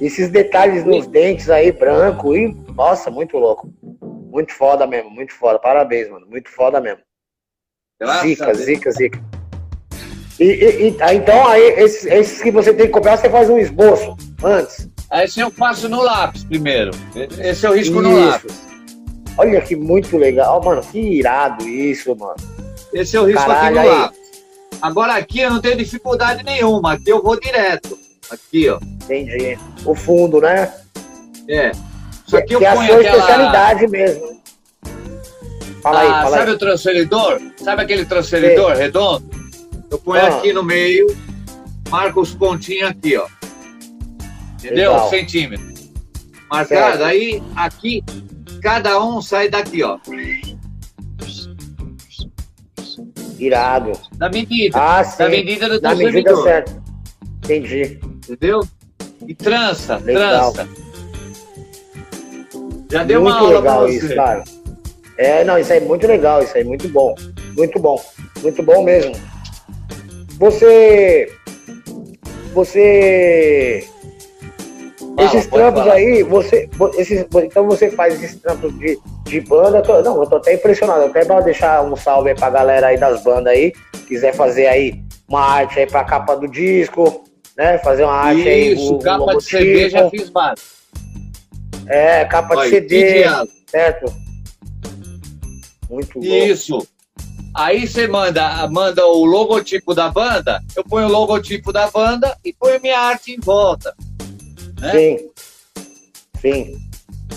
Esses 0.00 0.30
detalhes 0.30 0.84
nos 0.84 1.06
dentes 1.06 1.50
aí, 1.50 1.72
branco, 1.72 2.34
e. 2.36 2.54
Nossa, 2.74 3.10
muito 3.10 3.36
louco. 3.36 3.72
Muito 4.02 4.52
foda 4.52 4.86
mesmo, 4.86 5.10
muito 5.10 5.34
foda. 5.34 5.58
Parabéns, 5.58 6.08
mano. 6.08 6.26
Muito 6.26 6.48
foda 6.50 6.80
mesmo. 6.80 7.00
Graças 8.00 8.22
zica, 8.22 8.54
zica, 8.54 8.90
zica. 8.92 9.20
E, 10.38 10.44
e, 10.44 10.88
e, 10.88 10.96
ah, 11.00 11.12
então, 11.12 11.46
aí, 11.46 11.62
esses, 11.80 12.06
esses, 12.06 12.40
que 12.40 12.50
você 12.50 12.72
tem 12.72 12.86
que 12.86 12.92
comprar, 12.92 13.18
você 13.18 13.28
faz 13.28 13.50
um 13.50 13.58
esboço 13.58 14.16
antes. 14.42 14.88
Esse 15.12 15.40
eu 15.40 15.50
faço 15.50 15.86
no 15.86 16.00
lápis 16.00 16.44
primeiro. 16.44 16.92
Esse 17.38 17.66
eu 17.66 17.74
risco 17.74 18.00
isso. 18.00 18.02
no 18.02 18.26
lápis. 18.26 18.69
Olha 19.40 19.58
que 19.62 19.74
muito 19.74 20.18
legal, 20.18 20.62
mano. 20.62 20.82
Que 20.82 20.98
irado 20.98 21.66
isso, 21.66 22.14
mano. 22.14 22.36
Esse 22.92 23.16
eu 23.16 23.24
risco 23.24 23.46
Caralho, 23.46 23.78
aqui 23.78 23.88
no 23.88 23.94
lápis. 23.94 24.20
Agora 24.82 25.14
aqui 25.14 25.40
eu 25.40 25.50
não 25.50 25.62
tenho 25.62 25.78
dificuldade 25.78 26.44
nenhuma, 26.44 26.92
aqui 26.92 27.08
eu 27.08 27.22
vou 27.22 27.40
direto. 27.40 27.98
Aqui, 28.30 28.68
ó. 28.68 28.78
Entendi. 29.04 29.58
O 29.86 29.94
fundo, 29.94 30.42
né? 30.42 30.70
É. 31.48 31.72
Isso 32.26 32.36
aqui 32.36 32.48
que, 32.48 32.54
eu 32.54 32.60
que 32.60 32.66
ponho 32.66 32.82
é 32.82 32.84
a 32.84 32.88
sua 32.88 33.00
aquela... 33.00 33.16
especialidade 33.16 33.88
mesmo. 33.88 34.40
Fala 35.82 36.00
ah, 36.00 36.02
aí, 36.02 36.08
fala 36.08 36.36
sabe 36.36 36.50
aí. 36.50 36.56
o 36.56 36.58
transferidor? 36.58 37.40
Sabe 37.56 37.82
aquele 37.82 38.04
transferidor 38.04 38.76
Sim. 38.76 38.82
redondo? 38.82 39.30
Eu 39.90 39.98
ponho 39.98 40.22
ah. 40.22 40.36
aqui 40.36 40.52
no 40.52 40.62
meio, 40.62 41.16
marco 41.88 42.20
os 42.20 42.34
pontinhos 42.34 42.90
aqui, 42.90 43.16
ó. 43.16 43.26
Entendeu? 44.58 44.92
Legal. 44.92 45.08
Centímetros. 45.08 45.90
Marcado. 46.50 46.98
Certo. 46.98 47.04
Aí, 47.04 47.42
aqui, 47.56 48.04
cada 48.60 49.02
um 49.02 49.20
sai 49.20 49.48
daqui, 49.48 49.82
ó. 49.82 49.98
Irado. 53.38 53.92
Da 54.16 54.28
medida. 54.28 54.78
Ah, 54.78 55.02
sim. 55.02 55.18
Da 55.18 55.28
medida 55.28 55.68
do 55.68 55.80
da 55.80 55.94
medida 55.94 56.36
certa. 56.42 56.82
Entendi. 57.44 57.98
Entendeu? 58.28 58.60
E 59.26 59.34
trança, 59.34 59.96
legal. 59.98 60.52
trança. 60.52 60.68
Já 62.90 63.04
deu 63.04 63.22
muito 63.22 63.36
uma 63.36 63.40
aula 63.40 63.58
legal 63.58 63.88
isso, 63.88 64.14
cara. 64.14 64.44
É, 65.16 65.44
não, 65.44 65.58
isso 65.58 65.72
aí 65.72 65.78
é 65.78 65.82
muito 65.82 66.06
legal, 66.06 66.42
isso 66.42 66.56
aí, 66.56 66.64
muito 66.64 66.88
bom. 66.88 67.14
Muito 67.56 67.78
bom. 67.78 68.02
Muito 68.42 68.62
bom 68.62 68.82
mesmo. 68.82 69.12
Você. 70.38 71.32
Você 72.52 73.86
esses 75.18 75.46
trampos 75.46 75.82
falar. 75.82 75.94
aí, 75.94 76.22
você, 76.22 76.68
esses, 76.96 77.26
então 77.44 77.66
você 77.66 77.90
faz 77.90 78.22
esses 78.22 78.40
trampos 78.40 78.76
de, 78.78 78.98
de 79.24 79.40
banda. 79.40 79.82
Tô, 79.82 80.00
não, 80.02 80.22
eu 80.22 80.28
tô 80.28 80.36
até 80.36 80.54
impressionado. 80.54 81.04
Até 81.04 81.24
pra 81.24 81.40
deixar 81.40 81.82
um 81.84 81.96
salve 81.96 82.30
aí 82.30 82.34
pra 82.34 82.50
galera 82.50 82.88
aí 82.88 82.98
das 82.98 83.22
bandas 83.22 83.52
aí. 83.52 83.72
Quiser 84.06 84.34
fazer 84.34 84.66
aí 84.66 85.02
uma 85.28 85.40
arte 85.40 85.78
aí 85.78 85.86
pra 85.86 86.04
capa 86.04 86.36
do 86.36 86.48
disco, 86.48 87.24
né? 87.56 87.78
Fazer 87.78 88.04
uma 88.04 88.14
arte 88.14 88.40
Isso, 88.40 88.48
aí. 88.48 88.72
Isso, 88.72 88.98
capa 88.98 89.36
de 89.36 89.44
CD 89.44 89.90
já 89.90 90.10
fiz 90.10 90.30
mais. 90.30 90.60
É, 91.86 92.24
capa 92.24 92.56
Olha, 92.56 92.70
de 92.70 92.76
CD. 92.76 93.24
Certo? 93.66 94.12
Muito 95.88 96.20
bom. 96.20 96.24
Isso. 96.24 96.86
Aí 97.54 97.86
você 97.86 98.06
manda, 98.06 98.66
manda 98.68 99.04
o 99.04 99.24
logotipo 99.24 99.92
da 99.92 100.08
banda, 100.08 100.62
eu 100.76 100.84
ponho 100.84 101.08
o 101.08 101.10
logotipo 101.10 101.72
da 101.72 101.90
banda 101.90 102.36
e 102.44 102.52
ponho 102.52 102.80
minha 102.80 102.98
arte 102.98 103.32
em 103.32 103.40
volta. 103.40 103.92
Né? 104.80 104.92
Sim. 104.92 105.30
Sim. 106.40 106.78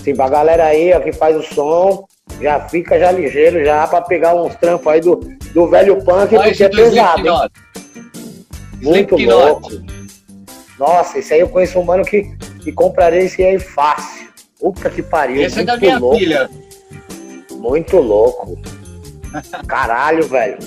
Sim, 0.02 0.14
pra 0.14 0.28
galera 0.28 0.64
aí 0.66 0.92
ó, 0.92 1.00
que 1.00 1.12
faz 1.12 1.36
o 1.36 1.42
som, 1.42 2.06
já 2.40 2.60
fica 2.68 2.98
já 2.98 3.10
ligeiro 3.10 3.64
já 3.64 3.86
pra 3.86 4.02
pegar 4.02 4.34
uns 4.34 4.54
trampos 4.56 4.86
aí 4.86 5.00
do, 5.00 5.16
do 5.52 5.68
velho 5.68 6.02
punk, 6.04 6.34
Olha 6.34 6.48
porque 6.48 6.64
é 6.64 6.68
pesado. 6.68 7.22
Muito 8.82 9.16
louco. 9.16 9.70
Nossa, 10.78 11.18
esse 11.18 11.32
aí 11.32 11.40
eu 11.40 11.48
conheço 11.48 11.78
um 11.78 11.84
mano 11.84 12.04
que, 12.04 12.24
que 12.62 12.72
compraria 12.72 13.20
esse 13.20 13.42
aí 13.42 13.58
fácil. 13.58 14.28
Puta 14.58 14.90
que 14.90 15.02
pariu. 15.02 15.42
Esse 15.42 15.60
é 15.60 15.64
da 15.64 15.76
minha 15.76 15.98
louco. 15.98 16.18
filha. 16.18 16.50
Muito 17.52 17.96
louco. 17.98 18.58
Caralho, 19.66 20.26
velho. 20.28 20.58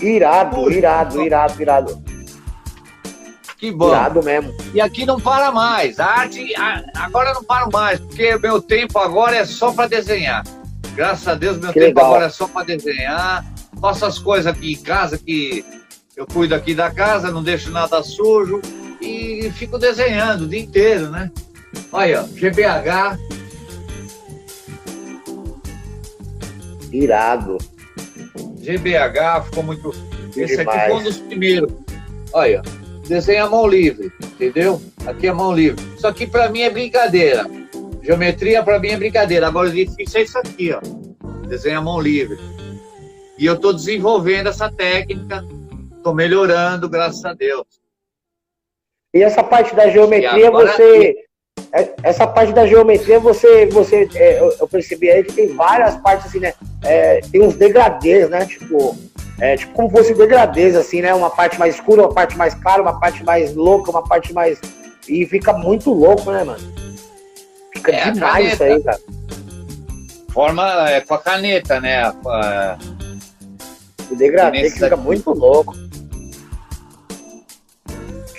Irado, 0.00 0.70
irado, 0.70 1.22
irado, 1.22 1.62
irado. 1.62 2.04
Que 3.64 3.72
bom. 3.72 3.88
Irado 3.88 4.22
mesmo. 4.22 4.54
E 4.74 4.80
aqui 4.80 5.06
não 5.06 5.18
para 5.18 5.50
mais. 5.50 5.98
A 5.98 6.04
arte 6.04 6.52
agora 6.94 7.32
não 7.32 7.42
para 7.42 7.66
mais, 7.70 7.98
porque 7.98 8.36
meu 8.36 8.60
tempo 8.60 8.98
agora 8.98 9.36
é 9.36 9.46
só 9.46 9.72
para 9.72 9.88
desenhar. 9.88 10.44
Graças 10.94 11.26
a 11.26 11.34
Deus, 11.34 11.56
meu 11.58 11.72
que 11.72 11.80
tempo 11.80 11.96
legal. 11.96 12.06
agora 12.10 12.26
é 12.26 12.28
só 12.28 12.46
para 12.46 12.66
desenhar. 12.66 13.42
Faço 13.80 14.04
as 14.04 14.18
coisas 14.18 14.46
aqui 14.46 14.72
em 14.72 14.76
casa 14.76 15.16
que 15.16 15.64
Eu 16.14 16.26
cuido 16.26 16.54
aqui 16.54 16.74
da 16.74 16.90
casa, 16.90 17.30
não 17.30 17.42
deixo 17.42 17.70
nada 17.70 18.02
sujo 18.02 18.60
e 19.00 19.50
fico 19.54 19.78
desenhando 19.78 20.42
o 20.42 20.48
dia 20.48 20.60
inteiro, 20.60 21.08
né? 21.10 21.30
Olha, 21.90 22.22
GBH. 22.34 23.18
Irado. 26.92 27.56
GBH 28.60 29.44
ficou 29.46 29.62
muito. 29.62 29.90
Esse 30.36 30.60
aqui 30.60 30.78
foi 30.86 30.92
um 30.92 31.02
dos 31.02 31.16
primeiros. 31.16 31.72
Olha, 32.32 32.62
desenha 33.08 33.44
a 33.44 33.50
mão 33.50 33.66
livre, 33.66 34.12
entendeu? 34.22 34.80
Aqui 35.06 35.26
é 35.26 35.30
a 35.30 35.34
mão 35.34 35.52
livre. 35.52 35.84
Isso 35.96 36.06
aqui 36.06 36.26
para 36.26 36.48
mim 36.48 36.62
é 36.62 36.70
brincadeira. 36.70 37.46
Geometria 38.02 38.62
para 38.62 38.78
mim 38.78 38.88
é 38.88 38.96
brincadeira. 38.96 39.46
Agora 39.46 39.68
o 39.68 39.72
difícil 39.72 40.20
é 40.20 40.22
isso 40.24 40.38
aqui, 40.38 40.72
ó. 40.72 40.80
Desenha 41.46 41.78
a 41.78 41.82
mão 41.82 42.00
livre. 42.00 42.38
E 43.38 43.46
eu 43.46 43.54
estou 43.54 43.72
desenvolvendo 43.72 44.48
essa 44.48 44.70
técnica, 44.70 45.44
estou 45.96 46.14
melhorando, 46.14 46.88
graças 46.88 47.24
a 47.24 47.32
Deus. 47.32 47.66
E 49.12 49.22
essa 49.22 49.42
parte 49.42 49.74
da 49.74 49.88
geometria, 49.88 50.50
você. 50.50 51.14
É, 51.72 51.94
essa 52.02 52.26
parte 52.26 52.52
da 52.52 52.66
geometria, 52.66 53.18
você. 53.18 53.66
você 53.66 54.08
é, 54.14 54.40
eu 54.40 54.68
percebi 54.68 55.10
aí 55.10 55.24
que 55.24 55.32
tem 55.32 55.48
várias 55.48 55.96
partes 55.96 56.26
assim, 56.26 56.40
né? 56.40 56.52
É, 56.82 57.20
tem 57.20 57.42
uns 57.42 57.54
degradês, 57.56 58.28
né? 58.28 58.44
Tipo. 58.46 58.96
É, 59.40 59.56
tipo 59.56 59.72
como 59.72 59.90
fosse 59.90 60.14
degradês, 60.14 60.76
assim, 60.76 61.02
né? 61.02 61.12
Uma 61.12 61.30
parte 61.30 61.58
mais 61.58 61.74
escura, 61.74 62.02
uma 62.02 62.12
parte 62.12 62.36
mais 62.36 62.54
clara, 62.54 62.82
uma 62.82 62.98
parte 63.00 63.24
mais 63.24 63.54
louca, 63.54 63.90
uma 63.90 64.02
parte 64.02 64.32
mais. 64.32 64.60
E 65.08 65.26
fica 65.26 65.52
muito 65.52 65.92
louco, 65.92 66.30
né, 66.30 66.44
mano? 66.44 66.72
Fica 67.74 67.92
é, 67.92 68.10
demais 68.10 68.52
isso 68.52 68.62
aí, 68.62 68.82
cara. 68.82 69.00
Forma 70.32 70.90
é, 70.90 71.00
com 71.00 71.14
a 71.14 71.18
caneta, 71.18 71.80
né? 71.80 72.10
O 74.10 74.14
degradê 74.14 74.62
que 74.62 74.70
fica 74.70 74.96
muito 74.96 75.30
louco. 75.30 75.74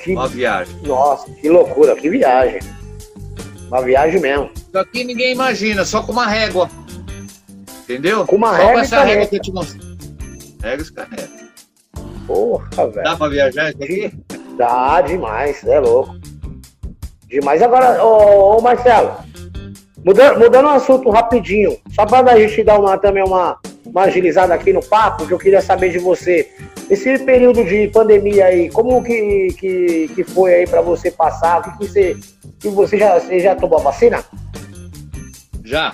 Que... 0.02 0.14
Uma 0.14 0.28
viagem. 0.28 0.76
Nossa, 0.84 1.30
que 1.32 1.50
loucura, 1.50 1.96
que 1.96 2.10
viagem. 2.10 2.60
Uma 3.68 3.82
viagem 3.82 4.22
mesmo. 4.22 4.50
Isso 4.56 4.78
aqui 4.78 5.04
ninguém 5.04 5.32
imagina, 5.34 5.84
só 5.84 6.02
com 6.02 6.12
uma 6.12 6.28
régua. 6.28 6.70
Entendeu? 7.84 8.26
Com 8.26 8.36
uma 8.38 8.50
só 8.50 8.56
régua. 8.56 8.74
Com 8.74 8.80
essa 8.80 9.04
régua 9.04 9.28
que 9.28 9.36
eu 9.36 9.42
te 9.42 9.52
mostrei. 9.52 9.85
Régua 10.66 10.84
e 10.84 10.92
caneta. 10.92 11.30
Porra, 12.26 12.88
velho. 12.90 13.04
Dá 13.04 13.16
pra 13.16 13.30
viajar 13.30 13.70
isso 13.70 13.84
aqui? 13.84 14.14
Dá 14.58 15.02
demais, 15.02 15.64
é 15.64 15.80
louco. 15.80 16.16
Demais. 17.28 17.62
Agora, 17.62 18.04
ô, 18.04 18.58
ô 18.58 18.62
Marcelo, 18.62 19.16
mudando, 20.04 20.40
mudando 20.40 20.66
o 20.66 20.70
assunto 20.70 21.12
rapidinho, 21.12 21.78
só 21.92 22.04
para 22.08 22.32
a 22.32 22.40
gente 22.40 22.64
dar 22.64 22.80
uma, 22.80 22.98
também 22.98 23.24
uma, 23.24 23.60
uma 23.86 24.02
agilizada 24.04 24.56
aqui 24.56 24.74
no 24.74 24.84
papo, 24.84 25.28
que 25.28 25.34
eu 25.34 25.38
queria 25.38 25.62
saber 25.62 25.92
de 25.92 26.00
você. 26.00 26.52
Esse 26.90 27.20
período 27.20 27.64
de 27.64 27.88
pandemia 27.90 28.46
aí, 28.46 28.70
como 28.72 29.04
que, 29.04 29.50
que, 29.60 30.10
que 30.16 30.24
foi 30.24 30.54
aí 30.56 30.68
para 30.68 30.82
você 30.82 31.12
passar? 31.12 31.60
O 31.60 31.64
que, 31.64 31.78
que 31.78 31.88
você, 31.88 32.18
que 32.60 32.70
você, 32.70 32.98
já, 32.98 33.20
você 33.20 33.40
já 33.40 33.56
tomou 33.56 33.80
a 33.80 33.84
vacina? 33.84 34.24
Já. 35.64 35.94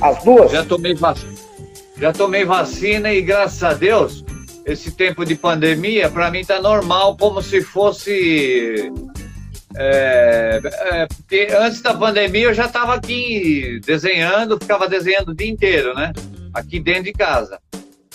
As 0.00 0.22
duas? 0.22 0.50
Já 0.50 0.62
tomei 0.62 0.94
vacina. 0.94 1.35
Já 1.98 2.12
tomei 2.12 2.44
vacina 2.44 3.10
e 3.12 3.22
graças 3.22 3.62
a 3.62 3.72
Deus, 3.72 4.22
esse 4.66 4.92
tempo 4.92 5.24
de 5.24 5.34
pandemia, 5.34 6.10
para 6.10 6.30
mim 6.30 6.44
tá 6.44 6.60
normal, 6.60 7.16
como 7.16 7.42
se 7.42 7.62
fosse. 7.62 8.92
É, 9.74 10.60
é, 11.30 11.56
antes 11.56 11.80
da 11.80 11.94
pandemia 11.94 12.46
eu 12.46 12.54
já 12.54 12.66
estava 12.66 12.94
aqui 12.94 13.80
desenhando, 13.84 14.58
ficava 14.58 14.88
desenhando 14.88 15.30
o 15.30 15.34
dia 15.34 15.48
inteiro, 15.48 15.94
né? 15.94 16.12
Aqui 16.52 16.78
dentro 16.80 17.04
de 17.04 17.12
casa. 17.12 17.58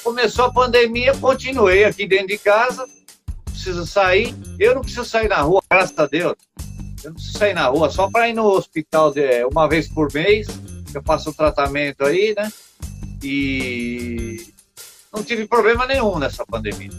Começou 0.04 0.46
a 0.46 0.54
pandemia, 0.54 1.16
continuei 1.16 1.84
aqui 1.84 2.08
dentro 2.08 2.28
de 2.28 2.38
casa, 2.38 2.86
preciso 3.46 3.86
sair. 3.86 4.34
Eu 4.60 4.76
não 4.76 4.82
preciso 4.82 5.06
sair 5.06 5.28
na 5.28 5.42
rua, 5.42 5.62
graças 5.70 5.98
a 5.98 6.06
Deus. 6.06 6.36
Eu 7.04 7.10
não 7.10 7.14
preciso 7.14 7.38
sair 7.38 7.54
na 7.54 7.68
rua, 7.68 7.90
só 7.90 8.10
para 8.10 8.30
ir 8.30 8.34
no 8.34 8.46
hospital 8.46 9.12
de, 9.12 9.44
uma 9.46 9.68
vez 9.68 9.88
por 9.88 10.12
mês, 10.14 10.48
eu 10.94 11.02
faço 11.04 11.30
o 11.30 11.34
tratamento 11.34 12.04
aí, 12.04 12.34
né? 12.36 12.52
E 13.24 14.38
não 15.14 15.24
tive 15.24 15.48
problema 15.48 15.86
nenhum 15.86 16.18
nessa 16.18 16.46
pandemia. 16.46 16.90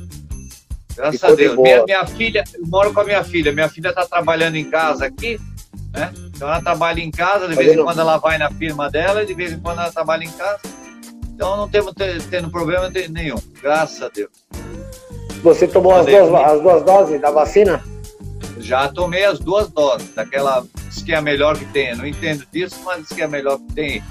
Graças 0.95 1.20
Ficou 1.20 1.33
a 1.33 1.37
Deus. 1.37 1.57
Minha, 1.59 1.85
minha, 1.85 2.07
filha, 2.07 2.45
eu 2.55 2.66
moro 2.66 2.93
com 2.93 3.01
a 3.01 3.05
minha 3.05 3.25
filha. 3.25 3.53
Minha 3.53 3.68
filha 3.68 3.89
está 3.89 4.07
trabalhando 4.07 4.57
em 4.57 4.68
casa 4.68 5.07
aqui, 5.07 5.41
né? 5.93 6.12
Então 6.35 6.49
ela 6.49 6.61
trabalha 6.61 7.01
em 7.01 7.11
casa, 7.11 7.49
de 7.49 7.55
vez 7.55 7.73
em 7.73 7.83
quando 7.83 8.01
ela 8.01 8.18
vai 8.18 8.37
na 8.39 8.51
firma 8.51 8.91
dela, 8.91 9.25
de 9.25 9.35
vez 9.35 9.53
em 9.53 9.61
quando 9.61 9.79
ela 9.81 9.91
trabalha 9.91 10.25
em 10.25 10.31
casa. 10.31 10.61
Então 11.35 11.57
não 11.57 11.68
temos 11.68 11.95
tendo 12.31 12.51
problema 12.51 12.91
nenhum, 13.11 13.39
graças 13.61 14.03
a 14.03 14.09
Deus. 14.09 14.31
Você 15.43 15.66
tomou 15.66 15.95
as 15.95 16.07
duas, 16.07 16.35
as 16.35 16.61
duas 16.61 16.85
doses 16.85 17.20
da 17.20 17.31
vacina? 17.31 17.83
Já 18.59 18.89
tomei 18.89 19.25
as 19.25 19.41
duas 19.41 19.68
doses, 19.68 20.14
daquela 20.14 20.64
diz 20.89 21.03
que 21.03 21.12
é 21.12 21.16
a 21.16 21.23
melhor 21.23 21.59
que 21.59 21.64
tem. 21.66 21.91
Eu 21.91 21.97
não 21.97 22.07
entendo 22.07 22.47
disso, 22.53 22.81
mas 22.85 23.03
diz 23.03 23.09
que 23.09 23.23
é 23.23 23.25
a 23.25 23.29
melhor 23.29 23.59
que 23.59 23.73
tem. 23.75 24.03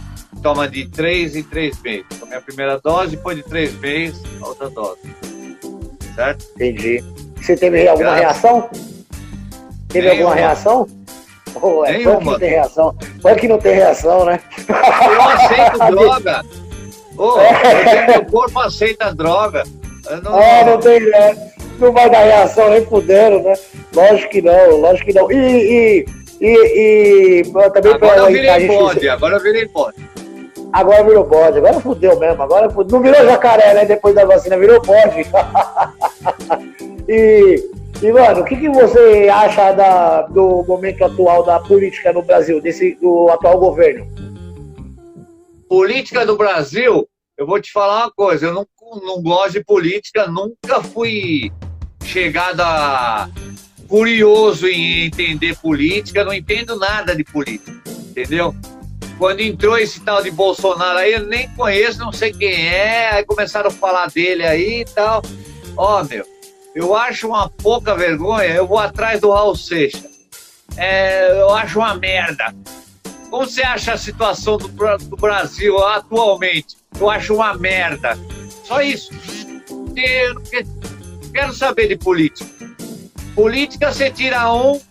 Toma 0.42 0.68
de 0.68 0.88
três 0.90 1.36
em 1.36 1.44
três 1.44 1.80
meses. 1.82 2.06
Tomei 2.20 2.38
a 2.38 2.42
primeira 2.42 2.80
dose, 2.80 3.16
depois 3.16 3.38
de 3.38 3.44
três 3.44 3.74
meses, 3.80 4.22
a 4.42 4.48
outra 4.48 4.70
dose. 4.70 5.00
Certo? 6.16 6.46
Entendi. 6.56 7.04
Você 7.38 7.56
teve 7.56 7.88
alguma 7.88 8.16
reação? 8.16 8.70
Teve 9.90 10.08
Nenhuma. 10.08 10.30
alguma 10.30 10.36
reação? 10.36 10.88
Oh, 11.62 11.86
é 11.86 11.98
Nenhuma. 11.98 12.32
não 12.32 12.40
tem 12.40 12.50
reação. 12.50 12.96
Que 13.40 13.48
não 13.48 13.58
tem 13.58 13.76
reação, 13.76 14.26
né? 14.26 14.40
Eu 14.68 15.22
aceito 15.22 15.78
droga. 15.92 16.46
Oh, 17.18 17.40
é. 17.40 18.08
Meu 18.08 18.26
corpo 18.26 18.60
aceita 18.60 19.14
droga. 19.14 19.64
Não... 20.24 20.42
É, 20.42 20.66
não 20.66 20.80
tem. 20.80 20.98
É, 21.14 21.52
não 21.80 21.92
vai 21.92 22.10
dar 22.10 22.24
reação 22.24 22.70
nem 22.70 22.86
fudendo, 22.86 23.42
né? 23.42 23.54
Lógico 23.94 24.32
que 24.32 24.42
não, 24.42 24.78
lógico 24.78 25.08
que 25.08 25.14
não. 25.14 25.32
E, 25.32 25.36
e, 25.36 26.06
e, 26.40 27.42
e 27.42 27.44
também 27.74 27.94
agora 27.94 27.98
pra, 27.98 28.18
eu 28.18 28.28
virei 28.28 28.68
bode, 28.68 29.10
agora 29.10 29.36
eu 29.36 29.44
virei 29.44 29.68
bode. 29.68 30.11
Agora 30.72 31.04
virou 31.04 31.26
bode, 31.26 31.58
agora 31.58 31.80
fudeu 31.82 32.18
mesmo, 32.18 32.42
agora 32.42 32.70
fudeu. 32.70 32.98
não 32.98 33.04
virou 33.04 33.26
jacaré, 33.26 33.74
né? 33.74 33.86
Depois 33.86 34.16
da 34.16 34.26
vacina, 34.26 34.58
virou 34.58 34.82
bode. 34.82 35.26
e, 37.10 37.70
e, 38.02 38.12
mano, 38.12 38.42
o 38.42 38.46
que, 38.46 38.56
que 38.56 38.70
você 38.70 39.28
acha 39.30 39.74
da, 39.74 40.22
do 40.24 40.64
momento 40.64 41.04
atual 41.04 41.44
da 41.44 41.60
política 41.60 42.14
no 42.14 42.22
Brasil, 42.22 42.62
desse, 42.62 42.96
do 42.96 43.30
atual 43.30 43.60
governo? 43.60 44.08
Política 45.68 46.26
do 46.26 46.38
Brasil, 46.38 47.08
eu 47.38 47.46
vou 47.46 47.60
te 47.60 47.72
falar 47.72 48.04
uma 48.04 48.12
coisa, 48.12 48.46
eu 48.46 48.54
não, 48.54 48.66
não 49.06 49.22
gosto 49.22 49.54
de 49.54 49.64
política, 49.64 50.28
nunca 50.28 50.82
fui 50.82 51.52
chegado 52.04 52.62
a 52.62 53.30
curioso 53.90 54.68
em 54.68 55.06
entender 55.06 55.58
política, 55.58 56.24
não 56.24 56.34
entendo 56.34 56.78
nada 56.78 57.14
de 57.14 57.26
política, 57.26 57.74
entendeu? 58.10 58.56
Quando 59.22 59.40
entrou 59.42 59.78
esse 59.78 60.00
tal 60.00 60.24
de 60.24 60.32
Bolsonaro 60.32 60.98
aí, 60.98 61.14
eu 61.14 61.28
nem 61.28 61.48
conheço, 61.50 62.00
não 62.00 62.12
sei 62.12 62.34
quem 62.34 62.68
é, 62.68 63.12
aí 63.12 63.24
começaram 63.24 63.68
a 63.68 63.72
falar 63.72 64.10
dele 64.10 64.44
aí 64.44 64.82
e 64.82 64.86
tal. 64.86 65.22
Ó, 65.78 66.04
meu, 66.04 66.26
eu 66.74 66.96
acho 66.96 67.28
uma 67.28 67.48
pouca 67.48 67.94
vergonha, 67.94 68.50
eu 68.50 68.66
vou 68.66 68.80
atrás 68.80 69.22
do 69.22 69.30
Raul 69.30 69.56
Seixas. 69.56 70.10
É, 70.76 71.40
eu 71.40 71.54
acho 71.54 71.78
uma 71.78 71.94
merda. 71.94 72.52
Como 73.30 73.46
você 73.46 73.62
acha 73.62 73.94
a 73.94 73.98
situação 73.98 74.58
do, 74.58 74.68
do 74.68 75.16
Brasil 75.16 75.78
atualmente? 75.86 76.78
Eu 77.00 77.08
acho 77.08 77.36
uma 77.36 77.54
merda. 77.54 78.18
Só 78.64 78.82
isso. 78.82 79.12
Eu 79.96 80.42
quero 81.32 81.54
saber 81.54 81.90
de 81.90 81.96
política. 81.96 82.50
Política, 83.36 83.94
você 83.94 84.10
tira 84.10 84.52
um, 84.52 84.82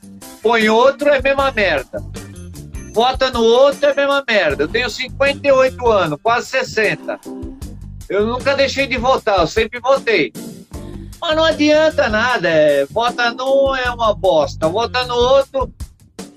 põe 0.41 0.68
outro, 0.68 1.09
é 1.09 1.18
a 1.18 1.20
mesma 1.20 1.51
merda. 1.51 2.01
Vota 2.93 3.30
no 3.30 3.43
outro, 3.43 3.86
é 3.86 3.93
a 3.93 3.95
mesma 3.95 4.24
merda. 4.28 4.64
Eu 4.64 4.68
tenho 4.68 4.91
58 4.91 5.88
anos, 5.88 6.18
quase 6.22 6.49
60. 6.49 7.20
Eu 8.09 8.26
nunca 8.26 8.57
deixei 8.57 8.86
de 8.86 8.99
votar, 8.99 9.38
eu 9.38 9.47
sempre 9.47 9.78
votei. 9.80 10.32
Mas 11.20 11.36
não 11.36 11.45
adianta 11.45 12.09
nada, 12.09 12.49
é, 12.49 12.84
vota 12.86 13.30
num 13.30 13.76
é 13.76 13.91
uma 13.91 14.14
bosta, 14.14 14.68
vota 14.68 15.05
no 15.05 15.14
outro, 15.14 15.72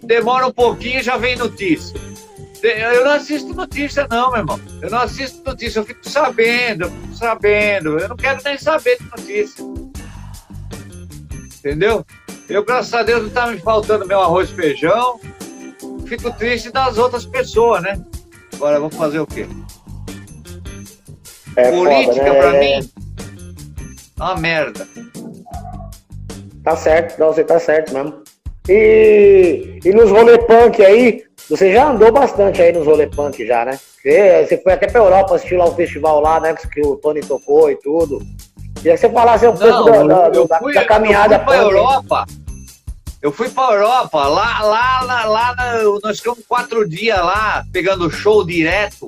demora 0.03 0.45
um 0.45 0.51
pouquinho 0.51 1.01
já 1.01 1.17
vem 1.17 1.37
notícia. 1.37 1.99
Eu 2.61 3.03
não 3.03 3.11
assisto 3.11 3.53
notícia, 3.53 4.07
não, 4.09 4.29
meu 4.31 4.39
irmão. 4.39 4.59
Eu 4.81 4.89
não 4.89 4.99
assisto 4.99 5.43
notícia, 5.43 5.79
eu 5.79 5.85
fico 5.85 6.07
sabendo, 6.07 6.85
eu 6.85 6.91
fico 6.91 7.15
sabendo. 7.15 7.99
Eu 7.99 8.07
não 8.07 8.15
quero 8.15 8.41
nem 8.43 8.57
saber 8.57 8.97
de 8.97 9.05
notícia. 9.05 9.65
Entendeu? 11.57 12.05
Eu, 12.47 12.63
graças 12.63 12.93
a 12.93 13.03
Deus, 13.03 13.21
não 13.21 13.27
está 13.27 13.47
me 13.47 13.57
faltando 13.57 14.07
meu 14.07 14.21
arroz 14.21 14.49
e 14.49 14.53
feijão. 14.53 15.19
Fico 16.13 16.31
triste 16.33 16.71
das 16.71 16.99
outras 16.99 17.25
pessoas, 17.25 17.81
né? 17.81 17.99
Agora, 18.53 18.79
vou 18.79 18.91
fazer 18.91 19.19
o 19.19 19.25
quê? 19.25 19.47
É 21.55 21.71
Política, 21.71 22.13
foda, 22.13 22.33
né? 22.33 22.39
pra 22.39 22.51
mim, 22.59 22.91
é 24.19 24.23
uma 24.23 24.35
merda. 24.35 24.87
Tá 26.63 26.75
certo, 26.75 27.19
não, 27.19 27.33
você 27.33 27.43
tá 27.43 27.59
certo 27.59 27.91
mesmo. 27.95 28.21
E, 28.69 29.79
e 29.83 29.91
nos 29.91 30.11
rolê 30.11 30.37
punk 30.37 30.85
aí, 30.85 31.23
você 31.49 31.73
já 31.73 31.89
andou 31.89 32.11
bastante 32.11 32.61
aí 32.61 32.71
nos 32.71 32.85
rolê 32.85 33.07
punk 33.07 33.43
já, 33.47 33.65
né? 33.65 33.79
Você, 33.99 34.45
você 34.45 34.57
foi 34.59 34.73
até 34.73 34.85
pra 34.85 35.01
Europa 35.01 35.33
assistir 35.33 35.57
lá 35.57 35.65
o 35.65 35.73
festival 35.73 36.19
lá, 36.19 36.39
né? 36.39 36.53
Que 36.53 36.81
o 36.85 36.95
Tony 36.95 37.21
tocou 37.21 37.71
e 37.71 37.75
tudo. 37.77 38.19
Queria 38.75 38.93
que 38.93 38.99
você 38.99 39.09
falasse 39.09 39.47
um 39.47 39.57
pouco 39.57 39.83
da, 39.89 40.03
da, 40.03 40.29
da, 40.29 40.59
fui, 40.59 40.75
da, 40.75 40.85
caminhada. 40.85 41.35
Eu 41.35 41.39
fui 41.39 41.47
pra 41.47 41.57
Europa. 41.57 42.25
Eu 43.23 43.31
fui 43.31 43.47
pra 43.47 43.71
Europa, 43.71 44.27
lá, 44.27 44.59
lá, 44.59 45.01
lá, 45.01 45.25
lá, 45.25 45.55
nós 46.03 46.17
ficamos 46.17 46.43
quatro 46.45 46.85
dias 46.85 47.17
lá, 47.19 47.63
pegando 47.71 48.11
show 48.11 48.45
direto. 48.45 49.07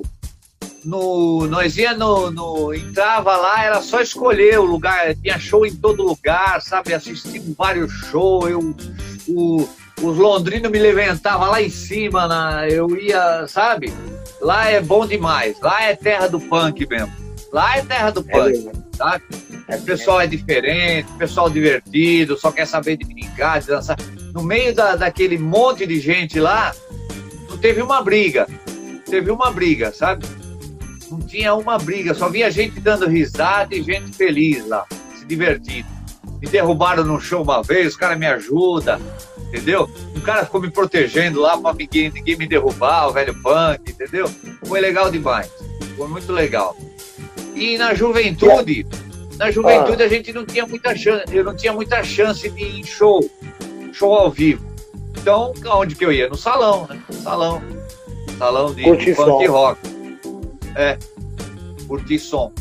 No, 0.82 1.46
nós 1.46 1.76
ia 1.76 1.92
no, 1.92 2.30
no, 2.30 2.72
entrava 2.72 3.36
lá, 3.36 3.62
era 3.62 3.82
só 3.82 4.00
escolher 4.00 4.58
o 4.58 4.64
lugar, 4.64 5.14
tinha 5.16 5.38
show 5.38 5.66
em 5.66 5.76
todo 5.76 6.02
lugar, 6.02 6.62
sabe? 6.62 6.94
Assistimos 6.94 7.54
vários 7.54 7.92
shows, 7.92 8.48
eu, 8.48 8.74
o, 9.28 9.68
os 10.00 10.16
londrinos 10.16 10.70
me 10.70 10.78
levantavam 10.78 11.50
lá 11.50 11.60
em 11.60 11.68
cima, 11.68 12.26
na, 12.26 12.66
eu 12.70 12.88
ia, 12.98 13.46
sabe? 13.46 13.92
Lá 14.40 14.70
é 14.70 14.80
bom 14.80 15.06
demais, 15.06 15.60
lá 15.60 15.82
é 15.82 15.94
terra 15.94 16.26
do 16.26 16.40
punk 16.40 16.88
mesmo. 16.88 17.12
Lá 17.52 17.76
é 17.76 17.82
terra 17.82 18.10
do 18.12 18.24
punk, 18.24 18.66
é 18.66 18.85
tá? 18.96 19.20
O 19.68 19.82
pessoal 19.82 20.20
é 20.20 20.26
diferente, 20.26 21.10
pessoal 21.18 21.50
divertido, 21.50 22.36
só 22.36 22.50
quer 22.50 22.66
saber 22.66 22.96
de 22.96 23.04
brincar, 23.04 23.60
de 23.60 23.68
dançar. 23.68 23.96
No 24.32 24.42
meio 24.42 24.74
da, 24.74 24.96
daquele 24.96 25.38
monte 25.38 25.86
de 25.86 26.00
gente 26.00 26.38
lá, 26.40 26.74
não 27.48 27.58
teve 27.58 27.82
uma 27.82 28.02
briga. 28.02 28.46
Teve 29.08 29.30
uma 29.30 29.50
briga, 29.50 29.92
sabe? 29.92 30.26
Não 31.10 31.20
tinha 31.20 31.54
uma 31.54 31.78
briga, 31.78 32.14
só 32.14 32.28
via 32.28 32.50
gente 32.50 32.80
dando 32.80 33.06
risada 33.06 33.74
e 33.74 33.82
gente 33.82 34.12
feliz 34.12 34.66
lá, 34.66 34.84
se 35.16 35.24
divertindo. 35.24 35.86
Me 36.40 36.48
derrubaram 36.48 37.04
no 37.04 37.20
show 37.20 37.42
uma 37.42 37.62
vez, 37.62 37.88
os 37.88 37.96
caras 37.96 38.18
me 38.18 38.26
ajudam, 38.26 39.00
entendeu? 39.48 39.88
Um 40.14 40.20
cara 40.20 40.44
ficou 40.44 40.60
me 40.60 40.70
protegendo 40.70 41.40
lá 41.40 41.56
para 41.56 41.74
ninguém, 41.74 42.10
ninguém 42.10 42.36
me 42.36 42.46
derrubar, 42.46 43.08
o 43.08 43.12
velho 43.12 43.34
punk, 43.40 43.90
entendeu? 43.90 44.28
Foi 44.66 44.80
legal 44.80 45.10
demais. 45.10 45.50
Foi 45.96 46.08
muito 46.08 46.32
legal. 46.32 46.76
E 47.56 47.78
na 47.78 47.94
juventude, 47.94 48.86
na 49.38 49.50
juventude 49.50 50.02
a 50.02 50.08
gente 50.08 50.30
não 50.30 50.44
tinha 50.44 50.66
muita 50.66 50.94
chance, 50.94 51.24
eu 51.34 51.42
não 51.42 51.56
tinha 51.56 51.72
muita 51.72 52.04
chance 52.04 52.48
de 52.50 52.62
ir 52.62 52.80
em 52.80 52.84
show, 52.84 53.18
show 53.92 54.12
ao 54.12 54.30
vivo. 54.30 54.62
Então, 55.16 55.54
onde 55.66 55.94
que 55.94 56.04
eu 56.04 56.12
ia? 56.12 56.28
No 56.28 56.36
salão, 56.36 56.86
né? 56.86 57.02
Salão. 57.10 57.62
Salão 58.38 58.74
de, 58.74 58.82
de 58.96 59.14
punk 59.14 59.46
rock. 59.46 59.80
É, 60.74 60.98
curtir 61.88 62.18
som. 62.18 62.52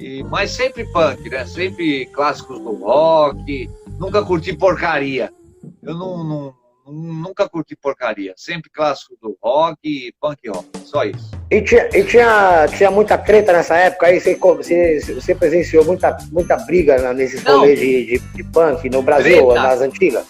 E, 0.00 0.24
mas 0.24 0.50
sempre 0.50 0.84
punk, 0.92 1.30
né? 1.30 1.46
Sempre 1.46 2.06
clássicos 2.06 2.58
do 2.58 2.74
rock. 2.74 3.70
Nunca 4.00 4.22
curti 4.24 4.52
porcaria. 4.52 5.32
Eu 5.80 5.94
não, 5.94 6.24
não, 6.24 6.54
nunca 6.86 7.48
curti 7.48 7.76
porcaria. 7.76 8.34
Sempre 8.36 8.70
clássico 8.70 9.16
do 9.20 9.36
rock 9.42 9.78
e 9.84 10.14
punk 10.20 10.48
rock. 10.48 10.68
Só 10.84 11.04
isso. 11.04 11.30
E 11.50 11.62
tinha, 11.62 11.88
e 11.92 12.04
tinha, 12.04 12.66
tinha 12.68 12.90
muita 12.90 13.16
treta 13.16 13.52
nessa 13.52 13.76
época 13.76 14.06
aí? 14.06 14.20
Você, 14.20 14.34
você, 14.34 15.00
você 15.14 15.34
presenciou 15.34 15.84
muita, 15.84 16.16
muita 16.30 16.56
briga 16.56 17.12
nesses 17.12 17.42
rolês 17.42 17.78
de, 17.78 18.06
de, 18.06 18.18
de, 18.18 18.44
punk 18.44 18.88
no 18.90 19.02
Brasil, 19.02 19.46
treta. 19.46 19.62
nas 19.62 19.80
antigas? 19.80 20.26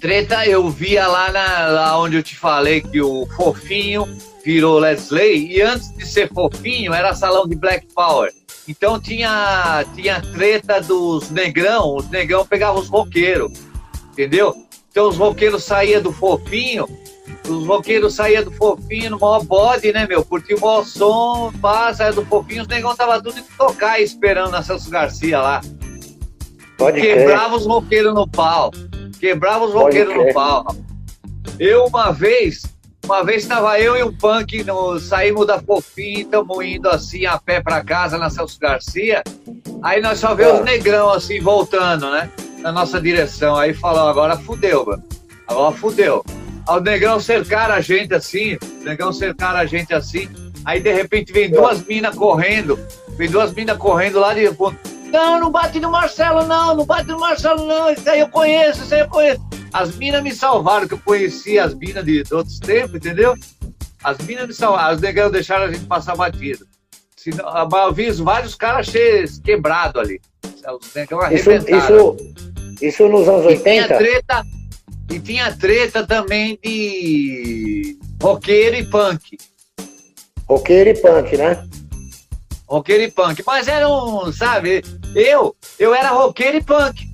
Treta 0.00 0.46
eu 0.46 0.68
via 0.68 1.06
lá, 1.06 1.32
na, 1.32 1.66
lá 1.68 2.00
onde 2.00 2.16
eu 2.16 2.22
te 2.22 2.36
falei 2.36 2.80
que 2.80 3.00
o 3.00 3.26
Fofinho 3.34 4.06
virou 4.44 4.78
Leslie 4.78 5.56
e 5.56 5.60
antes 5.60 5.92
de 5.92 6.06
ser 6.06 6.28
Fofinho 6.32 6.94
era 6.94 7.14
salão 7.14 7.48
de 7.48 7.56
Black 7.56 7.86
Power. 7.94 8.32
Então 8.68 9.00
tinha, 9.00 9.84
tinha 9.94 10.20
treta 10.20 10.80
dos 10.80 11.30
negrão, 11.30 11.96
os 11.96 12.08
negrão 12.10 12.46
pegavam 12.46 12.80
os 12.80 12.88
roqueiros, 12.88 13.50
entendeu? 14.12 14.67
Então 14.98 15.10
os 15.10 15.16
roqueiros 15.16 15.62
saíam 15.62 16.02
do 16.02 16.10
fofinho, 16.10 16.84
os 17.48 17.64
roqueiros 17.68 18.16
saíam 18.16 18.42
do 18.42 18.50
fofinho 18.50 19.10
no 19.10 19.20
maior 19.20 19.44
bode, 19.44 19.92
né, 19.92 20.04
meu? 20.08 20.24
Curtia 20.24 20.56
o 20.56 20.60
maior 20.60 20.84
som, 20.84 21.52
pá, 21.62 21.94
saia 21.94 22.12
do 22.12 22.26
fofinho, 22.26 22.62
os 22.62 22.66
negão 22.66 22.96
tava 22.96 23.22
tudo 23.22 23.36
de 23.36 23.42
tocar 23.56 24.00
esperando 24.00 24.56
a 24.56 24.60
Celso 24.60 24.90
Garcia 24.90 25.40
lá. 25.40 25.60
Pode 26.76 27.00
Quebrava 27.00 27.50
crer. 27.50 27.58
os 27.58 27.66
roqueiros 27.66 28.12
no 28.12 28.26
pau. 28.26 28.72
Quebrava 29.20 29.66
os 29.66 29.72
roqueiros 29.72 30.16
no 30.16 30.34
pau. 30.34 30.66
Eu 31.60 31.84
uma 31.84 32.10
vez, 32.10 32.64
uma 33.04 33.22
vez 33.22 33.44
estava 33.44 33.78
eu 33.78 33.96
e 33.96 34.02
um 34.02 34.12
punk, 34.12 34.64
no, 34.64 34.98
saímos 34.98 35.46
da 35.46 35.60
Fofinho, 35.60 36.22
estamos 36.22 36.64
indo 36.64 36.88
assim 36.88 37.24
a 37.24 37.38
pé 37.38 37.60
para 37.60 37.84
casa 37.84 38.18
na 38.18 38.30
Celso 38.30 38.58
Garcia. 38.58 39.22
Aí 39.80 40.02
nós 40.02 40.18
só 40.18 40.34
vemos 40.34 40.54
ah. 40.54 40.58
os 40.58 40.64
negrão 40.64 41.08
assim 41.08 41.38
voltando, 41.38 42.10
né? 42.10 42.28
Na 42.58 42.72
nossa 42.72 43.00
direção. 43.00 43.56
Aí 43.56 43.72
falou, 43.72 44.08
agora 44.08 44.36
fudeu, 44.36 44.84
mano. 44.86 45.04
Agora 45.46 45.74
fudeu. 45.74 46.24
Aí 46.68 46.76
o 46.76 46.80
negão 46.80 47.18
cercar 47.18 47.70
a 47.70 47.80
gente 47.80 48.12
assim, 48.12 48.58
o 48.80 48.84
negão 48.84 49.12
cercar 49.12 49.56
a 49.56 49.64
gente 49.64 49.94
assim. 49.94 50.28
Aí 50.64 50.80
de 50.80 50.92
repente 50.92 51.32
vem 51.32 51.50
duas 51.50 51.82
minas 51.84 52.14
correndo, 52.14 52.78
vem 53.16 53.30
duas 53.30 53.54
minas 53.54 53.78
correndo 53.78 54.20
lá 54.20 54.34
de. 54.34 54.50
Não, 55.10 55.40
não 55.40 55.50
bate 55.50 55.80
no 55.80 55.90
Marcelo, 55.90 56.46
não, 56.46 56.76
não 56.76 56.84
bate 56.84 57.08
no 57.08 57.18
Marcelo, 57.18 57.64
não. 57.64 57.90
Isso 57.90 58.08
aí 58.10 58.20
eu 58.20 58.28
conheço, 58.28 58.82
isso 58.82 58.94
aí 58.94 59.00
eu 59.00 59.08
conheço. 59.08 59.40
As 59.72 59.96
minas 59.96 60.22
me 60.22 60.34
salvaram, 60.34 60.86
que 60.86 60.94
eu 60.94 60.98
conhecia 60.98 61.64
as 61.64 61.74
minas 61.74 62.04
de, 62.04 62.22
de 62.22 62.34
outros 62.34 62.58
tempos, 62.58 62.96
entendeu? 62.96 63.34
As 64.04 64.18
minas 64.18 64.46
me 64.46 64.52
salvaram, 64.52 64.94
os 64.94 65.00
negão 65.00 65.30
deixaram 65.30 65.64
a 65.64 65.72
gente 65.72 65.86
passar 65.86 66.14
batido. 66.16 66.66
Senão, 67.16 67.46
eu 67.72 67.92
vi 67.92 68.10
vários 68.12 68.54
caras 68.54 68.86
cheios, 68.86 69.38
quebrados 69.38 70.00
ali. 70.00 70.20
Negão 70.94 71.20
arrebentaram. 71.20 72.16
Isso, 72.16 72.16
isso, 72.76 72.82
isso 72.82 73.08
nos 73.08 73.28
anos 73.28 73.46
80? 73.46 73.58
E 73.58 73.86
tinha 73.86 73.98
treta, 73.98 74.46
e 75.10 75.20
tinha 75.20 75.56
treta 75.56 76.06
também 76.06 76.58
de 76.62 77.98
roqueiro 78.22 78.76
e 78.76 78.84
punk. 78.84 79.38
Roqueiro 80.48 80.90
e 80.90 80.94
punk, 80.94 81.36
né? 81.36 81.68
Roqueiro 82.66 83.02
e 83.02 83.10
punk. 83.10 83.42
Mas 83.46 83.68
era 83.68 83.88
um, 83.88 84.32
sabe, 84.32 84.82
eu, 85.14 85.54
eu 85.78 85.94
era 85.94 86.10
roqueiro 86.10 86.58
e 86.58 86.62
punk. 86.62 87.06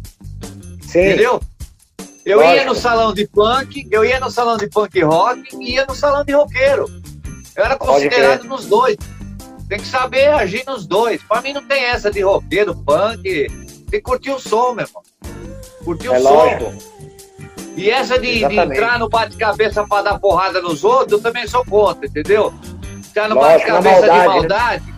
Sim. 0.82 1.00
Entendeu? 1.00 1.40
Eu 2.24 2.38
Lógico. 2.38 2.56
ia 2.56 2.64
no 2.64 2.74
salão 2.74 3.12
de 3.12 3.26
punk, 3.26 3.86
eu 3.90 4.04
ia 4.04 4.18
no 4.18 4.30
salão 4.30 4.56
de 4.56 4.66
punk 4.68 5.02
rock 5.02 5.42
e 5.60 5.74
ia 5.74 5.84
no 5.86 5.94
salão 5.94 6.24
de 6.24 6.32
roqueiro. 6.32 6.86
Eu 7.54 7.64
era 7.64 7.76
considerado 7.76 8.44
nos 8.44 8.66
dois. 8.66 8.96
Tem 9.74 9.80
que 9.82 9.88
saber 9.88 10.28
agir 10.28 10.62
nos 10.68 10.86
dois. 10.86 11.20
Pra 11.24 11.42
mim 11.42 11.52
não 11.52 11.64
tem 11.64 11.82
essa 11.82 12.08
de 12.08 12.20
roqueiro, 12.20 12.76
punk. 12.76 13.48
Tem 13.90 13.90
que 13.90 14.00
curtir 14.02 14.30
o 14.30 14.38
som, 14.38 14.72
meu 14.72 14.86
irmão. 14.86 15.02
Curtir 15.84 16.06
é 16.06 16.10
o 16.10 16.22
lógico. 16.22 16.64
som. 16.70 16.78
E 17.76 17.90
essa 17.90 18.16
de, 18.16 18.46
de 18.46 18.56
entrar 18.56 19.00
no 19.00 19.08
bate-cabeça 19.08 19.84
para 19.84 20.02
dar 20.02 20.20
porrada 20.20 20.62
nos 20.62 20.84
outros, 20.84 21.14
eu 21.14 21.20
também 21.20 21.48
sou 21.48 21.64
contra, 21.64 22.06
entendeu? 22.06 22.54
Entrar 23.04 23.28
no 23.28 23.34
bate-cabeça 23.34 24.02
de 24.02 24.26
maldade, 24.28 24.86
né? 24.86 24.96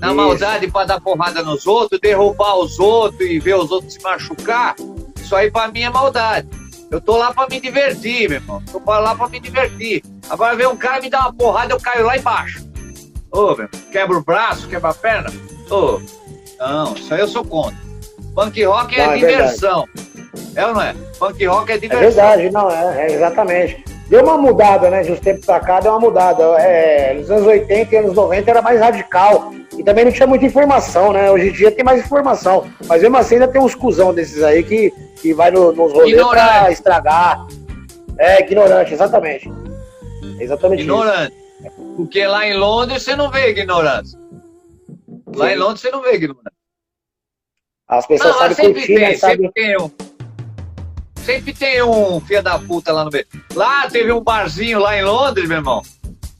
na 0.00 0.06
Isso. 0.06 0.16
maldade 0.16 0.70
para 0.70 0.86
dar 0.86 1.00
porrada 1.02 1.42
nos 1.42 1.66
outros, 1.66 2.00
derrubar 2.00 2.56
os 2.60 2.78
outros 2.78 3.20
e 3.28 3.38
ver 3.38 3.56
os 3.56 3.70
outros 3.70 3.92
se 3.92 4.02
machucar, 4.02 4.74
isso 5.20 5.36
aí 5.36 5.50
para 5.50 5.70
mim 5.70 5.82
é 5.82 5.90
maldade. 5.90 6.48
Eu 6.90 6.98
tô 6.98 7.18
lá 7.18 7.34
para 7.34 7.46
me 7.46 7.60
divertir, 7.60 8.26
meu 8.30 8.38
irmão. 8.38 8.62
Tô 8.72 8.80
lá 8.86 9.14
para 9.14 9.28
me 9.28 9.38
divertir. 9.38 10.02
Agora 10.30 10.56
vem 10.56 10.66
um 10.66 10.78
cara 10.78 10.98
me 11.02 11.10
dar 11.10 11.20
uma 11.20 11.32
porrada, 11.34 11.74
eu 11.74 11.78
caio 11.78 12.06
lá 12.06 12.16
embaixo. 12.16 12.67
Ô, 13.30 13.54
meu, 13.54 13.68
quebra 13.92 14.16
o 14.16 14.24
braço, 14.24 14.68
quebra 14.68 14.90
a 14.90 14.94
perna. 14.94 15.30
Ô, 15.70 16.00
não, 16.58 16.94
isso 16.94 17.12
aí 17.12 17.20
eu 17.20 17.28
sou 17.28 17.44
contra. 17.44 17.76
Punk 18.34 18.64
rock 18.64 18.98
é, 18.98 19.06
não, 19.06 19.12
é 19.12 19.18
diversão. 19.18 19.88
Verdade. 19.94 20.58
É 20.58 20.66
ou 20.66 20.74
não 20.74 20.82
é? 20.82 20.94
Punk 21.18 21.46
rock 21.46 21.72
é 21.72 21.78
diversão. 21.78 22.24
É 22.24 22.36
verdade, 22.36 22.50
não, 22.50 22.70
é, 22.70 23.06
é 23.06 23.12
exatamente. 23.12 23.84
Deu 24.08 24.22
uma 24.22 24.38
mudada, 24.38 24.88
né? 24.88 25.02
De 25.02 25.12
uns 25.12 25.20
tempos 25.20 25.44
pra 25.44 25.60
cá, 25.60 25.80
deu 25.80 25.92
uma 25.92 26.00
mudada. 26.00 26.42
É, 26.60 27.14
nos 27.14 27.30
anos 27.30 27.46
80 27.46 27.94
e 27.94 27.98
anos 27.98 28.14
90 28.14 28.50
era 28.50 28.62
mais 28.62 28.80
radical. 28.80 29.52
E 29.76 29.84
também 29.84 30.04
não 30.04 30.12
tinha 30.12 30.26
muita 30.26 30.46
informação, 30.46 31.12
né? 31.12 31.30
Hoje 31.30 31.48
em 31.48 31.52
dia 31.52 31.70
tem 31.70 31.84
mais 31.84 32.00
informação. 32.00 32.64
Mas 32.86 33.02
mesmo 33.02 33.16
assim 33.16 33.34
ainda 33.34 33.48
tem 33.48 33.60
uns 33.60 33.74
cuzão 33.74 34.14
desses 34.14 34.42
aí 34.42 34.62
que, 34.62 34.92
que 35.16 35.34
vai 35.34 35.50
no, 35.50 35.72
nos 35.72 35.92
rolês 35.92 36.12
ignorante. 36.12 36.46
pra 36.46 36.70
estragar. 36.70 37.46
É, 38.18 38.40
ignorante, 38.40 38.94
exatamente. 38.94 39.52
Exatamente 40.40 40.82
Ignorante. 40.82 41.32
Isso. 41.32 41.47
Porque 41.98 42.24
lá 42.24 42.46
em 42.46 42.56
Londres 42.56 43.02
você 43.02 43.16
não 43.16 43.28
vê 43.28 43.50
ignorância. 43.50 44.16
Lá 45.34 45.48
Sim. 45.48 45.52
em 45.52 45.56
Londres 45.56 45.80
você 45.80 45.90
não 45.90 46.00
vê 46.00 46.14
ignorância. 46.14 46.52
As 47.88 48.06
pessoas 48.06 48.34
não, 48.34 48.38
sabem 48.38 48.54
sempre 48.54 48.74
curtir, 48.74 48.94
tem, 48.94 48.98
né? 48.98 49.16
Sempre 49.16 49.52
tem 49.52 49.76
um 49.76 49.90
sempre 51.16 51.52
tem 51.52 51.82
um 51.82 52.20
filho 52.20 52.40
da 52.40 52.56
puta 52.56 52.92
lá 52.92 53.04
no 53.04 53.10
meio. 53.10 53.26
Lá 53.52 53.90
teve 53.90 54.12
um 54.12 54.20
barzinho 54.20 54.78
lá 54.78 54.96
em 54.96 55.02
Londres, 55.02 55.48
meu 55.48 55.56
irmão. 55.56 55.82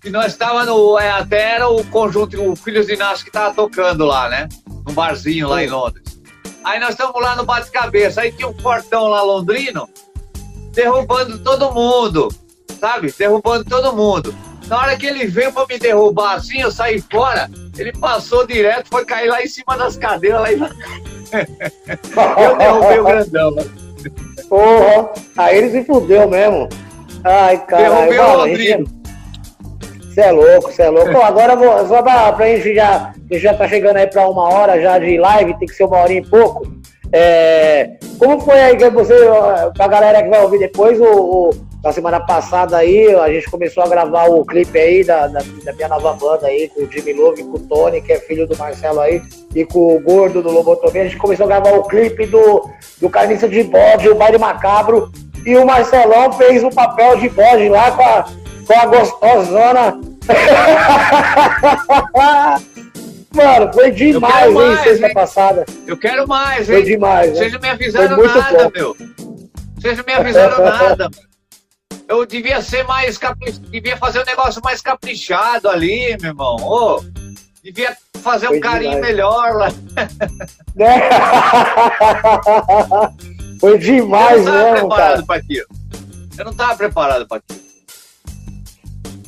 E 0.05 0.11
nós 0.11 0.27
estávamos 0.27 0.67
no. 0.69 0.97
É, 0.97 1.11
até 1.11 1.57
era 1.57 1.69
o 1.69 1.85
conjunto, 1.87 2.41
o 2.41 2.55
Filhos 2.55 2.87
de 2.87 2.95
Inácio 2.95 3.25
que 3.25 3.33
tava 3.33 3.53
tocando 3.53 4.05
lá, 4.05 4.29
né? 4.29 4.49
Num 4.87 4.95
barzinho 4.95 5.49
lá 5.49 5.61
em 5.61 5.69
Londres. 5.69 6.21
Aí 6.63 6.79
nós 6.79 6.91
estamos 6.91 7.21
lá 7.21 7.35
no 7.35 7.45
bate-cabeça. 7.45 8.21
Aí 8.21 8.31
tinha 8.31 8.47
um 8.47 8.55
portão 8.55 9.09
lá 9.09 9.23
londrino 9.23 9.89
derrubando 10.73 11.37
todo 11.41 11.73
mundo, 11.73 12.29
sabe? 12.79 13.13
Derrubando 13.19 13.65
todo 13.65 13.93
mundo. 13.93 14.33
Na 14.69 14.79
hora 14.79 14.97
que 14.97 15.07
ele 15.07 15.27
veio 15.27 15.53
para 15.53 15.67
me 15.67 15.79
derrubar 15.79 16.35
assim, 16.35 16.61
eu 16.61 16.71
saí 16.71 17.01
fora, 17.01 17.51
ele 17.79 17.93
passou 17.93 18.47
direto, 18.47 18.89
foi 18.91 19.05
cair 19.05 19.29
lá 19.29 19.43
em 19.43 19.49
cima 19.49 19.77
das 19.77 19.97
cadeiras. 19.97 20.41
Lá 20.41 20.53
em... 20.53 20.61
eu 22.43 22.57
derrubei 22.59 22.99
o 22.99 23.05
grandão. 23.05 23.55
Mano. 23.55 23.71
Porra, 24.49 25.11
aí 25.37 25.59
ele 25.59 25.71
se 25.71 25.85
fudeu 25.85 26.29
mesmo. 26.29 26.69
Ai, 27.25 27.65
caralho. 27.67 28.11
Derrubei 28.11 28.19
o 28.19 28.37
Londrino. 28.37 28.99
Você 30.03 30.21
é 30.21 30.33
louco, 30.33 30.73
você 30.73 30.83
é 30.83 30.91
louco. 30.91 31.13
Bom, 31.13 31.23
agora 31.23 31.57
vou, 31.57 31.87
só 31.87 32.03
pra, 32.03 32.33
pra 32.33 32.47
gente 32.47 32.75
já. 32.75 33.13
Já 33.31 33.55
tá 33.55 33.69
chegando 33.69 33.97
aí 33.99 34.07
pra 34.07 34.29
uma 34.29 34.49
hora 34.53 34.81
já 34.81 34.99
de 34.99 35.17
live, 35.19 35.59
tem 35.59 35.69
que 35.69 35.75
ser 35.75 35.85
uma 35.85 35.99
hora 35.99 36.13
e 36.13 36.25
pouco. 36.25 36.67
É, 37.13 37.93
como 38.19 38.41
foi 38.41 38.61
aí 38.61 38.77
que 38.77 38.91
você, 38.91 39.15
pra 39.75 39.87
galera 39.87 40.23
que 40.23 40.29
vai 40.29 40.43
ouvir 40.43 40.59
depois, 40.59 40.99
o, 41.01 41.05
o, 41.05 41.51
na 41.83 41.93
semana 41.93 42.21
passada 42.21 42.77
aí, 42.77 43.15
a 43.15 43.33
gente 43.33 43.51
começou 43.51 43.83
a 43.85 43.89
gravar 43.89 44.29
o 44.29 44.45
clipe 44.45 44.79
aí 44.79 45.05
da, 45.05 45.29
da, 45.29 45.41
da 45.65 45.73
minha 45.73 45.89
nova 45.89 46.13
banda 46.15 46.49
aí, 46.49 46.69
com 46.69 46.83
o 46.83 46.91
Jimmy 46.91 47.13
Love, 47.13 47.45
com 47.45 47.57
o 47.57 47.61
Tony, 47.61 48.03
que 48.03 48.13
é 48.13 48.19
filho 48.19 48.49
do 48.49 48.57
Marcelo 48.57 49.01
aí, 49.01 49.23
e 49.55 49.65
com 49.65 49.97
o 49.97 50.01
Gordo 50.01 50.43
do 50.43 50.51
Lobotomia. 50.51 51.03
A 51.03 51.05
gente 51.05 51.19
começou 51.19 51.45
a 51.45 51.49
gravar 51.49 51.77
o 51.77 51.85
clipe 51.85 52.27
do, 52.27 52.69
do 53.01 53.09
Carniça 53.09 53.49
de 53.49 53.63
Bode, 53.63 54.09
o 54.09 54.15
Baile 54.15 54.39
Macabro, 54.39 55.13
e 55.47 55.57
o 55.57 55.65
Marcelão 55.65 56.33
fez 56.33 56.65
o 56.65 56.71
papel 56.71 57.17
de 57.19 57.29
bode 57.29 57.69
lá 57.69 57.93
com 57.93 58.03
a, 58.03 58.27
com 58.67 58.75
a 58.75 58.87
gostosona. 58.87 60.01
Mano, 63.33 63.73
foi 63.73 63.93
demais, 63.93 64.55
hein, 64.55 64.77
sexta 64.83 65.11
passada. 65.11 65.65
Eu 65.87 65.97
quero 65.97 66.27
mais, 66.27 66.69
hein? 66.69 66.77
Foi 66.77 66.83
demais. 66.83 67.39
Vocês 67.39 67.53
não 67.53 67.61
me 67.61 67.69
avisaram 67.69 68.17
nada, 68.17 68.71
meu. 68.75 68.97
Vocês 69.77 69.97
não 69.97 70.05
me 70.05 70.13
avisaram 70.13 70.59
nada, 70.65 71.09
Eu 72.09 72.25
devia 72.25 72.63
ser 72.63 72.85
mais 72.85 73.19
caprichado, 73.19 73.69
devia 73.69 73.99
fazer 73.99 74.23
um 74.23 74.25
negócio 74.25 74.63
mais 74.65 74.81
caprichado 74.81 75.69
ali, 75.69 76.17
meu 76.19 76.31
irmão. 76.31 76.57
Oh, 76.59 77.03
devia 77.63 77.95
fazer 78.23 78.47
foi 78.47 78.57
um 78.57 78.61
carinho 78.61 78.95
demais. 78.95 79.07
melhor 79.07 79.55
lá. 79.55 79.69
foi 83.61 83.79
demais, 83.79 84.39
Eu 84.39 84.45
não 84.53 84.73
mesmo, 84.73 84.89
cara. 84.89 85.23
Pra 85.23 85.37
aquilo. 85.37 85.67
Eu 86.39 86.45
não 86.47 86.55
tava 86.55 86.77
preparado 86.77 87.29
para 87.29 87.37
aquilo. 87.37 87.69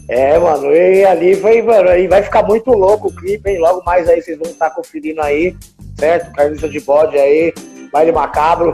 É, 0.08 0.38
mano, 0.38 0.72
e 0.72 1.04
ali 1.04 1.36
foi, 1.36 1.60
mano, 1.60 1.90
e 1.90 2.08
vai 2.08 2.22
ficar 2.22 2.44
muito 2.44 2.70
louco 2.70 3.08
o 3.08 3.14
clipe, 3.14 3.50
hein? 3.50 3.58
Logo 3.58 3.84
mais 3.84 4.08
aí 4.08 4.22
vocês 4.22 4.38
vão 4.38 4.50
estar 4.50 4.70
conferindo 4.70 5.20
aí, 5.20 5.54
certo? 5.98 6.32
Carniça 6.32 6.66
de 6.68 6.80
bode 6.80 7.18
aí, 7.18 7.52
baile 7.92 8.10
macabro. 8.10 8.72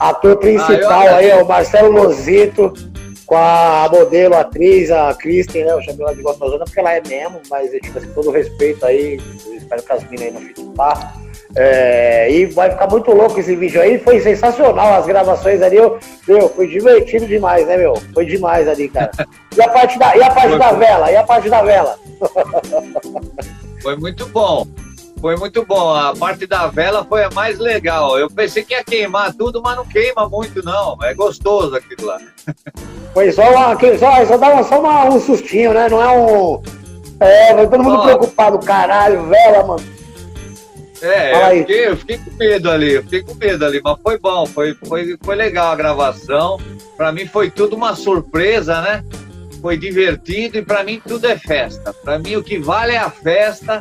Ator 0.00 0.36
principal 0.36 1.06
ah, 1.08 1.16
aí 1.16 1.30
é 1.30 1.36
o 1.36 1.46
Marcelo 1.46 1.90
Lozito, 1.90 2.72
com 3.26 3.36
a 3.36 3.88
modelo, 3.90 4.34
a 4.34 4.40
atriz, 4.40 4.90
a 4.90 5.14
Kristen, 5.14 5.64
né? 5.64 5.72
Eu 5.72 5.82
chamei 5.82 6.02
ela 6.02 6.14
de 6.14 6.22
gostosona 6.22 6.64
porque 6.64 6.80
ela 6.80 6.94
é 6.94 7.02
mesmo, 7.06 7.40
mas 7.50 7.70
tipo 7.70 7.98
assim, 7.98 8.12
todo 8.12 8.30
respeito 8.30 8.84
aí, 8.84 9.20
eu 9.46 9.54
espero 9.54 9.82
que 9.82 9.92
as 9.92 10.04
minas 10.10 10.26
aí 10.26 10.32
não 10.32 10.40
fiquem 10.40 10.72
pá. 10.72 11.14
É, 11.56 12.30
e 12.32 12.46
vai 12.46 12.70
ficar 12.70 12.88
muito 12.88 13.12
louco 13.12 13.38
esse 13.38 13.54
vídeo 13.54 13.80
aí. 13.80 13.98
Foi 13.98 14.20
sensacional 14.20 14.94
as 14.94 15.06
gravações 15.06 15.62
ali. 15.62 15.76
Eu, 15.76 15.98
meu, 16.26 16.48
foi 16.48 16.66
divertido 16.66 17.26
demais, 17.26 17.66
né, 17.66 17.76
meu? 17.76 17.94
Foi 18.12 18.26
demais 18.26 18.68
ali, 18.68 18.88
cara. 18.88 19.12
E 19.56 19.62
a 19.62 19.68
parte 19.68 19.98
da, 19.98 20.16
e 20.16 20.22
a 20.22 20.30
parte 20.30 20.58
da 20.58 20.72
vela? 20.72 21.12
E 21.12 21.16
a 21.16 21.22
parte 21.22 21.48
da 21.48 21.62
vela? 21.62 21.96
Foi 23.80 23.96
muito 23.96 24.26
bom. 24.26 24.66
Foi 25.24 25.36
muito 25.36 25.64
bom. 25.64 25.94
A 25.94 26.14
parte 26.14 26.46
da 26.46 26.66
vela 26.66 27.02
foi 27.02 27.24
a 27.24 27.30
mais 27.30 27.58
legal. 27.58 28.18
Eu 28.18 28.28
pensei 28.28 28.62
que 28.62 28.74
ia 28.74 28.84
queimar 28.84 29.32
tudo, 29.32 29.62
mas 29.62 29.74
não 29.74 29.86
queima 29.86 30.28
muito, 30.28 30.62
não. 30.62 30.98
É 31.02 31.14
gostoso 31.14 31.74
aquilo 31.74 32.08
lá. 32.08 32.20
Foi 33.14 33.32
só, 33.32 33.50
uma, 33.50 33.74
só, 33.98 34.26
só 34.26 34.36
dá 34.36 34.62
só 34.62 34.80
uma, 34.80 35.06
um 35.06 35.18
sustinho, 35.18 35.72
né? 35.72 35.88
Não 35.88 36.02
é 36.02 36.10
um. 36.10 36.62
É, 37.20 37.54
todo 37.66 37.82
mundo 37.82 38.02
preocupado. 38.02 38.58
Caralho, 38.58 39.26
vela, 39.28 39.64
mano. 39.64 39.82
É, 41.00 41.32
eu 41.32 41.58
fiquei, 41.60 41.88
eu 41.88 41.96
fiquei, 41.96 42.18
com 42.18 42.30
medo 42.36 42.70
ali, 42.70 42.92
eu 42.92 43.02
fiquei 43.04 43.22
com 43.22 43.34
medo 43.34 43.64
ali, 43.64 43.80
mas 43.82 43.96
foi 44.02 44.18
bom, 44.18 44.44
foi, 44.44 44.74
foi, 44.74 45.16
foi 45.24 45.34
legal 45.34 45.72
a 45.72 45.76
gravação. 45.76 46.60
Para 46.98 47.10
mim 47.12 47.26
foi 47.26 47.50
tudo 47.50 47.74
uma 47.74 47.96
surpresa, 47.96 48.82
né? 48.82 49.02
Foi 49.62 49.78
divertido 49.78 50.58
e 50.58 50.62
para 50.62 50.84
mim 50.84 51.00
tudo 51.02 51.26
é 51.26 51.38
festa. 51.38 51.94
Para 51.94 52.18
mim 52.18 52.36
o 52.36 52.42
que 52.42 52.58
vale 52.58 52.92
é 52.92 52.98
a 52.98 53.08
festa, 53.08 53.78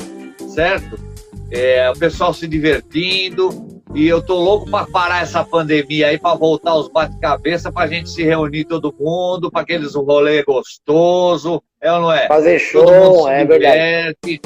certo? 0.48 1.12
É, 1.54 1.90
o 1.90 1.94
pessoal 1.94 2.34
se 2.34 2.48
divertindo 2.48 3.82
e 3.94 4.08
eu 4.08 4.22
tô 4.22 4.40
louco 4.40 4.70
para 4.70 4.88
parar 4.88 5.22
essa 5.22 5.44
pandemia 5.44 6.08
aí, 6.08 6.18
para 6.18 6.36
voltar 6.36 6.76
os 6.76 6.88
bate-cabeça, 6.88 7.72
para 7.72 7.84
a 7.84 7.88
gente 7.88 8.10
se 8.10 8.24
reunir 8.24 8.66
todo 8.66 8.94
mundo, 9.00 9.52
para 9.52 9.62
aqueles 9.62 9.94
rolê 9.94 10.44
gostoso, 10.44 11.62
é 11.80 11.92
ou 11.94 12.02
não 12.02 12.12
é? 12.12 12.28
Fazer 12.28 12.58
show, 12.58 13.30
é 13.30 13.46
verdade 13.46 14.42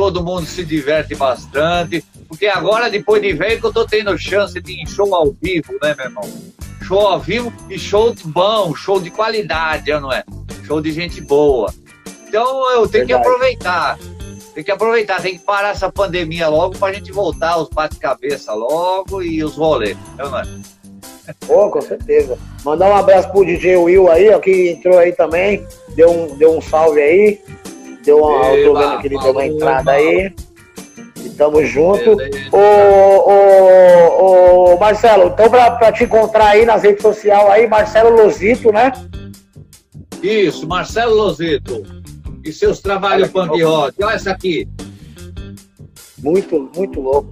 todo 0.00 0.24
mundo 0.24 0.46
se 0.46 0.64
diverte 0.64 1.14
bastante, 1.14 2.02
porque 2.26 2.46
agora, 2.46 2.88
depois 2.88 3.20
de 3.20 3.34
velho, 3.34 3.60
que 3.60 3.66
eu 3.66 3.72
tô 3.72 3.84
tendo 3.84 4.16
chance 4.16 4.58
de 4.58 4.72
ir 4.72 4.80
em 4.80 4.86
show 4.86 5.14
ao 5.14 5.30
vivo, 5.32 5.74
né, 5.82 5.94
meu 5.94 6.06
irmão? 6.06 6.24
Show 6.82 7.00
ao 7.00 7.20
vivo 7.20 7.52
e 7.68 7.78
show 7.78 8.14
bom, 8.24 8.74
show 8.74 8.98
de 8.98 9.10
qualidade, 9.10 9.92
não 10.00 10.10
é? 10.10 10.24
Show 10.64 10.80
de 10.80 10.90
gente 10.90 11.20
boa. 11.20 11.70
Então 12.26 12.70
eu 12.70 12.88
tenho 12.88 13.06
Verdade. 13.06 13.06
que 13.06 13.12
aproveitar. 13.12 13.98
Tem 14.60 14.64
que 14.66 14.72
aproveitar, 14.72 15.22
tem 15.22 15.38
que 15.38 15.42
parar 15.42 15.70
essa 15.70 15.90
pandemia 15.90 16.46
logo 16.46 16.76
pra 16.76 16.92
gente 16.92 17.10
voltar 17.10 17.56
os 17.56 17.70
bate-cabeça 17.70 18.52
logo 18.52 19.22
e 19.22 19.42
os 19.42 19.56
rolês, 19.56 19.96
não 20.18 20.38
é? 20.38 20.42
Pô, 21.46 21.70
com 21.70 21.80
certeza. 21.80 22.36
Mandar 22.62 22.90
um 22.90 22.96
abraço 22.96 23.30
pro 23.32 23.42
DJ 23.42 23.78
Will 23.78 24.10
aí, 24.10 24.28
ó, 24.28 24.38
que 24.38 24.72
entrou 24.72 24.98
aí 24.98 25.12
também, 25.12 25.66
deu 25.94 26.10
um, 26.10 26.36
deu 26.36 26.54
um 26.54 26.60
salve 26.60 27.00
aí. 27.00 27.40
Deu 28.04 28.18
uma, 28.18 28.48
eu 28.48 28.70
tô 28.70 28.78
vendo 28.78 29.00
que 29.00 29.06
ele 29.06 29.18
deu 29.18 29.32
uma 29.32 29.46
entrada 29.46 29.92
aí. 29.92 30.30
E 31.24 31.30
tamo 31.30 31.64
junto. 31.64 32.18
Ô, 32.52 33.30
ô, 33.30 34.74
ô, 34.74 34.78
Marcelo, 34.78 35.28
então 35.28 35.48
pra, 35.48 35.70
pra 35.70 35.90
te 35.90 36.04
encontrar 36.04 36.48
aí 36.48 36.66
nas 36.66 36.82
redes 36.82 37.00
sociais 37.00 37.48
aí, 37.48 37.66
Marcelo 37.66 38.14
Lozito, 38.14 38.70
né? 38.70 38.92
Isso, 40.22 40.68
Marcelo 40.68 41.14
Lozito. 41.14 41.99
E 42.44 42.52
seus 42.52 42.80
trabalhos 42.80 43.28
punk 43.30 43.62
rock. 43.62 44.02
Olha 44.02 44.14
essa 44.14 44.30
aqui. 44.30 44.68
Muito, 46.18 46.70
muito 46.74 47.00
louco. 47.00 47.30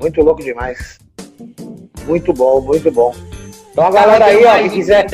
Muito 0.00 0.20
louco 0.22 0.42
demais. 0.42 0.98
Muito 2.06 2.32
bom, 2.32 2.60
muito 2.60 2.90
bom. 2.90 3.14
Então 3.70 3.86
a 3.86 3.90
galera 3.90 4.26
aí, 4.26 4.44
ó, 4.44 4.62
que 4.62 4.70
quiser. 4.70 5.06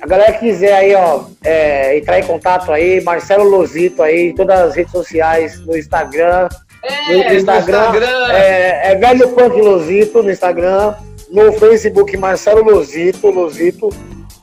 A 0.00 0.06
galera 0.06 0.32
que 0.32 0.40
quiser 0.40 0.72
aí, 0.74 0.94
ó, 0.94 1.24
é, 1.44 1.98
entrar 1.98 2.20
em 2.20 2.24
contato 2.24 2.70
aí, 2.70 3.00
Marcelo 3.02 3.44
Lozito 3.44 4.02
aí, 4.02 4.34
todas 4.34 4.60
as 4.60 4.74
redes 4.74 4.92
sociais, 4.92 5.60
no 5.66 5.76
Instagram. 5.76 6.48
É, 6.82 7.12
no 7.12 7.34
Instagram, 7.34 7.90
no 7.90 7.96
Instagram. 7.96 8.32
É, 8.32 8.92
é 8.92 8.94
Velho 8.94 9.28
Punk 9.30 9.60
Lozito 9.60 10.22
no 10.22 10.30
Instagram, 10.30 10.94
no 11.30 11.52
Facebook 11.52 12.16
Marcelo 12.16 12.62
Lozito, 12.62 13.28
Lozito. 13.28 13.88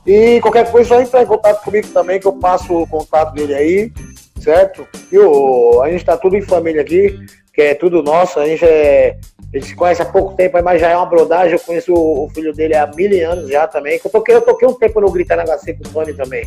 E 0.06 0.40
qualquer 0.40 0.70
coisa, 0.70 0.88
só 0.88 1.00
entrar 1.00 1.22
em 1.22 1.26
contato 1.26 1.64
comigo 1.64 1.88
também, 1.88 2.20
que 2.20 2.26
eu 2.26 2.34
passo 2.34 2.74
o 2.74 2.86
contato 2.86 3.34
dele 3.34 3.54
aí, 3.54 3.92
certo? 4.40 4.86
E 5.10 5.18
o, 5.18 5.82
a 5.82 5.90
gente 5.90 6.04
tá 6.04 6.16
tudo 6.16 6.36
em 6.36 6.42
família 6.42 6.82
aqui, 6.82 7.18
que 7.52 7.62
é 7.62 7.74
tudo 7.74 8.02
nosso, 8.02 8.38
a 8.38 8.46
gente 8.46 8.64
é 8.64 9.16
a 9.54 9.56
gente 9.56 9.68
se 9.68 9.76
conhece 9.76 10.02
há 10.02 10.04
pouco 10.04 10.34
tempo, 10.34 10.60
mas 10.64 10.80
já 10.80 10.90
é 10.90 10.96
uma 10.96 11.06
brodagem. 11.06 11.52
Eu 11.52 11.60
conheço 11.60 11.94
o, 11.94 12.28
filho 12.34 12.52
dele 12.52 12.74
há 12.74 12.88
mil 12.88 13.30
anos 13.30 13.48
já 13.48 13.68
também. 13.68 14.00
Eu 14.04 14.10
toquei, 14.10 14.34
eu 14.34 14.42
toquei 14.42 14.66
um 14.66 14.74
tempo 14.74 15.00
no 15.00 15.12
Gritar 15.12 15.36
na 15.36 15.44
HC 15.44 15.74
com 15.74 15.88
o 15.88 15.92
Tony 15.92 16.12
também. 16.12 16.44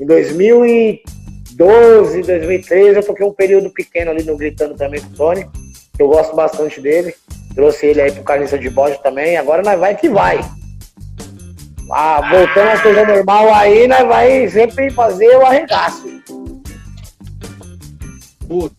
Em 0.00 0.06
2012, 0.06 2.22
2013, 2.22 2.96
eu 2.96 3.06
toquei 3.06 3.24
um 3.24 3.32
período 3.32 3.70
pequeno 3.70 4.10
ali 4.10 4.24
no 4.24 4.36
Gritando 4.36 4.74
também 4.74 5.00
com 5.00 5.10
o 5.10 5.16
Tony. 5.16 5.48
Eu 5.96 6.08
gosto 6.08 6.34
bastante 6.34 6.80
dele. 6.80 7.14
Trouxe 7.54 7.86
ele 7.86 8.00
aí 8.00 8.10
pro 8.10 8.24
Carniça 8.24 8.58
de 8.58 8.68
Bode 8.68 9.00
também. 9.04 9.36
Agora 9.36 9.62
nós 9.62 9.78
vai 9.78 9.94
que 9.94 10.08
vai. 10.08 10.40
Ah, 11.92 12.20
voltando 12.30 12.68
às 12.68 12.80
coisas 12.80 13.06
normal 13.06 13.52
aí, 13.54 13.86
nós 13.86 14.06
vai 14.06 14.48
sempre 14.48 14.90
fazer 14.90 15.36
o 15.36 15.46
arregaço. 15.46 16.04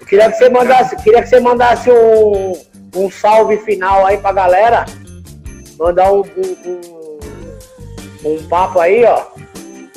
Queria 0.08 0.32
que 0.32 0.38
você 0.38 0.50
mandasse, 0.50 0.96
queria 0.98 1.22
que 1.22 1.30
você 1.30 1.40
mandasse 1.40 1.90
um 1.90 2.54
um 2.96 3.10
salve 3.10 3.58
final 3.58 4.06
aí 4.06 4.18
pra 4.18 4.32
galera. 4.32 4.86
Mandar 5.78 6.12
um, 6.12 6.22
um, 6.22 7.20
um, 8.26 8.34
um 8.34 8.48
papo 8.48 8.80
aí, 8.80 9.04
ó. 9.04 9.24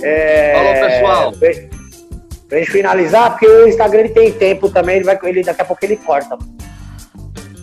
É, 0.03 0.55
Falou, 0.55 0.75
pessoal. 0.75 1.33
Pra, 1.33 1.51
pra 2.49 2.59
gente 2.59 2.71
finalizar, 2.71 3.31
porque 3.31 3.47
o 3.47 3.69
Instagram 3.69 4.01
ele 4.01 4.09
tem 4.11 4.33
tempo 4.33 4.71
também, 4.71 4.97
ele 4.97 5.05
vai, 5.05 5.19
ele, 5.25 5.43
daqui 5.43 5.63
a 5.63 5.65
pouco 5.65 5.85
ele 5.85 5.97
corta. 5.97 6.37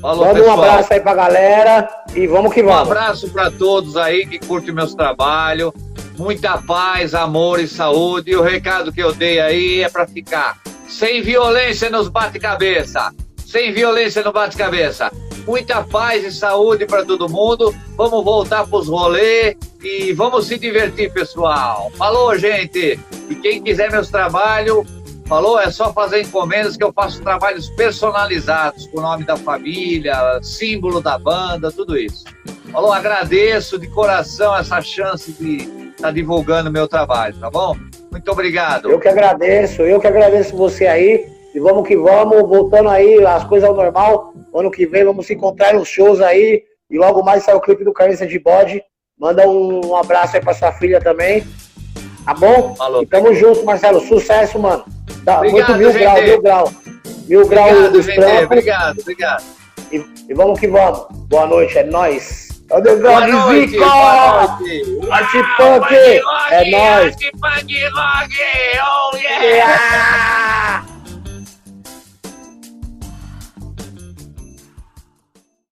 Falou, 0.03 0.27
Manda 0.27 0.43
um 0.43 0.51
abraço 0.51 0.93
aí 0.93 0.99
pra 0.99 1.15
galera 1.15 1.89
e 2.13 2.27
vamos 2.27 2.53
que 2.53 2.61
vamos. 2.61 2.77
Um 2.77 2.81
abraço 2.81 3.29
para 3.29 3.49
todos 3.49 3.97
aí 3.97 4.27
que 4.27 4.37
curtem 4.37 4.71
meus 4.71 4.93
trabalhos. 4.93 5.71
Muita 6.17 6.57
paz, 6.57 7.15
amor 7.15 7.59
e 7.59 7.67
saúde. 7.67 8.31
E 8.31 8.35
o 8.35 8.41
recado 8.43 8.91
que 8.91 9.01
eu 9.01 9.13
dei 9.13 9.39
aí 9.39 9.81
é 9.81 9.89
para 9.89 10.05
ficar 10.05 10.57
sem 10.87 11.21
violência 11.21 11.89
nos 11.89 12.09
bate-cabeça 12.09 13.11
sem 13.53 13.71
violência 13.71 14.23
no 14.23 14.31
bate-cabeça. 14.31 15.11
Muita 15.45 15.83
paz 15.83 16.25
e 16.25 16.31
saúde 16.31 16.87
para 16.87 17.05
todo 17.05 17.29
mundo. 17.29 17.71
Vamos 17.95 18.23
voltar 18.25 18.65
para 18.65 18.79
os 18.79 18.87
rolês 18.87 19.55
e 19.79 20.11
vamos 20.11 20.47
se 20.47 20.57
divertir, 20.57 21.13
pessoal. 21.13 21.91
Falou, 21.95 22.35
gente. 22.35 22.99
E 23.29 23.35
quem 23.35 23.61
quiser 23.61 23.91
meus 23.91 24.09
trabalhos, 24.09 24.87
falou, 25.34 25.59
é 25.59 25.71
só 25.71 25.91
fazer 25.91 26.21
encomendas 26.21 26.77
que 26.77 26.84
eu 26.84 26.93
faço 26.93 27.19
trabalhos 27.23 27.67
personalizados 27.71 28.86
com 28.86 28.99
o 28.99 29.01
nome 29.01 29.23
da 29.23 29.36
família, 29.36 30.39
símbolo 30.43 31.01
da 31.01 31.17
banda, 31.17 31.71
tudo 31.71 31.97
isso. 31.97 32.23
Falou, 32.71 32.93
agradeço 32.93 33.79
de 33.79 33.88
coração 33.88 34.55
essa 34.55 34.79
chance 34.79 35.31
de 35.31 35.55
estar 35.55 36.03
tá 36.03 36.11
divulgando 36.11 36.71
meu 36.71 36.88
trabalho, 36.88 37.36
tá 37.39 37.49
bom? 37.49 37.75
Muito 38.11 38.31
obrigado. 38.31 38.91
Eu 38.91 38.99
que 38.99 39.07
agradeço, 39.07 39.81
eu 39.81 39.99
que 39.99 40.05
agradeço 40.05 40.55
você 40.55 40.86
aí. 40.86 41.25
E 41.55 41.59
vamos 41.59 41.88
que 41.88 41.97
vamos, 41.97 42.47
voltando 42.47 42.89
aí 42.89 43.25
as 43.25 43.43
coisas 43.43 43.67
ao 43.67 43.75
normal. 43.75 44.36
Ano 44.53 44.69
que 44.69 44.86
vem 44.86 45.03
vamos 45.03 45.25
se 45.25 45.34
encontrar 45.34 45.73
nos 45.73 45.88
shows 45.88 46.21
aí. 46.21 46.61
E 46.91 46.97
logo 46.99 47.23
mais 47.23 47.43
sai 47.43 47.55
o 47.55 47.61
clipe 47.61 47.84
do 47.84 47.91
Carência 47.91 48.27
de 48.27 48.38
Bode. 48.38 48.84
Manda 49.17 49.47
um, 49.49 49.84
um 49.84 49.95
abraço 49.95 50.36
aí 50.36 50.43
pra 50.43 50.53
sua 50.53 50.71
filha 50.73 51.01
também. 51.01 51.43
Tá 52.23 52.36
bom? 52.36 52.75
Falou. 52.75 53.01
E 53.01 53.05
tamo 53.07 53.34
junto, 53.34 53.65
Marcelo. 53.65 53.99
Sucesso, 53.99 54.59
mano. 54.59 54.86
Tá, 55.25 55.37
Obrigado, 55.37 55.51
muito 55.51 55.75
mil 55.75 55.91
gente. 55.91 56.01
grau, 56.01 56.21
mil 56.21 56.41
grau. 56.41 56.73
Mil 57.27 57.47
grau 57.47 57.91
dos 57.91 58.05
gente. 58.05 58.15
trampos. 58.15 58.45
Obrigado, 58.45 58.99
obrigado. 59.01 59.43
E, 59.91 60.05
e 60.29 60.33
vamos 60.33 60.59
que 60.59 60.67
vamos. 60.67 61.05
Boa 61.27 61.45
noite, 61.47 61.77
é 61.77 61.83
nóis. 61.83 62.49
É 62.69 62.75
o 62.75 62.79
Underground 62.79 63.29
noite. 63.29 63.71
Zico! 63.71 63.83
Boa 63.83 64.57
noite. 64.59 65.11
Arte 65.11 65.43
Punk! 65.57 65.93
É 66.51 66.71
nóis! 66.71 67.05
Arte 67.13 67.31
Punk 67.31 67.83
Rock! 67.89 68.35
Oh, 68.81 69.17
yeah! 69.17 69.43
Yeah! 69.43 70.62